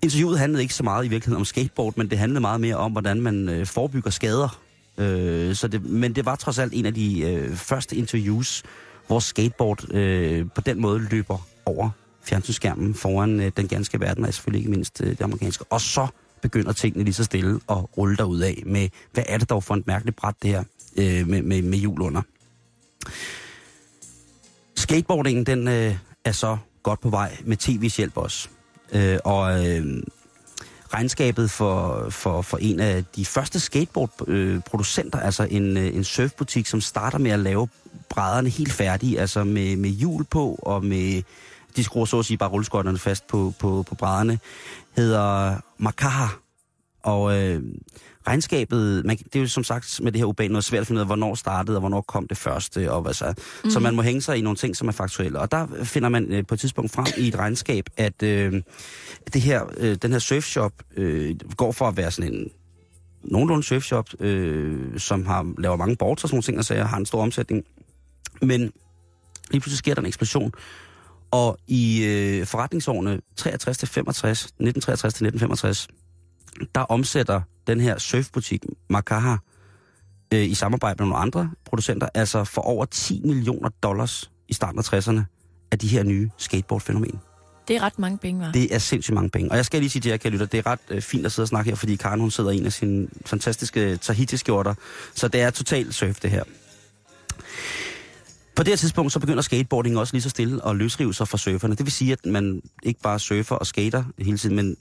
Interviewet 0.01 0.39
handlede 0.39 0.61
ikke 0.61 0.73
så 0.73 0.83
meget 0.83 1.05
i 1.05 1.07
virkeligheden 1.07 1.41
om 1.41 1.45
skateboard, 1.45 1.93
men 1.97 2.09
det 2.09 2.17
handlede 2.17 2.41
meget 2.41 2.61
mere 2.61 2.75
om, 2.75 2.91
hvordan 2.91 3.21
man 3.21 3.49
øh, 3.49 3.65
forebygger 3.65 4.11
skader. 4.11 4.59
Øh, 4.97 5.55
så 5.55 5.67
det, 5.67 5.85
men 5.85 6.13
det 6.13 6.25
var 6.25 6.35
trods 6.35 6.59
alt 6.59 6.73
en 6.73 6.85
af 6.85 6.93
de 6.93 7.21
øh, 7.21 7.55
første 7.55 7.95
interviews, 7.95 8.63
hvor 9.07 9.19
skateboard 9.19 9.93
øh, 9.93 10.45
på 10.55 10.61
den 10.61 10.81
måde 10.81 11.07
løber 11.11 11.47
over 11.65 11.89
fjernsynsskærmen 12.23 12.93
foran 12.93 13.39
øh, 13.39 13.51
den 13.57 13.67
ganske 13.67 13.99
verden, 13.99 14.25
og 14.25 14.33
selvfølgelig 14.33 14.59
ikke 14.59 14.71
mindst 14.71 15.01
øh, 15.03 15.09
det 15.09 15.21
amerikanske. 15.21 15.63
Og 15.69 15.81
så 15.81 16.07
begynder 16.41 16.71
tingene 16.71 17.03
lige 17.03 17.13
så 17.13 17.23
stille 17.23 17.59
at 17.69 17.97
rulle 17.97 18.17
derud 18.17 18.39
af 18.39 18.63
med, 18.65 18.89
hvad 19.11 19.23
er 19.27 19.37
det 19.37 19.49
dog 19.49 19.63
for 19.63 19.75
et 19.75 19.87
mærkeligt 19.87 20.17
bræt 20.17 20.35
det 20.41 20.49
her 20.49 20.63
øh, 20.97 21.27
med, 21.27 21.41
med, 21.41 21.61
med 21.61 21.77
hjul 21.77 22.01
under. 22.01 22.21
Skateboardingen, 24.75 25.45
den 25.45 25.67
øh, 25.67 25.95
er 26.25 26.31
så 26.31 26.57
godt 26.83 27.01
på 27.01 27.09
vej 27.09 27.37
med 27.45 27.57
tv's 27.63 27.97
hjælp 27.97 28.17
også. 28.17 28.49
Øh, 28.91 29.19
og 29.25 29.67
øh, 29.67 30.03
regnskabet 30.93 31.51
for, 31.51 32.07
for, 32.09 32.41
for 32.41 32.57
en 32.57 32.79
af 32.79 33.05
de 33.15 33.25
første 33.25 33.59
skateboardproducenter, 33.59 35.19
øh, 35.19 35.25
altså 35.25 35.43
en, 35.43 35.77
øh, 35.77 35.95
en 35.95 36.03
surfbutik, 36.03 36.67
som 36.67 36.81
starter 36.81 37.17
med 37.17 37.31
at 37.31 37.39
lave 37.39 37.67
brædderne 38.09 38.49
helt 38.49 38.71
færdige, 38.71 39.19
altså 39.19 39.43
med, 39.43 39.75
med 39.75 39.89
hjul 39.89 40.23
på 40.23 40.59
og 40.63 40.85
med, 40.85 41.23
de 41.75 41.83
skruer 41.83 42.05
så 42.05 42.19
at 42.19 42.25
sige 42.25 42.37
bare 42.37 42.49
rulleskøjterne 42.49 42.97
fast 42.97 43.27
på, 43.27 43.53
på, 43.59 43.83
på 43.87 43.95
brædderne, 43.95 44.39
hedder 44.95 45.55
Makaha. 45.79 46.27
Og 47.03 47.37
øh, 47.37 47.63
regnskabet, 48.27 49.05
man, 49.05 49.17
det 49.17 49.35
er 49.35 49.39
jo 49.39 49.47
som 49.47 49.63
sagt 49.63 49.99
med 50.03 50.11
det 50.11 50.19
her 50.19 50.25
urban 50.25 50.51
noget 50.51 50.63
svært 50.63 50.81
at 50.81 50.87
finde 50.87 50.99
ud 50.99 51.01
af, 51.01 51.07
hvornår 51.07 51.35
startede, 51.35 51.77
og 51.77 51.79
hvornår 51.79 52.01
kom 52.01 52.27
det 52.27 52.37
første, 52.37 52.91
og 52.91 53.01
hvad 53.01 53.13
så. 53.13 53.33
Mm. 53.63 53.69
Så 53.69 53.79
man 53.79 53.95
må 53.95 54.01
hænge 54.01 54.21
sig 54.21 54.37
i 54.37 54.41
nogle 54.41 54.57
ting, 54.57 54.75
som 54.75 54.87
er 54.87 54.91
faktuelle. 54.91 55.39
Og 55.39 55.51
der 55.51 55.83
finder 55.83 56.09
man 56.09 56.31
øh, 56.31 56.45
på 56.47 56.53
et 56.53 56.59
tidspunkt 56.59 56.91
frem 56.91 57.05
i 57.17 57.27
et 57.27 57.35
regnskab, 57.35 57.85
at 57.97 58.23
øh, 58.23 58.61
det 59.33 59.41
her, 59.41 59.65
øh, 59.77 59.95
den 59.95 60.11
her 60.11 60.19
surfshop 60.19 60.73
øh, 60.97 61.35
går 61.57 61.71
for 61.71 61.87
at 61.87 61.97
være 61.97 62.11
sådan 62.11 62.33
en 62.33 62.49
nogenlunde 63.23 63.63
surfshop, 63.63 64.09
øh, 64.19 64.99
som 64.99 65.25
har, 65.25 65.53
laver 65.57 65.75
mange 65.75 65.95
boards 65.95 66.23
og 66.23 66.29
sådan 66.29 66.35
nogle 66.35 66.43
ting, 66.43 66.57
og 66.57 66.65
så 66.65 66.75
har 66.75 66.97
en 66.97 67.05
stor 67.05 67.21
omsætning. 67.21 67.63
Men 68.41 68.61
lige 69.51 69.61
pludselig 69.61 69.77
sker 69.77 69.93
der 69.93 70.01
en 70.01 70.07
eksplosion, 70.07 70.51
og 71.31 71.57
i 71.67 72.03
øh, 72.05 72.45
forretningsårene 72.45 73.21
63 73.35 73.77
til 73.77 73.87
65, 73.87 74.39
1963 74.39 75.13
til 75.13 75.25
1965, 75.25 75.87
der 76.75 76.81
omsætter 76.81 77.41
den 77.67 77.81
her 77.81 77.97
surfbutik, 77.97 78.65
Makaha, 78.89 79.35
øh, 80.33 80.43
i 80.43 80.53
samarbejde 80.53 80.95
med 81.03 81.07
nogle 81.07 81.21
andre 81.21 81.51
producenter, 81.65 82.09
altså 82.13 82.43
for 82.43 82.61
over 82.61 82.85
10 82.85 83.21
millioner 83.25 83.69
dollars 83.83 84.31
i 84.47 84.53
starten 84.53 84.79
af 84.79 84.93
60'erne 84.93 85.21
af 85.71 85.79
de 85.79 85.87
her 85.87 86.03
nye 86.03 86.29
skateboardfænomen. 86.37 87.19
Det 87.67 87.75
er 87.75 87.81
ret 87.81 87.99
mange 87.99 88.17
penge, 88.17 88.47
hva'? 88.47 88.51
Det 88.51 88.75
er 88.75 88.79
sindssygt 88.79 89.15
mange 89.15 89.29
penge. 89.29 89.51
Og 89.51 89.57
jeg 89.57 89.65
skal 89.65 89.79
lige 89.79 89.89
sige 89.89 90.01
til 90.01 90.09
jer, 90.09 90.17
kære 90.17 90.31
lytter, 90.31 90.45
det 90.45 90.57
er 90.57 90.65
ret 90.65 90.79
øh, 90.89 91.01
fint 91.01 91.25
at 91.25 91.31
sidde 91.31 91.43
og 91.43 91.47
snakke 91.47 91.71
her, 91.71 91.75
fordi 91.75 91.95
Karen 91.95 92.19
hun 92.19 92.31
sidder 92.31 92.51
i 92.51 92.57
en 92.57 92.65
af 92.65 92.73
sine 92.73 93.07
fantastiske 93.25 93.97
Tahiti-skjorter. 93.97 94.73
Så 95.15 95.27
det 95.27 95.41
er 95.41 95.49
totalt 95.49 95.95
surf, 95.95 96.19
det 96.19 96.31
her. 96.31 96.43
På 98.59 98.63
det 98.63 98.71
her 98.71 98.77
tidspunkt, 98.77 99.11
så 99.11 99.19
begynder 99.19 99.41
skateboarding 99.41 99.97
også 99.97 100.13
lige 100.13 100.21
så 100.21 100.29
stille 100.29 100.67
at 100.67 100.75
løsrive 100.75 101.13
sig 101.13 101.27
fra 101.27 101.37
surferne. 101.37 101.75
Det 101.75 101.85
vil 101.85 101.91
sige, 101.91 102.11
at 102.11 102.25
man 102.25 102.61
ikke 102.83 103.01
bare 103.01 103.19
surfer 103.19 103.55
og 103.55 103.67
skater 103.67 104.03
hele 104.17 104.37
tiden, 104.37 104.55
men 104.55 104.75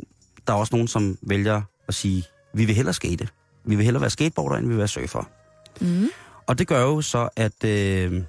der 0.46 0.52
er 0.52 0.56
også 0.56 0.74
nogen, 0.74 0.88
som 0.88 1.18
vælger 1.22 1.62
at 1.88 1.94
sige, 1.94 2.24
vi 2.54 2.64
vil 2.64 2.74
hellere 2.74 2.94
skate. 2.94 3.28
Vi 3.64 3.76
vil 3.76 3.84
hellere 3.84 4.00
være 4.00 4.10
skateboarder, 4.10 4.56
end 4.56 4.66
vi 4.66 4.68
vil 4.68 4.78
være 4.78 4.88
surfer. 4.88 5.28
Mm. 5.80 6.08
Og 6.46 6.58
det 6.58 6.66
gør 6.66 6.80
jo 6.80 7.00
så, 7.00 7.28
at, 7.36 7.64
øh, 7.64 8.22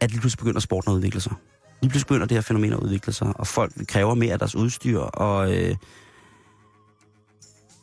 at 0.00 0.10
lige 0.10 0.20
pludselig 0.20 0.38
begynder 0.38 0.60
sporten 0.60 0.92
at 0.92 0.96
udvikle 0.96 1.20
sig. 1.20 1.32
Lige 1.80 1.90
pludselig 1.90 2.06
begynder 2.06 2.26
det 2.26 2.36
her 2.36 2.42
fænomen 2.42 2.72
at 2.72 2.78
udvikle 2.78 3.12
sig, 3.12 3.32
og 3.36 3.46
folk 3.46 3.72
kræver 3.88 4.14
mere 4.14 4.32
af 4.32 4.38
deres 4.38 4.54
udstyr, 4.54 4.98
og, 4.98 5.56
øh, 5.56 5.76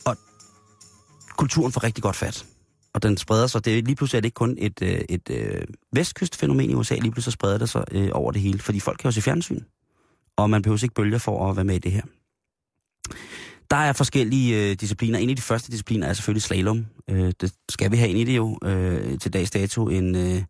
og 0.06 0.18
kulturen 1.38 1.72
får 1.72 1.84
rigtig 1.84 2.04
godt 2.04 2.16
fat. 2.16 2.46
Og 2.94 3.04
den 3.04 3.18
spreder 3.18 3.48
sig. 3.48 3.66
Det 3.66 3.78
er, 3.78 3.82
lige 3.82 3.96
pludselig 3.96 4.18
er 4.18 4.22
det 4.22 4.28
ikke 4.28 4.36
kun 4.36 4.56
et, 4.60 4.82
øh, 4.82 5.02
et 5.10 5.30
øh, 5.30 5.62
vestkystfænomen 5.94 6.70
i 6.70 6.74
USA, 6.74 6.96
lige 6.96 7.12
pludselig 7.12 7.34
spreder 7.34 7.58
det 7.58 7.70
sig 7.70 7.84
øh, 7.92 8.10
over 8.12 8.32
det 8.32 8.42
hele, 8.42 8.60
fordi 8.60 8.80
folk 8.80 8.98
kan 8.98 9.08
jo 9.08 9.12
se 9.12 9.22
fjernsyn, 9.22 9.60
og 10.38 10.50
man 10.50 10.62
behøver 10.62 10.84
ikke 10.84 10.96
bølger 10.96 11.18
for 11.18 11.50
at 11.50 11.56
være 11.56 11.66
med 11.66 11.76
i 11.76 11.80
det 11.80 11.92
her. 11.92 12.02
Der 13.70 13.76
er 13.76 13.94
forskellige 13.94 14.70
øh, 14.70 14.76
discipliner. 14.76 15.20
En 15.20 15.30
af 15.30 15.36
de 15.36 15.42
første 15.42 15.72
discipliner 15.72 16.08
er 16.08 16.14
selvfølgelig 16.14 16.42
slalom. 16.42 16.86
Øh, 17.10 17.34
det 17.42 17.54
skal 17.70 17.92
vi 17.92 17.98
have 17.98 18.10
ind 18.10 18.20
i 18.20 18.24
det 18.24 18.38
jo 18.38 18.58
øh, 18.64 19.20
til 19.20 19.34
dags 19.34 19.52
dato. 19.52 19.90
En, 19.90 20.16
øh, 20.16 20.42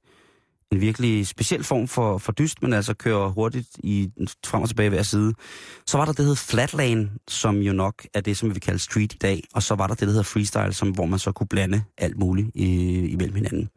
en 0.71 0.81
virkelig 0.81 1.27
speciel 1.27 1.63
form 1.63 1.87
for, 1.87 2.17
for 2.17 2.31
dyst, 2.31 2.61
men 2.61 2.73
altså 2.73 2.93
kører 2.93 3.29
hurtigt 3.29 3.67
i, 3.77 4.09
frem 4.45 4.61
og 4.61 4.67
tilbage 4.67 4.89
hver 4.89 5.03
side. 5.03 5.33
Så 5.85 5.97
var 5.97 6.05
der 6.05 6.11
det, 6.11 6.17
der 6.17 6.23
hed 6.23 6.35
flatlane, 6.35 7.09
som 7.27 7.57
jo 7.57 7.73
nok 7.73 8.07
er 8.13 8.21
det, 8.21 8.37
som 8.37 8.55
vi 8.55 8.59
kalder 8.59 8.79
street 8.79 9.13
i 9.13 9.17
dag. 9.17 9.43
Og 9.53 9.63
så 9.63 9.75
var 9.75 9.87
der 9.87 9.93
det, 9.93 10.01
der 10.01 10.07
hedder 10.07 10.23
freestyle, 10.23 10.73
som, 10.73 10.89
hvor 10.89 11.05
man 11.05 11.19
så 11.19 11.31
kunne 11.31 11.47
blande 11.47 11.83
alt 11.97 12.17
muligt 12.17 12.51
i, 12.55 12.95
imellem 13.07 13.35
hinanden. 13.35 13.69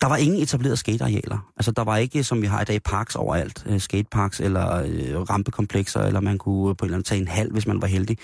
Der 0.00 0.06
var 0.06 0.16
ingen 0.16 0.42
etablerede 0.42 0.76
skatearealer. 0.76 1.52
Altså, 1.56 1.72
der 1.72 1.84
var 1.84 1.96
ikke, 1.96 2.24
som 2.24 2.42
vi 2.42 2.46
har 2.46 2.62
i 2.62 2.64
dag, 2.64 2.82
parks 2.82 3.16
overalt. 3.16 3.64
Øh, 3.66 3.80
skateparks 3.80 4.40
eller 4.40 4.82
øh, 4.82 5.20
rampekomplekser, 5.30 6.00
eller 6.00 6.20
man 6.20 6.38
kunne 6.38 6.74
på 6.74 6.84
en 6.84 6.86
eller 6.86 6.96
anden 6.96 7.04
tage 7.04 7.20
en 7.20 7.28
halv, 7.28 7.52
hvis 7.52 7.66
man 7.66 7.82
var 7.82 7.86
heldig. 7.86 8.18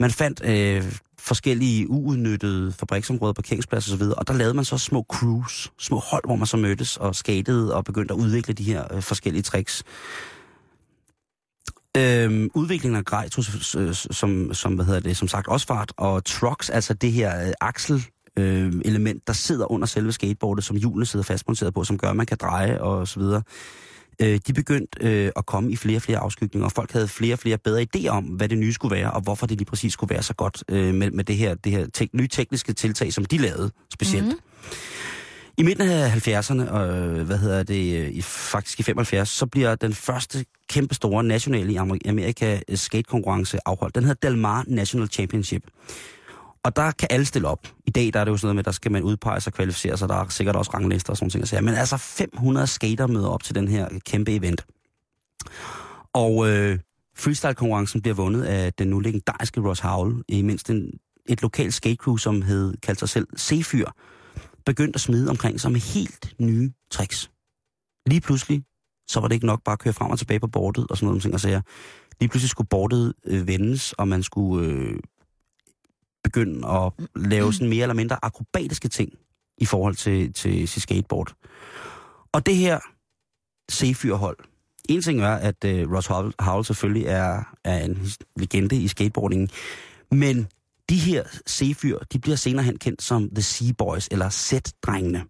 Man 0.00 0.10
fandt 0.10 0.44
øh, 0.44 0.92
forskellige 1.18 1.90
uudnyttede 1.90 2.72
fabriksområder, 2.72 3.32
parkeringspladser 3.32 3.94
osv., 3.94 4.02
og 4.02 4.28
der 4.28 4.34
lavede 4.34 4.54
man 4.54 4.64
så 4.64 4.78
små 4.78 5.06
crews, 5.08 5.72
små 5.78 5.98
hold, 5.98 6.22
hvor 6.26 6.36
man 6.36 6.46
så 6.46 6.56
mødtes 6.56 6.96
og 6.96 7.14
skatede 7.14 7.74
og 7.74 7.84
begyndte 7.84 8.14
at 8.14 8.18
udvikle 8.18 8.54
de 8.54 8.64
her 8.64 8.94
øh, 8.94 9.02
forskellige 9.02 9.42
tricks. 9.42 9.84
Øhm, 11.96 12.50
udviklingen 12.54 12.98
af 12.98 13.04
grej 13.04 13.28
tog 13.28 13.44
øh, 13.76 13.88
øh 13.88 13.94
som, 13.94 14.54
som, 14.54 14.74
hvad 14.74 14.84
hedder 14.84 15.00
det, 15.00 15.16
som 15.16 15.28
sagt 15.28 15.48
også 15.48 15.66
fart, 15.66 15.92
og 15.96 16.24
trucks, 16.24 16.70
altså 16.70 16.94
det 16.94 17.12
her 17.12 17.46
øh, 17.46 17.52
aksel 17.60 18.06
øh, 18.38 18.72
element, 18.84 19.26
der 19.26 19.32
sidder 19.32 19.72
under 19.72 19.86
selve 19.86 20.12
skateboardet, 20.12 20.64
som 20.64 20.76
hjulene 20.76 21.06
sidder 21.06 21.24
fastmonteret 21.24 21.74
på, 21.74 21.84
som 21.84 21.98
gør, 21.98 22.10
at 22.10 22.16
man 22.16 22.26
kan 22.26 22.38
dreje 22.40 22.80
og 22.80 23.08
så 23.08 23.20
videre. 23.20 23.42
Øh, 24.20 24.40
de 24.46 24.52
begyndte 24.52 24.98
øh, 25.00 25.32
at 25.36 25.46
komme 25.46 25.70
i 25.72 25.76
flere 25.76 25.98
og 25.98 26.02
flere 26.02 26.18
afskygninger, 26.18 26.64
og 26.64 26.72
folk 26.72 26.92
havde 26.92 27.08
flere 27.08 27.34
og 27.34 27.38
flere 27.38 27.58
bedre 27.58 27.86
idéer 27.96 28.08
om, 28.08 28.24
hvad 28.24 28.48
det 28.48 28.58
nye 28.58 28.72
skulle 28.72 28.96
være, 28.96 29.10
og 29.10 29.20
hvorfor 29.20 29.46
det 29.46 29.58
lige 29.58 29.66
præcis 29.66 29.92
skulle 29.92 30.14
være 30.14 30.22
så 30.22 30.34
godt 30.34 30.64
øh, 30.68 30.94
med, 30.94 31.10
med 31.10 31.24
det 31.24 31.36
her, 31.36 31.54
det 31.54 31.72
her 31.72 31.86
tek- 31.98 32.14
nye 32.14 32.28
tekniske 32.28 32.72
tiltag, 32.72 33.12
som 33.12 33.24
de 33.24 33.38
lavede 33.38 33.70
specielt. 33.92 34.24
Mm-hmm. 34.24 34.40
I 35.58 35.62
midten 35.62 35.88
af 35.88 36.28
70'erne, 36.28 36.70
og 36.70 36.86
hvad 37.24 37.38
hedder 37.38 37.62
det, 37.62 38.10
i, 38.12 38.22
faktisk 38.22 38.80
i 38.80 38.82
75, 38.82 39.28
så 39.28 39.46
bliver 39.46 39.74
den 39.74 39.94
første 39.94 40.44
kæmpe 40.68 40.94
store 40.94 41.24
nationale 41.24 41.72
i 41.72 41.76
Amerika 42.08 42.60
skatekonkurrence 42.74 43.58
afholdt. 43.66 43.94
Den 43.94 44.04
hedder 44.04 44.28
Del 44.28 44.38
Mar 44.38 44.64
National 44.66 45.08
Championship. 45.08 45.62
Og 46.64 46.76
der 46.76 46.90
kan 46.90 47.08
alle 47.10 47.26
stille 47.26 47.48
op. 47.48 47.68
I 47.86 47.90
dag 47.90 48.12
der 48.12 48.20
er 48.20 48.24
det 48.24 48.32
jo 48.32 48.36
sådan 48.36 48.46
noget 48.46 48.56
med, 48.56 48.64
der 48.64 48.70
skal 48.70 48.92
man 48.92 49.02
udpege 49.02 49.40
sig 49.40 49.50
og 49.50 49.54
kvalificere 49.54 49.96
sig. 49.96 50.08
Der 50.08 50.14
er 50.14 50.28
sikkert 50.28 50.56
også 50.56 50.70
ranglister 50.74 51.10
og 51.10 51.16
sådan 51.16 51.30
noget. 51.52 51.64
Men 51.64 51.74
altså 51.74 51.96
500 51.96 52.66
skater 52.66 53.06
møder 53.06 53.28
op 53.28 53.42
til 53.42 53.54
den 53.54 53.68
her 53.68 53.88
kæmpe 54.06 54.34
event. 54.34 54.66
Og 56.12 56.48
øh, 56.48 56.78
freestyle-konkurrencen 57.16 58.00
bliver 58.02 58.14
vundet 58.14 58.42
af 58.42 58.72
den 58.72 58.88
nu 58.88 59.00
legendariske 59.00 59.60
Ross 59.60 59.80
Howell. 59.80 60.22
I 60.28 60.42
mindst 60.42 60.70
en, 60.70 60.98
et 61.28 61.42
lokalt 61.42 61.74
skatecrew, 61.74 62.16
som 62.16 62.42
hed, 62.42 62.76
kaldte 62.76 63.00
sig 63.00 63.08
selv 63.08 63.26
C-fyr, 63.38 63.86
begyndte 64.66 64.96
at 64.96 65.00
smide 65.00 65.30
omkring 65.30 65.60
sig 65.60 65.72
med 65.72 65.80
helt 65.80 66.34
nye 66.38 66.72
tricks. 66.90 67.30
Lige 68.06 68.20
pludselig, 68.20 68.64
så 69.08 69.20
var 69.20 69.28
det 69.28 69.34
ikke 69.34 69.46
nok 69.46 69.64
bare 69.64 69.72
at 69.72 69.78
køre 69.78 69.94
frem 69.94 70.10
og 70.10 70.18
tilbage 70.18 70.40
på 70.40 70.46
bordet 70.46 70.86
og 70.90 70.96
sådan 70.96 71.06
noget, 71.06 71.22
ting 71.22 71.34
og 71.34 71.40
sager. 71.40 71.60
Lige 72.20 72.28
pludselig 72.28 72.50
skulle 72.50 72.68
bordet 72.68 73.14
øh, 73.26 73.46
vendes, 73.46 73.92
og 73.92 74.08
man 74.08 74.22
skulle 74.22 74.68
øh, 74.68 74.98
begynde 76.24 76.68
at 76.68 76.92
lave 77.16 77.52
sådan 77.52 77.68
mere 77.68 77.82
eller 77.82 77.94
mindre 77.94 78.18
akrobatiske 78.22 78.88
ting 78.88 79.12
i 79.58 79.64
forhold 79.64 79.94
til, 79.94 80.32
til, 80.32 80.66
til 80.66 80.82
skateboard. 80.82 81.34
Og 82.32 82.46
det 82.46 82.56
her 82.56 82.78
C-fyrhold, 83.72 84.36
en 84.88 85.02
ting 85.02 85.20
er, 85.20 85.34
at 85.34 85.64
uh, 85.64 85.94
Ross 85.94 86.06
Howell 86.38 86.64
selvfølgelig 86.64 87.06
er, 87.06 87.54
er 87.64 87.84
en 87.84 87.98
legende 88.36 88.76
i 88.76 88.88
skateboardingen, 88.88 89.48
men 90.10 90.46
de 90.90 90.96
her 90.96 91.24
C-fyr, 91.48 91.98
de 92.12 92.18
bliver 92.18 92.36
senere 92.36 92.64
hen 92.64 92.78
kendt 92.78 93.02
som 93.02 93.30
The 93.30 93.42
Sea-Boys, 93.42 94.08
eller 94.10 94.30
Z-drengene. 94.30 95.24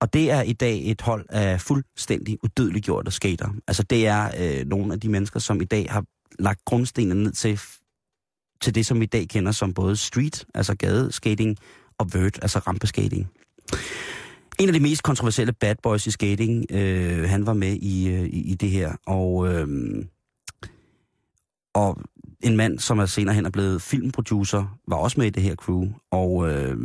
Og 0.00 0.12
det 0.12 0.30
er 0.30 0.42
i 0.42 0.52
dag 0.52 0.90
et 0.90 1.00
hold 1.00 1.26
af 1.28 1.60
fuldstændig 1.60 2.38
udødeliggjorte 2.42 3.10
skater. 3.10 3.48
Altså 3.66 3.82
det 3.82 4.06
er 4.06 4.30
øh, 4.38 4.66
nogle 4.66 4.92
af 4.92 5.00
de 5.00 5.08
mennesker, 5.08 5.40
som 5.40 5.60
i 5.60 5.64
dag 5.64 5.86
har 5.90 6.04
lagt 6.38 6.64
grundstenen 6.64 7.22
ned 7.22 7.32
til 7.32 7.60
til 8.60 8.74
det, 8.74 8.86
som 8.86 9.00
vi 9.00 9.04
i 9.04 9.06
dag 9.06 9.28
kender 9.28 9.52
som 9.52 9.74
både 9.74 9.96
street, 9.96 10.44
altså 10.54 10.74
gadeskating, 10.74 11.56
og 11.98 12.14
vert, 12.14 12.38
altså 12.42 12.58
rampeskating. 12.58 13.30
En 14.58 14.68
af 14.68 14.72
de 14.72 14.80
mest 14.80 15.02
kontroversielle 15.02 15.52
bad 15.52 15.74
boys 15.82 16.06
i 16.06 16.10
skating, 16.10 16.66
øh, 16.70 17.28
han 17.28 17.46
var 17.46 17.52
med 17.52 17.72
i, 17.72 18.08
øh, 18.08 18.24
i, 18.24 18.50
i 18.50 18.54
det 18.54 18.70
her, 18.70 18.96
og, 19.06 19.48
øh, 19.48 19.68
og 21.74 21.98
en 22.40 22.56
mand, 22.56 22.78
som 22.78 22.98
er 22.98 23.06
senere 23.06 23.34
hen 23.34 23.46
er 23.46 23.50
blevet 23.50 23.82
filmproducer, 23.82 24.78
var 24.88 24.96
også 24.96 25.20
med 25.20 25.26
i 25.26 25.30
det 25.30 25.42
her 25.42 25.54
crew, 25.54 25.88
og, 26.10 26.52
øh, 26.52 26.76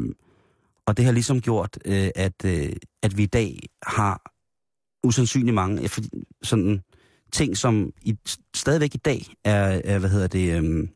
og 0.86 0.98
det 0.98 1.06
har 1.06 1.12
ligesom 1.12 1.42
gjort, 1.42 1.78
øh, 1.86 2.10
at, 2.16 2.46
øh, 2.46 2.74
at 3.04 3.18
vi 3.18 3.24
i 3.24 3.26
dag 3.26 3.60
har 3.84 4.32
usandsynligt 5.04 5.56
mange 5.56 5.90
sådan 6.44 6.82
ting, 7.32 7.58
som 7.58 7.92
i, 8.02 8.18
stadigvæk 8.56 8.96
i 8.96 8.98
dag 8.98 9.26
er, 9.44 9.82
er 9.84 10.00
hvad 10.00 10.10
hedder 10.10 10.28
det, 10.28 10.64
øh, 10.64 10.88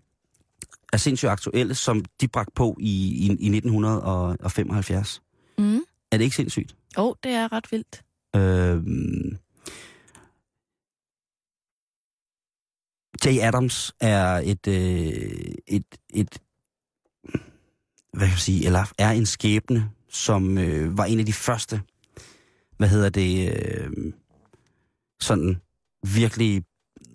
er 0.93 0.97
sindssygt 0.97 1.31
aktuelle, 1.31 1.75
som 1.75 2.05
de 2.21 2.27
bragte 2.27 2.51
på 2.55 2.77
i, 2.79 3.25
i, 3.25 3.25
i 3.25 3.57
1975. 3.57 5.21
Mm. 5.57 5.79
Er 6.11 6.17
det 6.17 6.23
ikke 6.23 6.35
sindssygt? 6.35 6.75
Jo, 6.97 7.07
oh, 7.07 7.13
det 7.23 7.31
er 7.31 7.51
ret 7.51 7.71
vildt. 7.71 8.03
Øhm, 8.35 9.37
Jay 13.25 13.39
Adams 13.41 13.93
er 13.99 14.41
et, 14.45 14.67
øh, 14.67 15.55
et, 15.67 15.85
et, 16.13 16.39
hvad 18.13 18.27
kan 18.27 18.29
jeg 18.29 18.39
sige, 18.39 18.65
eller 18.65 18.85
er 18.97 19.11
en 19.11 19.25
skæbne, 19.25 19.89
som 20.09 20.57
øh, 20.57 20.97
var 20.97 21.05
en 21.05 21.19
af 21.19 21.25
de 21.25 21.33
første, 21.33 21.81
hvad 22.77 22.87
hedder 22.87 23.09
det, 23.09 23.53
øh, 23.53 24.13
sådan 25.19 25.61
virkelig 26.13 26.63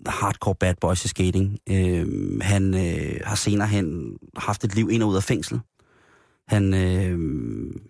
hardcore 0.05 0.55
bad 0.55 0.75
boys 0.81 1.05
i 1.05 1.07
skating. 1.07 1.59
Øh, 1.69 2.07
han 2.41 2.73
øh, 2.73 3.19
har 3.25 3.35
senere 3.35 3.67
hen 3.67 4.17
haft 4.37 4.63
et 4.63 4.75
liv 4.75 4.89
ind 4.91 5.03
og 5.03 5.09
ud 5.09 5.15
af 5.15 5.23
fængsel. 5.23 5.59
Han, 6.47 6.73
øh, 6.73 7.19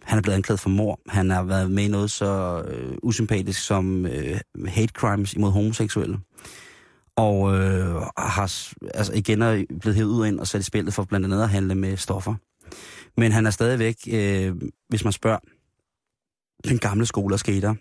han 0.04 0.18
er 0.18 0.22
blevet 0.22 0.36
anklaget 0.36 0.60
for 0.60 0.70
mor. 0.70 1.00
Han 1.08 1.30
har 1.30 1.44
været 1.44 1.72
med 1.72 1.84
i 1.84 1.88
noget 1.88 2.12
så 2.12 2.64
øh, 2.68 2.98
usympatisk 3.04 3.66
som 3.66 4.06
øh, 4.06 4.40
hate 4.68 4.94
crimes 4.94 5.34
imod 5.34 5.52
homoseksuelle. 5.52 6.20
Og 7.16 7.56
øh, 7.58 7.96
har 8.18 8.72
altså 8.94 9.14
igen 9.14 9.42
er 9.42 9.64
blevet 9.80 9.96
hævet 9.96 10.10
ud 10.10 10.28
ind 10.28 10.40
og 10.40 10.48
sat 10.48 10.62
i 10.62 10.64
spillet 10.64 10.94
for 10.94 11.04
blandt 11.04 11.26
andet 11.26 11.44
at 11.44 11.50
handle 11.50 11.76
med 11.76 11.98
stoffer. 11.98 12.36
Men 13.18 13.32
han 13.32 13.46
er 13.46 13.52
stadigvæk, 13.52 13.96
øh, 14.12 14.56
hvis 14.90 15.04
man 15.04 15.14
spørger 15.14 15.40
den 16.70 16.78
gamle 16.78 17.06
skole 17.06 17.36
og 17.36 17.40
skater, 17.40 17.76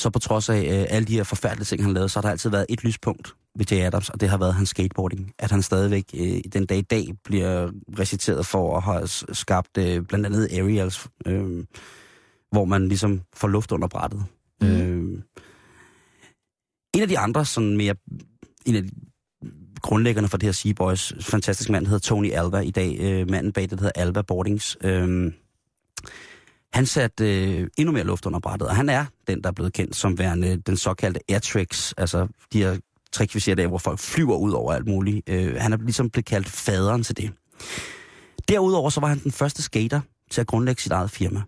så 0.00 0.10
på 0.10 0.18
trods 0.18 0.48
af 0.48 0.58
øh, 0.58 0.86
alle 0.96 1.06
de 1.06 1.16
her 1.16 1.24
forfærdelige 1.24 1.64
ting, 1.64 1.82
han 1.82 1.92
lavede, 1.92 2.08
så 2.08 2.18
har 2.18 2.22
der 2.22 2.30
altid 2.30 2.50
været 2.50 2.66
et 2.68 2.84
lyspunkt 2.84 3.34
ved 3.56 3.66
Jay 3.70 3.86
Adams, 3.86 4.08
og 4.08 4.20
det 4.20 4.28
har 4.28 4.38
været 4.38 4.54
hans 4.54 4.68
skateboarding. 4.68 5.32
At 5.38 5.50
han 5.50 5.62
stadigvæk 5.62 6.04
øh, 6.14 6.40
den 6.52 6.66
dag 6.66 6.78
i 6.78 6.82
dag 6.82 7.06
bliver 7.24 7.70
reciteret 7.98 8.46
for 8.46 8.76
at 8.76 8.82
have 8.82 9.08
skabt 9.32 9.78
øh, 9.78 10.02
blandt 10.02 10.26
andet 10.26 10.48
aerials, 10.52 11.08
øh, 11.26 11.64
hvor 12.50 12.64
man 12.64 12.88
ligesom 12.88 13.20
får 13.34 13.48
luft 13.48 13.72
under 13.72 13.88
brættet. 13.88 14.24
Mm. 14.60 14.68
Øh, 14.68 15.22
en 16.94 17.02
af 17.02 17.08
de 17.08 17.18
andre, 17.18 17.44
sådan 17.44 17.76
mere, 17.76 17.94
en 18.66 18.76
af 18.76 18.82
de 18.82 18.90
grundlæggerne 19.80 20.28
for 20.28 20.36
det 20.38 20.46
her 20.46 20.52
Seaboys, 20.52 21.12
fantastisk 21.20 21.70
mand, 21.70 21.84
der 21.84 21.88
hedder 21.88 22.08
Tony 22.08 22.32
Alva 22.32 22.58
i 22.58 22.70
dag, 22.70 22.96
øh, 23.00 23.30
manden 23.30 23.52
bag 23.52 23.62
det, 23.62 23.70
der 23.70 23.76
hedder 23.76 24.02
Alva 24.02 24.22
Boardings. 24.22 24.76
Øh, 24.84 25.32
han 26.72 26.86
satte 26.86 27.24
øh, 27.24 27.68
endnu 27.76 27.92
mere 27.92 28.04
luft 28.04 28.26
under 28.26 28.38
brættet, 28.38 28.68
og 28.68 28.76
han 28.76 28.88
er 28.88 29.04
den, 29.26 29.42
der 29.42 29.48
er 29.48 29.52
blevet 29.52 29.72
kendt 29.72 29.96
som 29.96 30.18
værende 30.18 30.56
den 30.56 30.76
såkaldte 30.76 31.20
airtricks, 31.28 31.94
altså 31.96 32.28
de 32.52 32.62
her 32.62 32.76
trick, 33.12 33.34
vi 33.34 33.40
ser 33.40 33.54
der, 33.54 33.66
hvor 33.66 33.78
folk 33.78 33.98
flyver 33.98 34.36
ud 34.36 34.52
over 34.52 34.72
alt 34.72 34.86
muligt. 34.86 35.28
Øh, 35.28 35.54
han 35.56 35.72
er 35.72 35.76
ligesom 35.76 36.10
blevet 36.10 36.26
kaldt 36.26 36.48
faderen 36.48 37.02
til 37.02 37.16
det. 37.16 37.32
Derudover 38.48 38.90
så 38.90 39.00
var 39.00 39.08
han 39.08 39.18
den 39.18 39.32
første 39.32 39.62
skater 39.62 40.00
til 40.30 40.40
at 40.40 40.46
grundlægge 40.46 40.82
sit 40.82 40.92
eget 40.92 41.10
firma. 41.10 41.42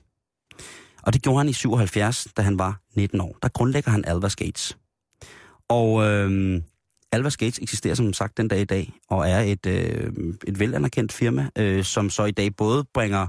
Og 1.03 1.13
det 1.13 1.23
gjorde 1.23 1.39
han 1.39 1.49
i 1.49 1.53
77, 1.53 2.27
da 2.37 2.43
han 2.43 2.59
var 2.59 2.81
19 2.97 3.21
år. 3.21 3.37
Der 3.43 3.49
grundlægger 3.49 3.91
han 3.91 4.05
Alva 4.05 4.29
Skates. 4.29 4.77
Og 5.69 6.05
øh, 6.05 6.61
Alva 7.13 7.31
Skates 7.31 7.59
eksisterer 7.59 7.95
som 7.95 8.13
sagt 8.13 8.37
den 8.37 8.49
dag 8.49 8.61
i 8.61 8.65
dag, 8.65 8.93
og 9.09 9.29
er 9.29 9.41
et, 9.41 9.67
øh, 9.67 10.13
et 10.47 10.61
velanerkendt 10.61 11.13
firma, 11.13 11.49
øh, 11.59 11.85
som 11.85 12.11
så 12.11 12.25
i 12.25 12.31
dag 12.31 12.57
både 12.57 12.85
bringer 12.95 13.27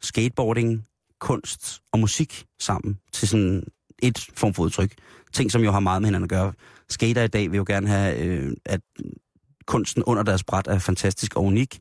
skateboarding, 0.00 0.86
kunst 1.22 1.80
og 1.92 1.98
musik 1.98 2.44
sammen 2.60 2.98
til 3.12 3.28
sådan 3.28 3.62
et 4.02 4.18
form 4.34 4.54
for 4.54 4.62
udtryk. 4.62 4.92
Ting, 5.32 5.52
som 5.52 5.62
jo 5.62 5.70
har 5.70 5.80
meget 5.80 6.02
med 6.02 6.06
hinanden 6.06 6.24
at 6.24 6.30
gøre. 6.30 6.52
Skater 6.88 7.22
i 7.22 7.28
dag 7.28 7.50
vil 7.50 7.56
jo 7.56 7.64
gerne 7.66 7.88
have, 7.88 8.18
øh, 8.18 8.52
at 8.64 8.80
kunsten 9.66 10.02
under 10.02 10.22
deres 10.22 10.44
bræt 10.44 10.66
er 10.66 10.78
fantastisk 10.78 11.36
og 11.36 11.44
unik. 11.44 11.78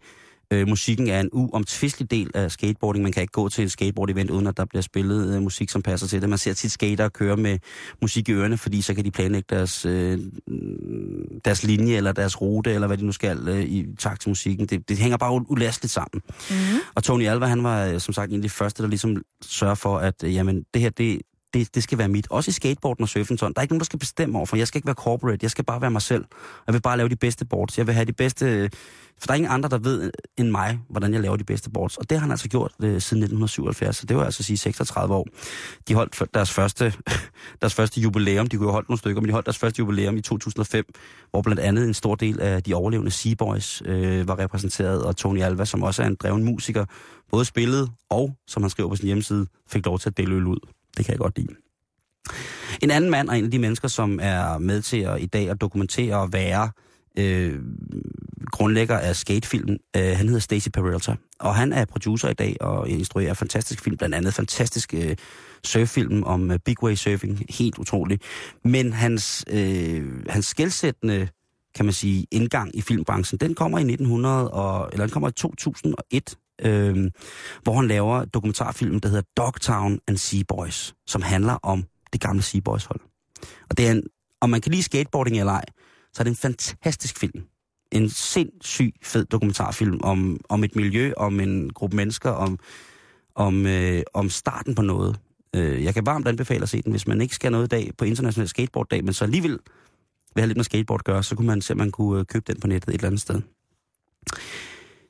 Øh, 0.51 0.67
musikken 0.67 1.07
er 1.07 1.19
en 1.19 1.29
uomtvistelig 1.31 2.11
del 2.11 2.31
af 2.33 2.51
skateboarding. 2.51 3.03
Man 3.03 3.11
kan 3.11 3.21
ikke 3.21 3.31
gå 3.31 3.49
til 3.49 3.63
et 3.63 3.71
skateboard-event, 3.71 4.31
uden 4.31 4.47
at 4.47 4.57
der 4.57 4.65
bliver 4.65 4.81
spillet 4.81 5.35
øh, 5.35 5.41
musik, 5.41 5.69
som 5.69 5.81
passer 5.81 6.07
til 6.07 6.21
det. 6.21 6.29
Man 6.29 6.37
ser 6.37 6.53
tit 6.53 6.71
skater 6.71 7.09
køre 7.09 7.37
med 7.37 7.59
musik 8.01 8.29
i 8.29 8.31
ørerne, 8.31 8.57
fordi 8.57 8.81
så 8.81 8.93
kan 8.93 9.05
de 9.05 9.11
planlægge 9.11 9.45
deres, 9.49 9.85
øh, 9.85 10.19
deres 11.45 11.63
linje 11.63 11.95
eller 11.95 12.11
deres 12.11 12.41
rute, 12.41 12.73
eller 12.73 12.87
hvad 12.87 12.97
de 12.97 13.05
nu 13.05 13.11
skal, 13.11 13.47
øh, 13.47 13.63
i 13.63 13.85
takt 13.99 14.21
til 14.21 14.29
musikken. 14.29 14.65
Det, 14.65 14.89
det 14.89 14.97
hænger 14.97 15.17
bare 15.17 15.51
ulasteligt 15.51 15.93
sammen. 15.93 16.21
Mm-hmm. 16.25 16.79
Og 16.95 17.03
Tony 17.03 17.27
Alva, 17.27 17.45
han 17.45 17.63
var 17.63 17.85
øh, 17.85 17.99
som 17.99 18.13
sagt 18.13 18.29
en 18.29 18.35
af 18.35 18.41
de 18.41 18.49
første, 18.49 18.83
der 18.83 18.89
ligesom 18.89 19.17
sørger 19.41 19.75
for, 19.75 19.97
at 19.97 20.23
øh, 20.23 20.33
jamen, 20.33 20.65
det 20.73 20.81
her, 20.81 20.89
det, 20.89 21.21
det, 21.53 21.75
det 21.75 21.83
skal 21.83 21.97
være 21.97 22.07
mit. 22.07 22.27
Også 22.29 22.49
i 22.49 22.51
skateboarden 22.51 23.03
og 23.03 23.09
surfen 23.09 23.37
sådan. 23.37 23.53
Der 23.53 23.59
er 23.59 23.63
ikke 23.63 23.73
nogen, 23.73 23.79
der 23.79 23.85
skal 23.85 23.99
bestemme 23.99 24.37
over, 24.37 24.45
for 24.45 24.57
jeg 24.57 24.67
skal 24.67 24.77
ikke 24.77 24.85
være 24.85 24.95
corporate. 24.95 25.39
Jeg 25.41 25.51
skal 25.51 25.65
bare 25.65 25.81
være 25.81 25.91
mig 25.91 26.01
selv. 26.01 26.25
Jeg 26.67 26.73
vil 26.73 26.81
bare 26.81 26.97
lave 26.97 27.09
de 27.09 27.15
bedste 27.15 27.45
boards. 27.45 27.77
Jeg 27.77 27.87
vil 27.87 27.95
have 27.95 28.05
de 28.05 28.13
bedste... 28.13 28.69
For 29.19 29.27
der 29.27 29.33
er 29.33 29.35
ingen 29.35 29.51
andre, 29.51 29.69
der 29.69 29.77
ved 29.77 30.11
end 30.37 30.49
mig, 30.49 30.79
hvordan 30.89 31.13
jeg 31.13 31.21
laver 31.21 31.35
de 31.35 31.43
bedste 31.43 31.69
boards. 31.69 31.97
Og 31.97 32.09
det 32.09 32.17
har 32.17 32.21
han 32.21 32.31
altså 32.31 32.49
gjort 32.49 32.71
øh, 32.79 32.87
siden 32.87 33.23
1977. 33.23 33.97
Så 33.97 34.05
det 34.05 34.17
var 34.17 34.25
altså 34.25 34.43
sige 34.43 34.57
36 34.57 35.15
år. 35.15 35.27
De 35.87 35.93
holdt 35.93 36.33
deres 36.33 36.51
første, 36.51 36.93
deres 37.61 37.73
første 37.73 38.01
jubilæum. 38.01 38.47
De 38.47 38.57
kunne 38.57 38.67
jo 38.67 38.71
holdt 38.71 38.89
nogle 38.89 38.99
stykker, 38.99 39.21
men 39.21 39.27
de 39.27 39.33
holdt 39.33 39.45
deres 39.45 39.57
første 39.57 39.79
jubilæum 39.79 40.17
i 40.17 40.21
2005, 40.21 40.85
hvor 41.31 41.41
blandt 41.41 41.59
andet 41.59 41.87
en 41.87 41.93
stor 41.93 42.15
del 42.15 42.39
af 42.39 42.63
de 42.63 42.73
overlevende 42.73 43.11
Seaboys 43.11 43.81
øh, 43.85 44.27
var 44.27 44.39
repræsenteret, 44.39 45.03
og 45.03 45.17
Tony 45.17 45.41
Alva, 45.41 45.65
som 45.65 45.83
også 45.83 46.03
er 46.03 46.07
en 46.07 46.15
dreven 46.15 46.43
musiker, 46.43 46.85
både 47.31 47.45
spillede 47.45 47.89
og, 48.09 48.35
som 48.47 48.63
han 48.63 48.69
skriver 48.69 48.89
på 48.89 48.95
sin 48.95 49.05
hjemmeside, 49.05 49.47
fik 49.67 49.85
lov 49.85 49.99
til 49.99 50.09
at 50.09 50.17
dele 50.17 50.35
øl 50.35 50.47
ud. 50.47 50.59
Det 50.97 51.05
kan 51.05 51.11
jeg 51.11 51.19
godt 51.19 51.37
lide. 51.37 51.55
En 52.81 52.91
anden 52.91 53.09
mand 53.09 53.29
og 53.29 53.37
en 53.37 53.45
af 53.45 53.51
de 53.51 53.59
mennesker, 53.59 53.87
som 53.87 54.19
er 54.21 54.57
med 54.57 54.81
til 54.81 54.97
at 54.97 55.21
i 55.21 55.25
dag 55.25 55.49
at 55.49 55.61
dokumentere 55.61 56.15
og 56.15 56.33
være 56.33 56.71
øh, 57.17 57.59
grundlægger 58.51 58.97
af 58.97 59.15
skatefilmen, 59.15 59.79
øh, 59.97 60.17
han 60.17 60.27
hedder 60.27 60.39
Stacy 60.39 60.67
Peralta. 60.73 61.15
Og 61.39 61.55
han 61.55 61.73
er 61.73 61.85
producer 61.85 62.29
i 62.29 62.33
dag 62.33 62.57
og 62.61 62.89
instruerer 62.89 63.33
fantastisk 63.33 63.83
film, 63.83 63.97
blandt 63.97 64.15
andet 64.15 64.33
fantastisk 64.33 64.93
øh, 64.93 65.15
surffilm 65.63 66.23
om 66.23 66.51
øh, 66.51 66.59
big 66.65 66.83
wave 66.83 66.95
surfing, 66.95 67.45
helt 67.49 67.77
utrolig. 67.77 68.19
Men 68.63 68.93
hans, 68.93 69.45
øh, 69.49 70.25
hans 70.29 70.45
skældsættende 70.45 71.27
kan 71.75 71.85
man 71.85 71.93
sige, 71.93 72.25
indgang 72.31 72.75
i 72.77 72.81
filmbranchen, 72.81 73.39
den 73.39 73.55
kommer 73.55 73.77
i 73.77 73.81
1900 73.81 74.51
og, 74.51 74.89
eller 74.93 75.05
den 75.05 75.13
kommer 75.13 75.29
i 75.29 75.31
2001, 75.31 76.37
øh, 76.61 77.11
hvor 77.63 77.75
han 77.75 77.87
laver 77.87 78.25
dokumentarfilmen, 78.25 78.99
der 78.99 79.09
hedder 79.09 79.23
Dogtown 79.37 79.99
and 80.07 80.17
Seaboys, 80.17 80.93
som 81.07 81.21
handler 81.21 81.53
om 81.53 81.83
det 82.13 82.21
gamle 82.21 82.41
Seaboys 82.41 82.85
hold. 82.85 82.99
Og 83.69 83.77
det 83.77 83.87
er 83.87 83.91
en, 83.91 84.03
om 84.41 84.49
man 84.49 84.61
kan 84.61 84.71
lide 84.71 84.83
skateboarding 84.83 85.39
eller 85.39 85.51
ej, 85.51 85.65
så 86.13 86.21
er 86.21 86.23
det 86.23 86.31
en 86.31 86.35
fantastisk 86.35 87.19
film. 87.19 87.43
En 87.91 88.09
sindssyg 88.09 88.93
fed 89.03 89.25
dokumentarfilm 89.25 89.99
om, 90.03 90.39
om 90.49 90.63
et 90.63 90.75
miljø, 90.75 91.13
om 91.17 91.39
en 91.39 91.69
gruppe 91.73 91.95
mennesker, 91.95 92.29
om, 92.29 92.59
om, 93.35 93.65
øh, 93.65 94.03
om 94.13 94.29
starten 94.29 94.75
på 94.75 94.81
noget. 94.81 95.19
Øh, 95.55 95.83
jeg 95.83 95.93
kan 95.93 96.05
varmt 96.05 96.27
anbefale 96.27 96.63
at 96.63 96.69
se 96.69 96.81
den, 96.81 96.91
hvis 96.91 97.07
man 97.07 97.21
ikke 97.21 97.35
skal 97.35 97.51
noget 97.51 97.65
i 97.65 97.67
dag 97.67 97.91
på 97.97 98.05
International 98.05 98.47
Skateboard-dag, 98.47 99.03
men 99.03 99.13
så 99.13 99.23
alligevel 99.23 99.59
vil 100.35 100.41
have 100.41 100.47
lidt 100.47 100.57
med 100.57 100.63
skateboard 100.63 101.01
at 101.01 101.05
gøre, 101.05 101.23
så 101.23 101.35
kunne 101.35 101.47
man 101.47 101.61
se, 101.61 101.75
man 101.75 101.91
kunne 101.91 102.19
øh, 102.19 102.25
købe 102.25 102.45
den 102.47 102.59
på 102.59 102.67
nettet 102.67 102.89
et 102.89 102.93
eller 102.93 103.07
andet 103.07 103.21
sted. 103.21 103.41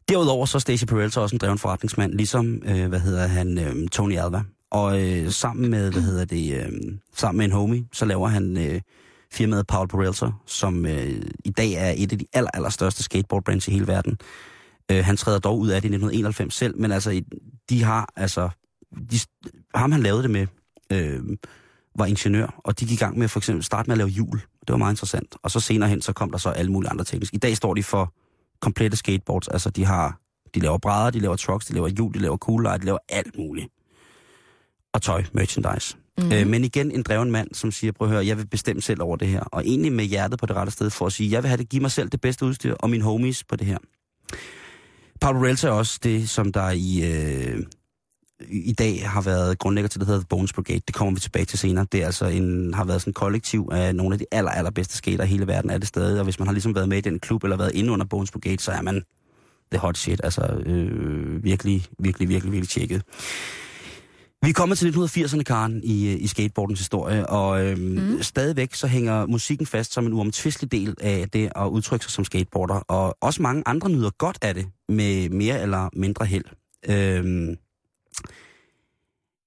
Derudover 0.09 0.45
så 0.45 0.57
er 0.57 0.59
Stacey 0.59 0.87
Peralta 0.87 1.19
også 1.19 1.35
en 1.35 1.39
dreven 1.39 1.57
forretningsmand, 1.57 2.13
ligesom, 2.13 2.61
øh, 2.65 2.87
hvad 2.87 2.99
hedder 2.99 3.27
han, 3.27 3.57
øh, 3.57 3.87
Tony 3.87 4.17
Alva. 4.17 4.43
Og 4.71 5.01
øh, 5.01 5.31
sammen 5.31 5.71
med, 5.71 5.91
hvad 5.91 6.01
hedder 6.01 6.25
det, 6.25 6.53
øh, 6.55 6.71
sammen 7.15 7.37
med 7.37 7.45
en 7.45 7.51
homie, 7.51 7.85
så 7.93 8.05
laver 8.05 8.27
han 8.27 8.57
øh, 8.57 8.81
firmaet 9.31 9.67
Paul 9.67 9.87
Peralta, 9.87 10.27
som 10.45 10.85
øh, 10.85 11.21
i 11.45 11.49
dag 11.49 11.71
er 11.71 11.93
et 11.97 12.11
af 12.11 12.19
de 12.19 12.25
aller, 12.33 12.49
aller 12.53 12.69
største 12.69 13.03
skateboardbrands 13.03 13.67
i 13.67 13.71
hele 13.71 13.87
verden. 13.87 14.17
Øh, 14.91 15.05
han 15.05 15.17
træder 15.17 15.39
dog 15.39 15.59
ud 15.59 15.69
af 15.69 15.81
det 15.81 15.89
i 15.89 15.93
1991 15.93 16.53
selv, 16.53 16.77
men 16.77 16.91
altså, 16.91 17.21
de 17.69 17.83
har, 17.83 18.13
altså, 18.15 18.49
de, 19.11 19.19
ham 19.75 19.91
han 19.91 20.03
lavede 20.03 20.23
det 20.23 20.31
med, 20.31 20.47
øh, 20.91 21.19
var 21.95 22.05
ingeniør, 22.05 22.61
og 22.63 22.79
de 22.79 22.85
gik 22.85 23.01
i 23.01 23.03
gang 23.03 23.17
med 23.17 23.27
for 23.27 23.39
eksempel 23.39 23.63
starte 23.63 23.89
med 23.89 23.93
at 23.93 23.97
lave 23.97 24.09
hjul. 24.09 24.41
Det 24.59 24.69
var 24.69 24.77
meget 24.77 24.93
interessant. 24.93 25.35
Og 25.43 25.51
så 25.51 25.59
senere 25.59 25.89
hen, 25.89 26.01
så 26.01 26.13
kom 26.13 26.31
der 26.31 26.37
så 26.37 26.49
alle 26.49 26.71
mulige 26.71 26.89
andre 26.89 27.05
ting. 27.05 27.23
I 27.33 27.37
dag 27.37 27.57
står 27.57 27.73
de 27.73 27.83
for 27.83 28.13
komplette 28.61 28.97
skateboards, 28.97 29.47
altså 29.47 29.69
de 29.69 29.85
har, 29.85 30.19
de 30.55 30.59
laver 30.59 30.77
brædder, 30.77 31.11
de 31.11 31.19
laver 31.19 31.35
trucks, 31.35 31.65
de 31.65 31.73
laver 31.73 31.87
hjul, 31.87 32.13
de 32.13 32.19
laver 32.19 32.37
cool 32.37 32.63
light, 32.63 32.81
de 32.81 32.85
laver 32.85 32.99
alt 33.09 33.37
muligt. 33.37 33.67
Og 34.93 35.01
tøj, 35.01 35.23
merchandise. 35.33 35.97
Mm. 36.17 36.31
Øh, 36.31 36.47
men 36.47 36.63
igen 36.63 36.91
en 36.91 37.03
dreven 37.03 37.31
mand, 37.31 37.53
som 37.53 37.71
siger, 37.71 37.91
prøv 37.91 38.07
at 38.07 38.13
høre, 38.13 38.25
jeg 38.25 38.37
vil 38.37 38.47
bestemme 38.47 38.81
selv 38.81 39.01
over 39.01 39.15
det 39.15 39.27
her. 39.27 39.41
Og 39.41 39.65
egentlig 39.65 39.93
med 39.93 40.05
hjertet 40.05 40.39
på 40.39 40.45
det 40.45 40.55
rette 40.55 40.71
sted 40.71 40.89
for 40.89 41.05
at 41.05 41.13
sige, 41.13 41.31
jeg 41.31 41.43
vil 41.43 41.47
have 41.49 41.57
det, 41.57 41.69
give 41.69 41.81
mig 41.81 41.91
selv 41.91 42.09
det 42.09 42.21
bedste 42.21 42.45
udstyr, 42.45 42.75
og 42.79 42.89
mine 42.89 43.03
homies 43.03 43.43
på 43.43 43.55
det 43.55 43.67
her. 43.67 43.77
Paul 45.21 45.37
Relta 45.37 45.67
er 45.67 45.71
også 45.71 45.99
det, 46.03 46.29
som 46.29 46.51
der 46.51 46.69
i, 46.69 47.01
øh, 47.03 47.63
i 48.49 48.73
dag 48.73 49.09
har 49.09 49.21
været 49.21 49.59
grundlægger 49.59 49.89
til, 49.89 49.99
det 49.99 50.07
hedder 50.07 50.21
The 50.21 50.27
Bones 50.29 50.53
Brigade. 50.53 50.81
Det 50.87 50.95
kommer 50.95 51.13
vi 51.13 51.19
tilbage 51.19 51.45
til 51.45 51.59
senere. 51.59 51.85
Det 51.91 52.01
er 52.01 52.05
altså 52.05 52.25
en, 52.25 52.73
har 52.73 52.85
været 52.85 53.01
sådan 53.01 53.09
en 53.09 53.13
kollektiv 53.13 53.69
af 53.71 53.95
nogle 53.95 54.15
af 54.15 54.19
de 54.19 54.25
aller, 54.31 54.51
allerbedste 54.51 54.97
skater 54.97 55.23
i 55.23 55.27
hele 55.27 55.47
verden 55.47 55.69
er 55.69 55.77
det 55.77 55.87
stadig. 55.87 56.19
Og 56.19 56.23
hvis 56.23 56.39
man 56.39 56.47
har 56.47 56.53
ligesom 56.53 56.75
været 56.75 56.89
med 56.89 56.97
i 56.97 57.01
den 57.01 57.19
klub, 57.19 57.43
eller 57.43 57.57
været 57.57 57.75
inde 57.75 57.91
under 57.91 58.05
Bones 58.05 58.31
Brigade, 58.31 58.59
så 58.59 58.71
er 58.71 58.81
man 58.81 59.03
the 59.71 59.79
hot 59.79 59.97
shit. 59.97 60.21
Altså 60.23 60.61
øh, 60.65 61.43
virkelig, 61.43 61.85
virkelig, 61.99 62.29
virkelig, 62.29 62.51
virkelig 62.51 62.69
tjekket. 62.69 63.03
Vi 64.43 64.49
er 64.49 64.53
kommet 64.53 64.77
til 64.77 64.91
1980'erne, 64.91 65.43
Karen, 65.43 65.81
i, 65.83 66.13
i 66.13 66.27
skateboardens 66.27 66.79
historie, 66.79 67.29
og 67.29 67.65
øhm, 67.65 67.81
mm. 67.81 68.21
stadigvæk 68.21 68.73
så 68.73 68.87
hænger 68.87 69.25
musikken 69.25 69.65
fast 69.65 69.93
som 69.93 70.05
en 70.05 70.13
uomtvistelig 70.13 70.71
del 70.71 70.95
af 71.01 71.29
det 71.29 71.51
at 71.55 71.67
udtrykke 71.67 72.05
sig 72.05 72.11
som 72.11 72.25
skateboarder, 72.25 72.73
og 72.75 73.17
også 73.21 73.41
mange 73.41 73.63
andre 73.65 73.89
nyder 73.89 74.09
godt 74.17 74.37
af 74.41 74.53
det, 74.53 74.67
med 74.89 75.29
mere 75.29 75.61
eller 75.61 75.89
mindre 75.93 76.25
held. 76.25 76.45
Øhm, 76.89 77.55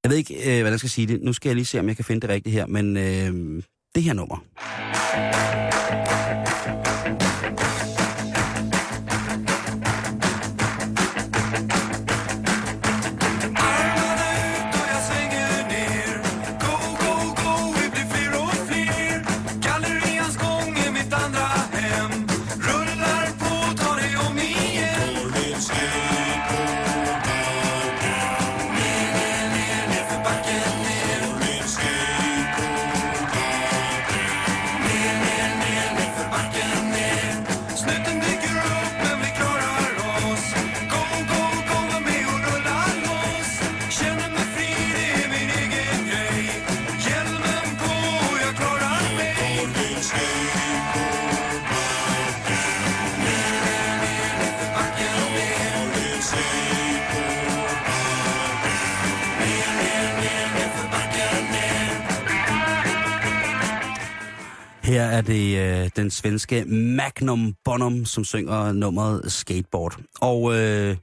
jeg 0.04 0.10
ved 0.10 0.18
ikke, 0.18 0.34
øh, 0.34 0.56
hvordan 0.56 0.70
jeg 0.70 0.78
skal 0.78 0.90
sige 0.90 1.06
det. 1.06 1.22
Nu 1.22 1.32
skal 1.32 1.48
jeg 1.48 1.56
lige 1.56 1.66
se, 1.66 1.80
om 1.80 1.88
jeg 1.88 1.96
kan 1.96 2.04
finde 2.04 2.20
det 2.20 2.30
rigtigt 2.30 2.54
her, 2.54 2.66
men 2.66 2.96
øh, 2.96 3.62
det 3.94 4.02
her 4.02 4.12
nummer. 4.12 4.44
Er 65.14 65.20
det 65.20 65.58
øh, 65.58 65.90
den 65.96 66.10
svenske 66.10 66.64
Magnum 66.64 67.54
Bonum, 67.64 68.04
som 68.04 68.24
synger 68.24 68.72
nummeret 68.72 69.32
Skateboard. 69.32 70.00
Og 70.20 70.54
øh, 70.54 70.96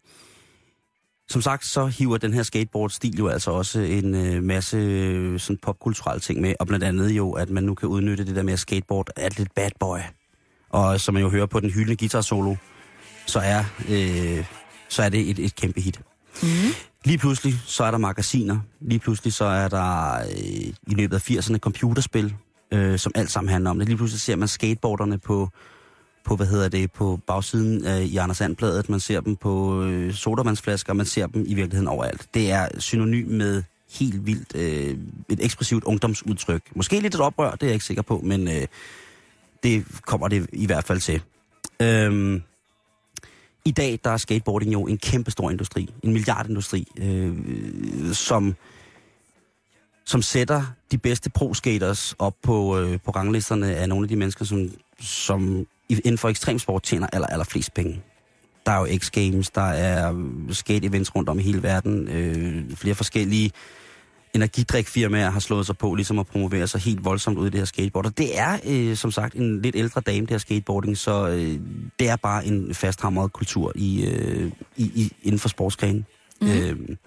som 1.29 1.41
sagt, 1.41 1.65
så 1.65 1.85
hiver 1.85 2.17
den 2.17 2.33
her 2.33 2.43
skateboard-stil 2.43 3.17
jo 3.17 3.27
altså 3.27 3.51
også 3.51 3.79
en 3.79 4.15
øh, 4.15 4.43
masse 4.43 4.77
øh, 4.77 5.39
sådan 5.39 5.57
popkulturelle 5.57 6.19
ting 6.19 6.41
med, 6.41 6.53
og 6.59 6.67
blandt 6.67 6.85
andet 6.85 7.09
jo, 7.09 7.31
at 7.31 7.49
man 7.49 7.63
nu 7.63 7.75
kan 7.75 7.89
udnytte 7.89 8.25
det 8.25 8.35
der 8.35 8.43
med 8.43 8.53
at 8.53 8.59
skateboard 8.59 9.09
er 9.15 9.29
lidt 9.37 9.55
bad 9.55 9.69
boy. 9.79 9.99
Og 10.69 10.99
som 10.99 11.13
man 11.13 11.23
jo 11.23 11.29
hører 11.29 11.45
på 11.45 11.59
den 11.59 11.69
hyldende 11.69 11.95
guitar 11.95 12.21
solo, 12.21 12.55
så 13.25 13.39
er, 13.39 13.63
øh, 13.89 14.45
så 14.89 15.03
er 15.03 15.09
det 15.09 15.29
et, 15.29 15.39
et 15.39 15.55
kæmpe 15.55 15.81
hit. 15.81 16.01
Mm. 16.43 16.47
Lige 17.05 17.17
pludselig 17.17 17.53
så 17.65 17.83
er 17.83 17.91
der 17.91 17.97
magasiner. 17.97 18.59
Lige 18.81 18.99
pludselig 18.99 19.33
så 19.33 19.45
er 19.45 19.67
der 19.67 20.19
øh, 20.19 20.73
i 20.87 20.95
løbet 20.95 21.15
af 21.15 21.31
80'erne 21.31 21.57
computerspil, 21.57 22.35
øh, 22.71 22.99
som 22.99 23.11
alt 23.15 23.31
sammen 23.31 23.51
handler 23.51 23.69
om 23.69 23.79
det. 23.79 23.87
Lige 23.87 23.97
pludselig 23.97 24.21
ser 24.21 24.35
man 24.35 24.47
skateboarderne 24.47 25.17
på, 25.17 25.49
på 26.23 26.35
hvad 26.35 26.47
hedder 26.47 26.69
det, 26.69 26.91
på 26.91 27.19
bagsiden 27.27 27.87
øh, 27.87 28.01
i 28.01 28.17
Anders 28.17 28.37
Sandbladet. 28.37 28.89
Man 28.89 28.99
ser 28.99 29.21
dem 29.21 29.35
på 29.35 29.83
øh, 29.83 30.13
sodavandsflasker, 30.13 30.93
man 30.93 31.05
ser 31.05 31.27
dem 31.27 31.43
i 31.47 31.53
virkeligheden 31.53 31.87
overalt. 31.87 32.27
Det 32.33 32.51
er 32.51 32.67
synonym 32.79 33.27
med 33.27 33.63
helt 33.99 34.25
vildt 34.25 34.55
øh, 34.55 34.97
et 35.29 35.45
ekspressivt 35.45 35.83
ungdomsudtryk. 35.83 36.61
Måske 36.75 36.99
lidt 36.99 37.15
et 37.15 37.21
oprør, 37.21 37.51
det 37.51 37.63
er 37.63 37.67
jeg 37.67 37.73
ikke 37.73 37.85
sikker 37.85 38.03
på, 38.03 38.21
men 38.23 38.47
øh, 38.47 38.67
det 39.63 39.85
kommer 40.05 40.27
det 40.27 40.49
i 40.53 40.65
hvert 40.65 40.83
fald 40.83 40.99
til. 40.99 41.21
Øhm, 41.81 42.41
I 43.65 43.71
dag 43.71 43.99
der 44.03 44.09
er 44.09 44.17
skateboarding 44.17 44.73
jo 44.73 44.83
en 44.83 44.97
kæmpe 44.97 45.31
stor 45.31 45.51
industri, 45.51 45.93
en 46.03 46.13
milliardindustri, 46.13 46.87
øh, 46.97 47.33
som, 48.13 48.55
som 50.11 50.21
sætter 50.21 50.63
de 50.91 50.97
bedste 50.97 51.29
pro-skaters 51.29 52.15
op 52.19 52.35
på, 52.43 52.79
øh, 52.79 52.99
på 53.05 53.11
ranglisterne 53.11 53.75
af 53.75 53.89
nogle 53.89 54.05
af 54.05 54.09
de 54.09 54.15
mennesker, 54.15 54.45
som, 54.45 54.69
som 54.99 55.67
inden 55.89 56.17
for 56.17 56.29
ekstremsport 56.29 56.83
tjener 56.83 57.07
aller, 57.13 57.27
aller 57.27 57.45
flest 57.45 57.73
penge. 57.73 58.01
Der 58.65 58.71
er 58.71 58.79
jo 58.79 58.85
X-Games, 58.85 59.51
der 59.55 59.61
er 59.61 60.11
skate-events 60.49 61.15
rundt 61.15 61.29
om 61.29 61.39
i 61.39 61.43
hele 61.43 61.63
verden, 61.63 62.07
øh, 62.07 62.75
flere 62.75 62.95
forskellige 62.95 63.51
energidrikfirmaer 64.33 65.29
har 65.29 65.39
slået 65.39 65.65
sig 65.65 65.77
på, 65.77 65.95
ligesom 65.95 66.19
at 66.19 66.27
promovere 66.27 66.67
sig 66.67 66.81
helt 66.81 67.05
voldsomt 67.05 67.37
ud 67.37 67.47
i 67.47 67.49
det 67.49 67.59
her 67.59 67.65
skateboard. 67.65 68.05
Og 68.05 68.17
det 68.17 68.39
er, 68.39 68.57
øh, 68.67 68.95
som 68.95 69.11
sagt, 69.11 69.35
en 69.35 69.61
lidt 69.61 69.75
ældre 69.75 70.01
dame, 70.01 70.21
det 70.21 70.29
her 70.29 70.37
skateboarding, 70.37 70.97
så 70.97 71.27
øh, 71.27 71.59
det 71.99 72.09
er 72.09 72.15
bare 72.15 72.45
en 72.45 72.73
fasthamret 72.73 73.33
kultur 73.33 73.71
i, 73.75 74.05
øh, 74.05 74.51
i, 74.77 74.83
i, 74.83 75.11
inden 75.23 75.39
for 75.39 75.49
sportsgrenen. 75.49 76.05
Mm-hmm. 76.41 76.59
Øh, 76.59 76.97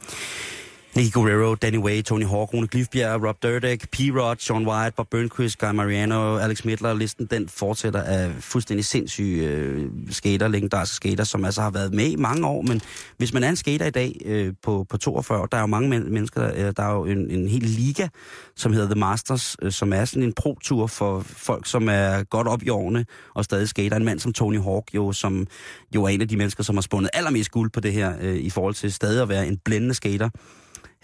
Nicky 0.96 1.10
Guerrero, 1.10 1.54
Danny 1.56 1.78
Way, 1.78 2.02
Tony 2.02 2.24
Hawk, 2.24 2.52
Rune 2.54 2.68
Glifbjerg, 2.68 3.22
Rob 3.24 3.42
Dyrdek, 3.42 3.90
P-Rod, 3.90 4.36
Sean 4.38 4.66
White, 4.66 4.94
Bob 4.96 5.10
Burnquist, 5.10 5.58
Guy 5.58 5.72
Mariano, 5.72 6.38
Alex 6.38 6.64
Midler. 6.64 6.94
Listen 6.94 7.26
den 7.26 7.48
fortsætter 7.48 8.02
af 8.02 8.30
fuldstændig 8.40 8.84
sindssyge 8.84 9.48
øh, 9.48 9.90
skater, 10.10 10.48
legendariske 10.48 10.96
skater, 10.96 11.24
som 11.24 11.44
altså 11.44 11.62
har 11.62 11.70
været 11.70 11.94
med 11.94 12.06
i 12.06 12.16
mange 12.16 12.46
år. 12.46 12.62
Men 12.62 12.80
hvis 13.16 13.32
man 13.32 13.44
er 13.44 13.48
en 13.48 13.56
skater 13.56 13.86
i 13.86 13.90
dag 13.90 14.20
øh, 14.24 14.52
på, 14.62 14.86
på 14.88 14.96
42, 14.96 15.48
der 15.52 15.56
er 15.56 15.60
jo 15.60 15.66
mange 15.66 15.88
men- 15.88 16.12
mennesker, 16.12 16.40
der, 16.40 16.66
øh, 16.68 16.72
der 16.76 16.82
er 16.82 16.92
jo 16.94 17.04
en, 17.04 17.30
en 17.30 17.48
hel 17.48 17.62
liga, 17.62 18.08
som 18.56 18.72
hedder 18.72 18.88
The 18.88 19.00
Masters, 19.00 19.56
øh, 19.62 19.72
som 19.72 19.92
er 19.92 20.04
sådan 20.04 20.22
en 20.22 20.32
pro-tur 20.32 20.86
for 20.86 21.20
folk, 21.20 21.66
som 21.66 21.88
er 21.88 22.22
godt 22.22 22.48
op 22.48 22.62
i 22.62 22.68
årene 22.68 23.06
og 23.34 23.44
stadig 23.44 23.68
skater. 23.68 23.96
En 23.96 24.04
mand 24.04 24.18
som 24.18 24.32
Tony 24.32 24.60
Hawk, 24.60 24.94
jo, 24.94 25.12
som 25.12 25.46
jo 25.94 26.04
er 26.04 26.08
en 26.08 26.20
af 26.20 26.28
de 26.28 26.36
mennesker, 26.36 26.62
som 26.62 26.76
har 26.76 26.82
spundet 26.82 27.10
allermest 27.14 27.50
guld 27.50 27.70
på 27.70 27.80
det 27.80 27.92
her, 27.92 28.12
øh, 28.20 28.36
i 28.36 28.50
forhold 28.50 28.74
til 28.74 28.92
stadig 28.92 29.22
at 29.22 29.28
være 29.28 29.46
en 29.46 29.58
blændende 29.64 29.94
skater. 29.94 30.28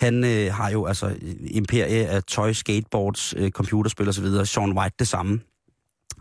Han 0.00 0.24
øh, 0.24 0.54
har 0.54 0.70
jo 0.70 0.86
altså 0.86 1.16
imperie 1.40 2.06
af 2.08 2.22
tøj, 2.22 2.52
skateboards, 2.52 3.34
øh, 3.36 3.50
computerspil 3.50 4.08
osv. 4.08 4.26
Sean 4.44 4.78
White 4.78 4.94
det 4.98 5.08
samme, 5.08 5.40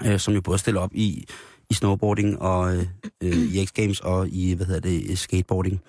øh, 0.05 0.19
som 0.19 0.33
jo 0.33 0.41
både 0.41 0.57
stiller 0.57 0.81
op 0.81 0.91
i, 0.93 1.25
i 1.69 1.73
snowboarding 1.73 2.41
og 2.41 2.75
øh, 2.75 2.87
øh 3.23 3.37
i 3.37 3.65
X-Games 3.65 3.99
og 4.03 4.29
i, 4.29 4.53
hvad 4.53 4.65
hedder 4.65 4.81
det, 4.81 5.09
øh, 5.09 5.17
skateboarding. 5.17 5.81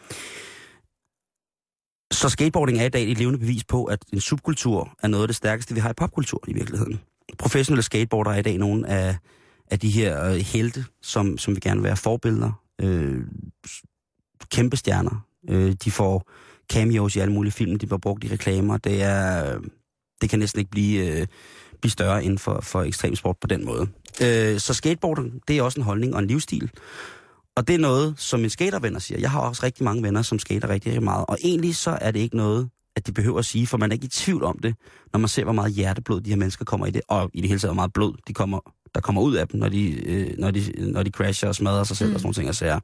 Så 2.13 2.29
skateboarding 2.29 2.79
er 2.79 2.85
i 2.85 2.89
dag 2.89 3.11
et 3.11 3.19
levende 3.19 3.39
bevis 3.39 3.65
på, 3.65 3.85
at 3.85 4.05
en 4.13 4.21
subkultur 4.21 4.97
er 5.03 5.09
noget 5.09 5.23
af 5.23 5.29
det 5.29 5.37
stærkeste, 5.37 5.75
vi 5.75 5.81
har 5.81 5.91
i 5.91 5.95
popkultur 5.97 6.45
i 6.49 6.53
virkeligheden. 6.53 7.01
Professionelle 7.39 7.83
skateboardere 7.83 8.35
er 8.35 8.39
i 8.39 8.43
dag 8.43 8.59
nogle 8.59 8.89
af, 8.89 9.17
af 9.71 9.79
de 9.79 9.91
her 9.91 10.25
øh, 10.25 10.37
helte, 10.37 10.85
som, 11.03 11.39
som 11.39 11.55
vi 11.55 11.61
gerne 11.61 11.81
vil 11.81 11.87
være 11.87 11.97
forbilleder. 11.97 12.53
Øh, 12.81 13.21
kæmpe 14.51 14.77
stjerner. 14.77 15.27
Øh, 15.49 15.73
de 15.85 15.91
får 15.91 16.31
cameos 16.71 17.17
i 17.17 17.19
alle 17.19 17.33
mulige 17.33 17.53
film, 17.53 17.79
de 17.79 17.87
bliver 17.87 17.99
brugt 17.99 18.25
i 18.25 18.29
reklamer. 18.33 18.77
Det 18.77 19.03
er, 19.03 19.59
det 20.21 20.31
kan 20.31 20.39
næsten 20.39 20.59
ikke 20.59 20.71
blive, 20.71 21.21
øh, 21.21 21.27
blive 21.81 21.91
større 21.91 22.25
inden 22.25 22.39
for, 22.39 22.61
for 22.61 22.83
ekstremsport 22.83 23.37
på 23.41 23.47
den 23.47 23.65
måde. 23.65 23.89
Øh, 24.23 24.61
så 24.61 24.75
skateboarding, 24.75 25.41
det 25.49 25.59
er 25.59 25.63
også 25.63 25.81
en 25.81 25.85
holdning 25.85 26.15
og 26.15 26.21
en 26.21 26.27
livsstil. 26.27 26.71
Og 27.57 27.69
det 27.69 27.75
er 27.75 27.79
noget, 27.79 28.15
som 28.17 28.41
min 28.41 28.51
skatervenner 28.51 28.99
siger. 28.99 29.21
Jeg 29.21 29.31
har 29.31 29.41
også 29.41 29.63
rigtig 29.63 29.85
mange 29.85 30.03
venner, 30.03 30.23
som 30.23 30.39
skater 30.39 30.69
rigtig, 30.69 30.91
rigtig 30.91 31.05
meget. 31.05 31.25
Og 31.29 31.39
egentlig 31.45 31.77
så 31.77 31.99
er 32.01 32.11
det 32.11 32.21
ikke 32.21 32.37
noget, 32.37 32.69
at 32.97 33.07
de 33.07 33.13
behøver 33.13 33.39
at 33.39 33.45
sige, 33.45 33.67
for 33.67 33.79
man 33.79 33.91
er 33.91 33.95
ikke 33.95 34.05
i 34.05 34.09
tvivl 34.09 34.45
om 34.45 34.59
det, 34.63 34.75
når 35.13 35.21
man 35.21 35.29
ser, 35.29 35.45
hvor 35.45 35.53
meget 35.53 35.73
hjerteblod 35.73 36.21
de 36.21 36.31
her 36.31 36.37
mennesker 36.37 36.65
kommer 36.65 36.87
i 36.87 36.91
det. 36.91 37.03
Og 37.09 37.31
i 37.35 37.41
det 37.41 37.49
hele 37.49 37.61
taget, 37.61 37.71
hvor 37.71 37.75
meget 37.75 37.93
blod 37.93 38.15
de 38.29 38.35
kommer, 38.35 38.61
der 38.95 39.01
kommer 39.01 39.23
ud 39.23 39.35
af 39.35 39.49
dem, 39.49 39.61
når 39.61 39.69
de, 39.69 40.11
øh, 40.11 40.39
når 40.39 40.51
de, 40.51 40.73
når 40.79 41.03
de 41.03 41.11
crasher 41.11 41.49
og 41.49 41.55
smadrer 41.55 41.85
sig 41.85 41.97
selv 41.97 42.09
mm. 42.09 42.15
og 42.15 42.21
sådan 42.21 42.27
nogle 42.27 42.35
ting 42.35 42.49
og 42.49 42.55
sager. 42.55 42.81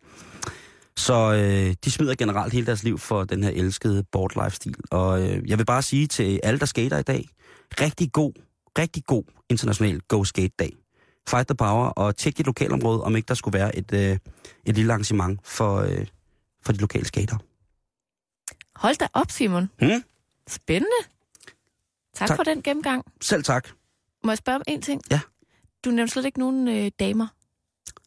Så 0.98 1.32
øh, 1.32 1.74
de 1.84 1.90
smider 1.90 2.14
generelt 2.14 2.52
hele 2.52 2.66
deres 2.66 2.82
liv 2.82 2.98
for 2.98 3.24
den 3.24 3.42
her 3.42 3.50
elskede 3.50 4.02
board 4.12 4.44
lifestyle. 4.44 4.74
Og 4.90 5.22
øh, 5.22 5.50
jeg 5.50 5.58
vil 5.58 5.64
bare 5.64 5.82
sige 5.82 6.06
til 6.06 6.40
alle, 6.42 6.60
der 6.60 6.66
skater 6.66 6.98
i 6.98 7.02
dag, 7.02 7.28
rigtig 7.80 8.12
god, 8.12 8.32
rigtig 8.78 9.04
god 9.04 9.22
international 9.50 10.00
go 10.08 10.24
skate 10.24 10.52
dag. 10.58 10.72
Fight 11.28 11.48
the 11.48 11.54
power 11.54 11.86
og 11.88 12.16
tjek 12.16 12.38
dit 12.38 12.46
lokalområde, 12.46 13.02
om 13.02 13.16
ikke 13.16 13.28
der 13.28 13.34
skulle 13.34 13.58
være 13.58 13.76
et, 13.76 13.92
øh, 13.92 14.18
et 14.64 14.74
lille 14.74 14.92
arrangement 14.92 15.40
for, 15.44 15.76
øh, 15.76 16.06
for 16.64 16.72
de 16.72 16.78
lokale 16.78 17.04
skater. 17.04 17.36
Hold 18.76 18.96
da 18.96 19.06
op, 19.12 19.30
Simon. 19.30 19.70
Hmm? 19.78 20.04
Spændende. 20.48 20.96
Tak, 22.14 22.28
Tak. 22.28 22.36
for 22.36 22.42
den 22.42 22.62
gennemgang. 22.62 23.04
Selv 23.20 23.42
tak. 23.44 23.68
Må 24.24 24.30
jeg 24.30 24.38
spørge 24.38 24.56
om 24.56 24.62
en 24.66 24.82
ting? 24.82 25.02
Ja. 25.10 25.20
Du 25.84 25.90
nævnte 25.90 26.12
slet 26.12 26.24
ikke 26.24 26.38
nogen 26.38 26.68
øh, 26.68 26.90
damer. 27.00 27.26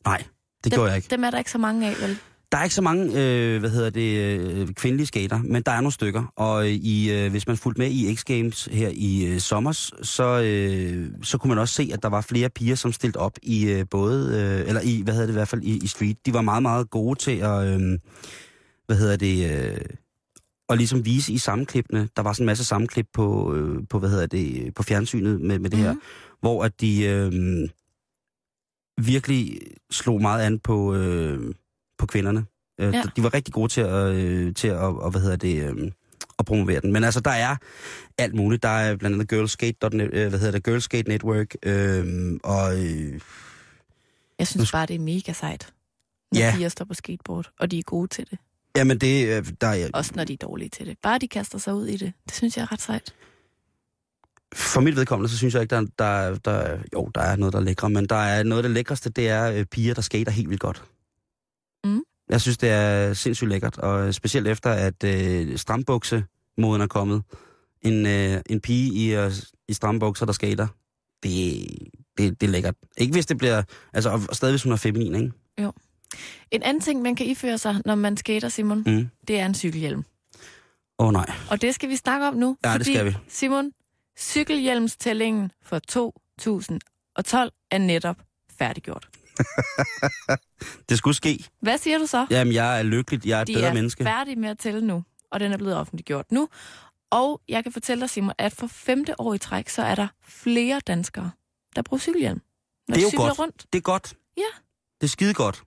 Nej, 0.06 0.18
det 0.18 0.28
dem, 0.64 0.72
gjorde 0.72 0.90
jeg 0.90 0.98
ikke. 0.98 1.10
Dem 1.10 1.24
er 1.24 1.32
der 1.32 1.38
ikke 1.38 1.52
så 1.52 1.58
mange 1.58 1.88
af, 1.90 2.02
vel? 2.02 2.20
Der 2.52 2.58
er 2.58 2.64
ikke 2.64 2.76
så 2.76 2.82
mange, 2.82 3.04
øh, 3.06 3.60
hvad 3.60 3.70
hedder 3.70 3.90
det, 3.90 4.40
øh, 4.40 4.68
kvindelige 4.74 5.08
skater, 5.08 5.38
men 5.42 5.64
der 5.64 5.72
er 5.72 5.82
nogle 5.82 5.92
stykker. 5.92 6.34
Og 6.36 6.64
øh, 6.66 6.72
i, 6.72 7.12
øh, 7.12 7.32
hvis 7.32 7.48
man 7.48 7.58
fulgte 7.58 7.80
med 7.82 7.92
i 7.92 8.14
X-Games 8.14 8.76
her 8.76 8.90
i 8.94 9.26
øh, 9.26 9.40
sommer, 9.40 9.72
så, 10.02 10.42
øh, 10.46 11.12
så 11.24 11.38
kunne 11.38 11.50
man 11.50 11.58
også 11.58 11.74
se, 11.74 11.90
at 11.94 12.04
der 12.04 12.10
var 12.10 12.22
flere 12.22 12.50
piger, 12.50 12.76
som 12.76 12.92
stillede 12.92 13.20
op 13.20 13.38
i 13.44 13.70
øh, 13.70 13.86
både, 13.92 14.28
øh, 14.62 14.68
eller 14.68 14.82
i, 14.82 15.02
hvad 15.04 15.14
hedder 15.14 15.28
det 15.28 15.34
i 15.34 15.38
hvert 15.38 15.48
fald, 15.48 15.64
i, 15.64 15.78
i 15.84 15.88
street. 15.88 16.26
De 16.26 16.34
var 16.34 16.42
meget, 16.42 16.62
meget 16.62 16.90
gode 16.90 17.20
til 17.20 17.38
at, 17.38 17.68
øh, 17.68 18.00
hvad 18.86 18.98
hedder 18.98 19.18
det, 19.18 19.52
øh, 19.52 19.78
at 20.70 20.78
ligesom 20.78 21.06
vise 21.06 21.34
i 21.34 21.38
sammenklippene. 21.38 22.10
Der 22.16 22.22
var 22.22 22.34
sådan 22.34 22.44
en 22.44 22.46
masse 22.46 22.66
sammenklip 22.66 23.08
på, 23.14 23.56
øh, 23.56 23.84
på 23.90 24.00
hvad 24.00 24.10
hedder 24.10 24.26
det, 24.28 24.74
på 24.76 24.84
fjernsynet 24.84 25.42
med, 25.42 25.60
med 25.60 25.70
det 25.70 25.80
her, 25.80 25.92
Mhm. 25.94 26.02
hvor 26.42 26.64
at 26.64 26.82
de 26.82 27.04
øh, 27.06 27.32
virkelig 29.06 29.60
slog 29.92 30.22
meget 30.22 30.46
an 30.46 30.60
på, 30.60 30.96
øh, 30.96 31.54
på 32.00 32.06
kvinderne. 32.06 32.46
Øh, 32.80 32.94
Ja. 32.94 32.98
ja. 32.98 33.04
De 33.16 33.24
var 33.24 33.34
rigtig 33.34 33.54
gode 33.54 33.68
til 33.72 33.82
at, 33.82 34.16
øh, 34.16 34.54
til 34.54 34.68
at 34.68 34.76
og, 34.76 35.12
hvad 35.12 35.22
hedder 35.22 35.36
det, 35.36 35.64
øh, 35.64 35.92
at 36.40 36.46
promovere 36.46 36.82
den. 36.82 36.94
Men 36.94 37.04
altså, 37.04 37.20
der 37.20 37.32
er 37.32 37.56
alt 38.18 38.36
muligt. 38.36 38.64
Der 38.64 38.70
er 38.70 38.96
blandt 38.96 39.14
andet 39.16 39.30
Girlskate.net, 39.30 40.10
øh, 40.14 40.30
hvad 40.30 40.40
hedder 40.40 40.52
det, 40.52 40.64
Girlskate 40.64 41.10
Network, 41.10 41.56
øh, 41.64 42.40
og 42.44 42.80
øh, 42.86 43.20
Jeg 44.40 44.48
synes 44.48 44.72
bare, 44.72 44.86
det 44.86 44.96
er 44.96 45.00
mega 45.00 45.34
sejt, 45.34 45.74
når 46.32 46.40
Ja. 46.40 46.54
piger 46.56 46.70
står 46.70 46.86
på 46.86 46.94
skateboard, 46.94 47.52
og 47.60 47.72
de 47.72 47.80
er 47.80 47.84
gode 47.84 48.08
til 48.08 48.28
det. 48.32 48.40
jamen 48.78 48.98
det, 48.98 49.38
øh, 49.38 49.46
der 49.62 49.68
er, 49.68 49.90
Også 49.94 50.12
når 50.16 50.24
de 50.24 50.34
er 50.34 50.38
dårlige 50.38 50.70
til 50.70 50.86
det. 50.86 50.98
Bare 51.04 51.20
de 51.20 51.28
kaster 51.28 51.58
sig 51.58 51.74
ud 51.74 51.88
i 51.88 51.98
det. 51.98 52.14
Det 52.26 52.36
synes 52.36 52.58
jeg 52.58 52.64
er 52.64 52.72
ret 52.72 52.82
sejt. 52.82 53.14
for 54.56 54.82
mit 54.82 54.96
vedkommende, 54.96 55.30
så 55.32 55.38
synes 55.38 55.54
jeg 55.54 55.62
ikke, 55.62 55.76
der, 55.76 55.86
der, 56.00 56.36
der, 56.46 56.78
jo, 56.94 57.12
der 57.16 57.22
er 57.22 57.36
noget, 57.36 57.54
der 57.54 57.60
er 57.60 57.64
lækre, 57.64 57.90
men 57.90 58.06
der 58.06 58.16
er 58.16 58.44
noget 58.44 58.60
af 58.60 58.64
det 58.64 58.72
lækreste, 58.72 59.10
det 59.10 59.30
er 59.30 59.64
piger, 59.64 59.94
der 59.94 60.02
skater 60.02 60.32
helt 60.32 60.50
vildt 60.50 60.62
godt. 60.62 60.84
Jeg 62.30 62.42
synes, 62.42 62.58
det 62.58 62.70
er 62.70 63.14
sindssygt 63.14 63.50
lækkert, 63.50 63.78
og 63.78 64.14
specielt 64.14 64.48
efter, 64.48 64.70
at 64.72 65.04
øh, 65.04 65.58
strambuksemoden 65.58 66.82
er 66.82 66.88
kommet. 66.88 67.24
En, 67.82 68.06
øh, 68.06 68.42
en 68.50 68.62
pige 68.62 68.94
i, 68.94 69.16
øh, 69.16 69.32
i 69.68 69.74
strambukser, 69.74 70.26
der 70.26 70.34
skater, 70.34 70.68
det, 71.24 71.68
det, 72.18 72.42
det 72.42 72.48
er 72.48 72.52
lækkert. 72.52 72.76
Ikke 72.98 73.12
hvis 73.14 73.26
det 73.26 73.38
bliver, 73.38 73.64
altså 73.94 74.10
og 74.30 74.36
stadig 74.36 74.52
hvis 74.52 74.64
hun 74.64 74.72
er 74.72 74.76
feminin, 74.78 75.16
ikke? 75.16 75.32
En 76.52 76.64
anden 76.64 76.82
ting, 76.82 77.02
man 77.02 77.16
kan 77.16 77.26
iføre 77.26 77.58
sig, 77.58 77.82
når 77.86 77.96
man 77.96 78.18
skater, 78.18 78.50
Simon, 78.50 78.84
Mm. 78.88 79.10
det 79.28 79.40
er 79.40 79.46
en 79.46 79.56
cykelhjelm. 79.56 80.04
Åh 81.00 81.08
oh, 81.08 81.14
nej. 81.14 81.32
Og 81.50 81.62
det 81.62 81.76
skal 81.76 81.90
vi 81.90 81.96
snakke 81.96 82.28
om 82.28 82.34
nu. 82.34 82.58
Ja, 82.66 82.78
det 82.78 82.86
skal 82.86 83.06
vi. 83.06 83.16
Simon, 83.28 83.72
cykelhjelmstællingen 84.20 85.52
for 85.64 85.80
2012 85.80 87.52
er 87.72 87.78
netop 87.78 88.16
færdiggjort. 88.58 89.10
Det 90.90 90.98
skulle 90.98 91.16
ske. 91.16 91.46
Hvad 91.62 91.78
siger 91.78 91.98
du 91.98 92.06
så? 92.06 92.28
Jamen, 92.30 92.54
jeg 92.54 92.80
er 92.80 92.84
lykkelig. 92.84 93.26
Jeg 93.28 93.38
er 93.38 93.42
et 93.42 93.48
De 93.48 93.54
bedre 93.54 93.68
er 93.68 93.74
menneske. 93.74 94.04
færdige 94.04 94.36
med 94.36 94.50
at 94.50 94.58
tælle 94.60 94.82
nu, 94.82 95.04
og 95.32 95.40
den 95.40 95.52
er 95.52 95.58
blevet 95.58 95.76
offentliggjort 95.76 96.32
nu. 96.32 96.50
Og 97.12 97.42
jeg 97.50 97.64
kan 97.64 97.72
fortælle 97.74 98.02
dig, 98.02 98.10
Simon, 98.10 98.34
at 98.38 98.54
for 98.54 98.68
femte 98.68 99.20
år 99.22 99.34
i 99.34 99.38
træk, 99.38 99.70
så 99.70 99.82
er 99.82 99.96
der 99.96 100.08
flere 100.28 100.80
danskere, 100.88 101.32
der 101.76 101.82
bruger 101.82 102.00
cykelhjelm. 102.00 102.42
når 102.88 102.96
Det 102.96 103.04
er 103.04 103.10
de 103.10 103.16
jo 103.16 103.22
godt. 103.28 103.40
rundt. 103.40 103.66
Det 103.74 103.80
er 103.80 103.84
godt. 103.84 104.14
Ja. 104.38 104.42
Det 105.02 105.08
er 105.08 105.10
skide 105.10 105.34
godt. 105.34 105.64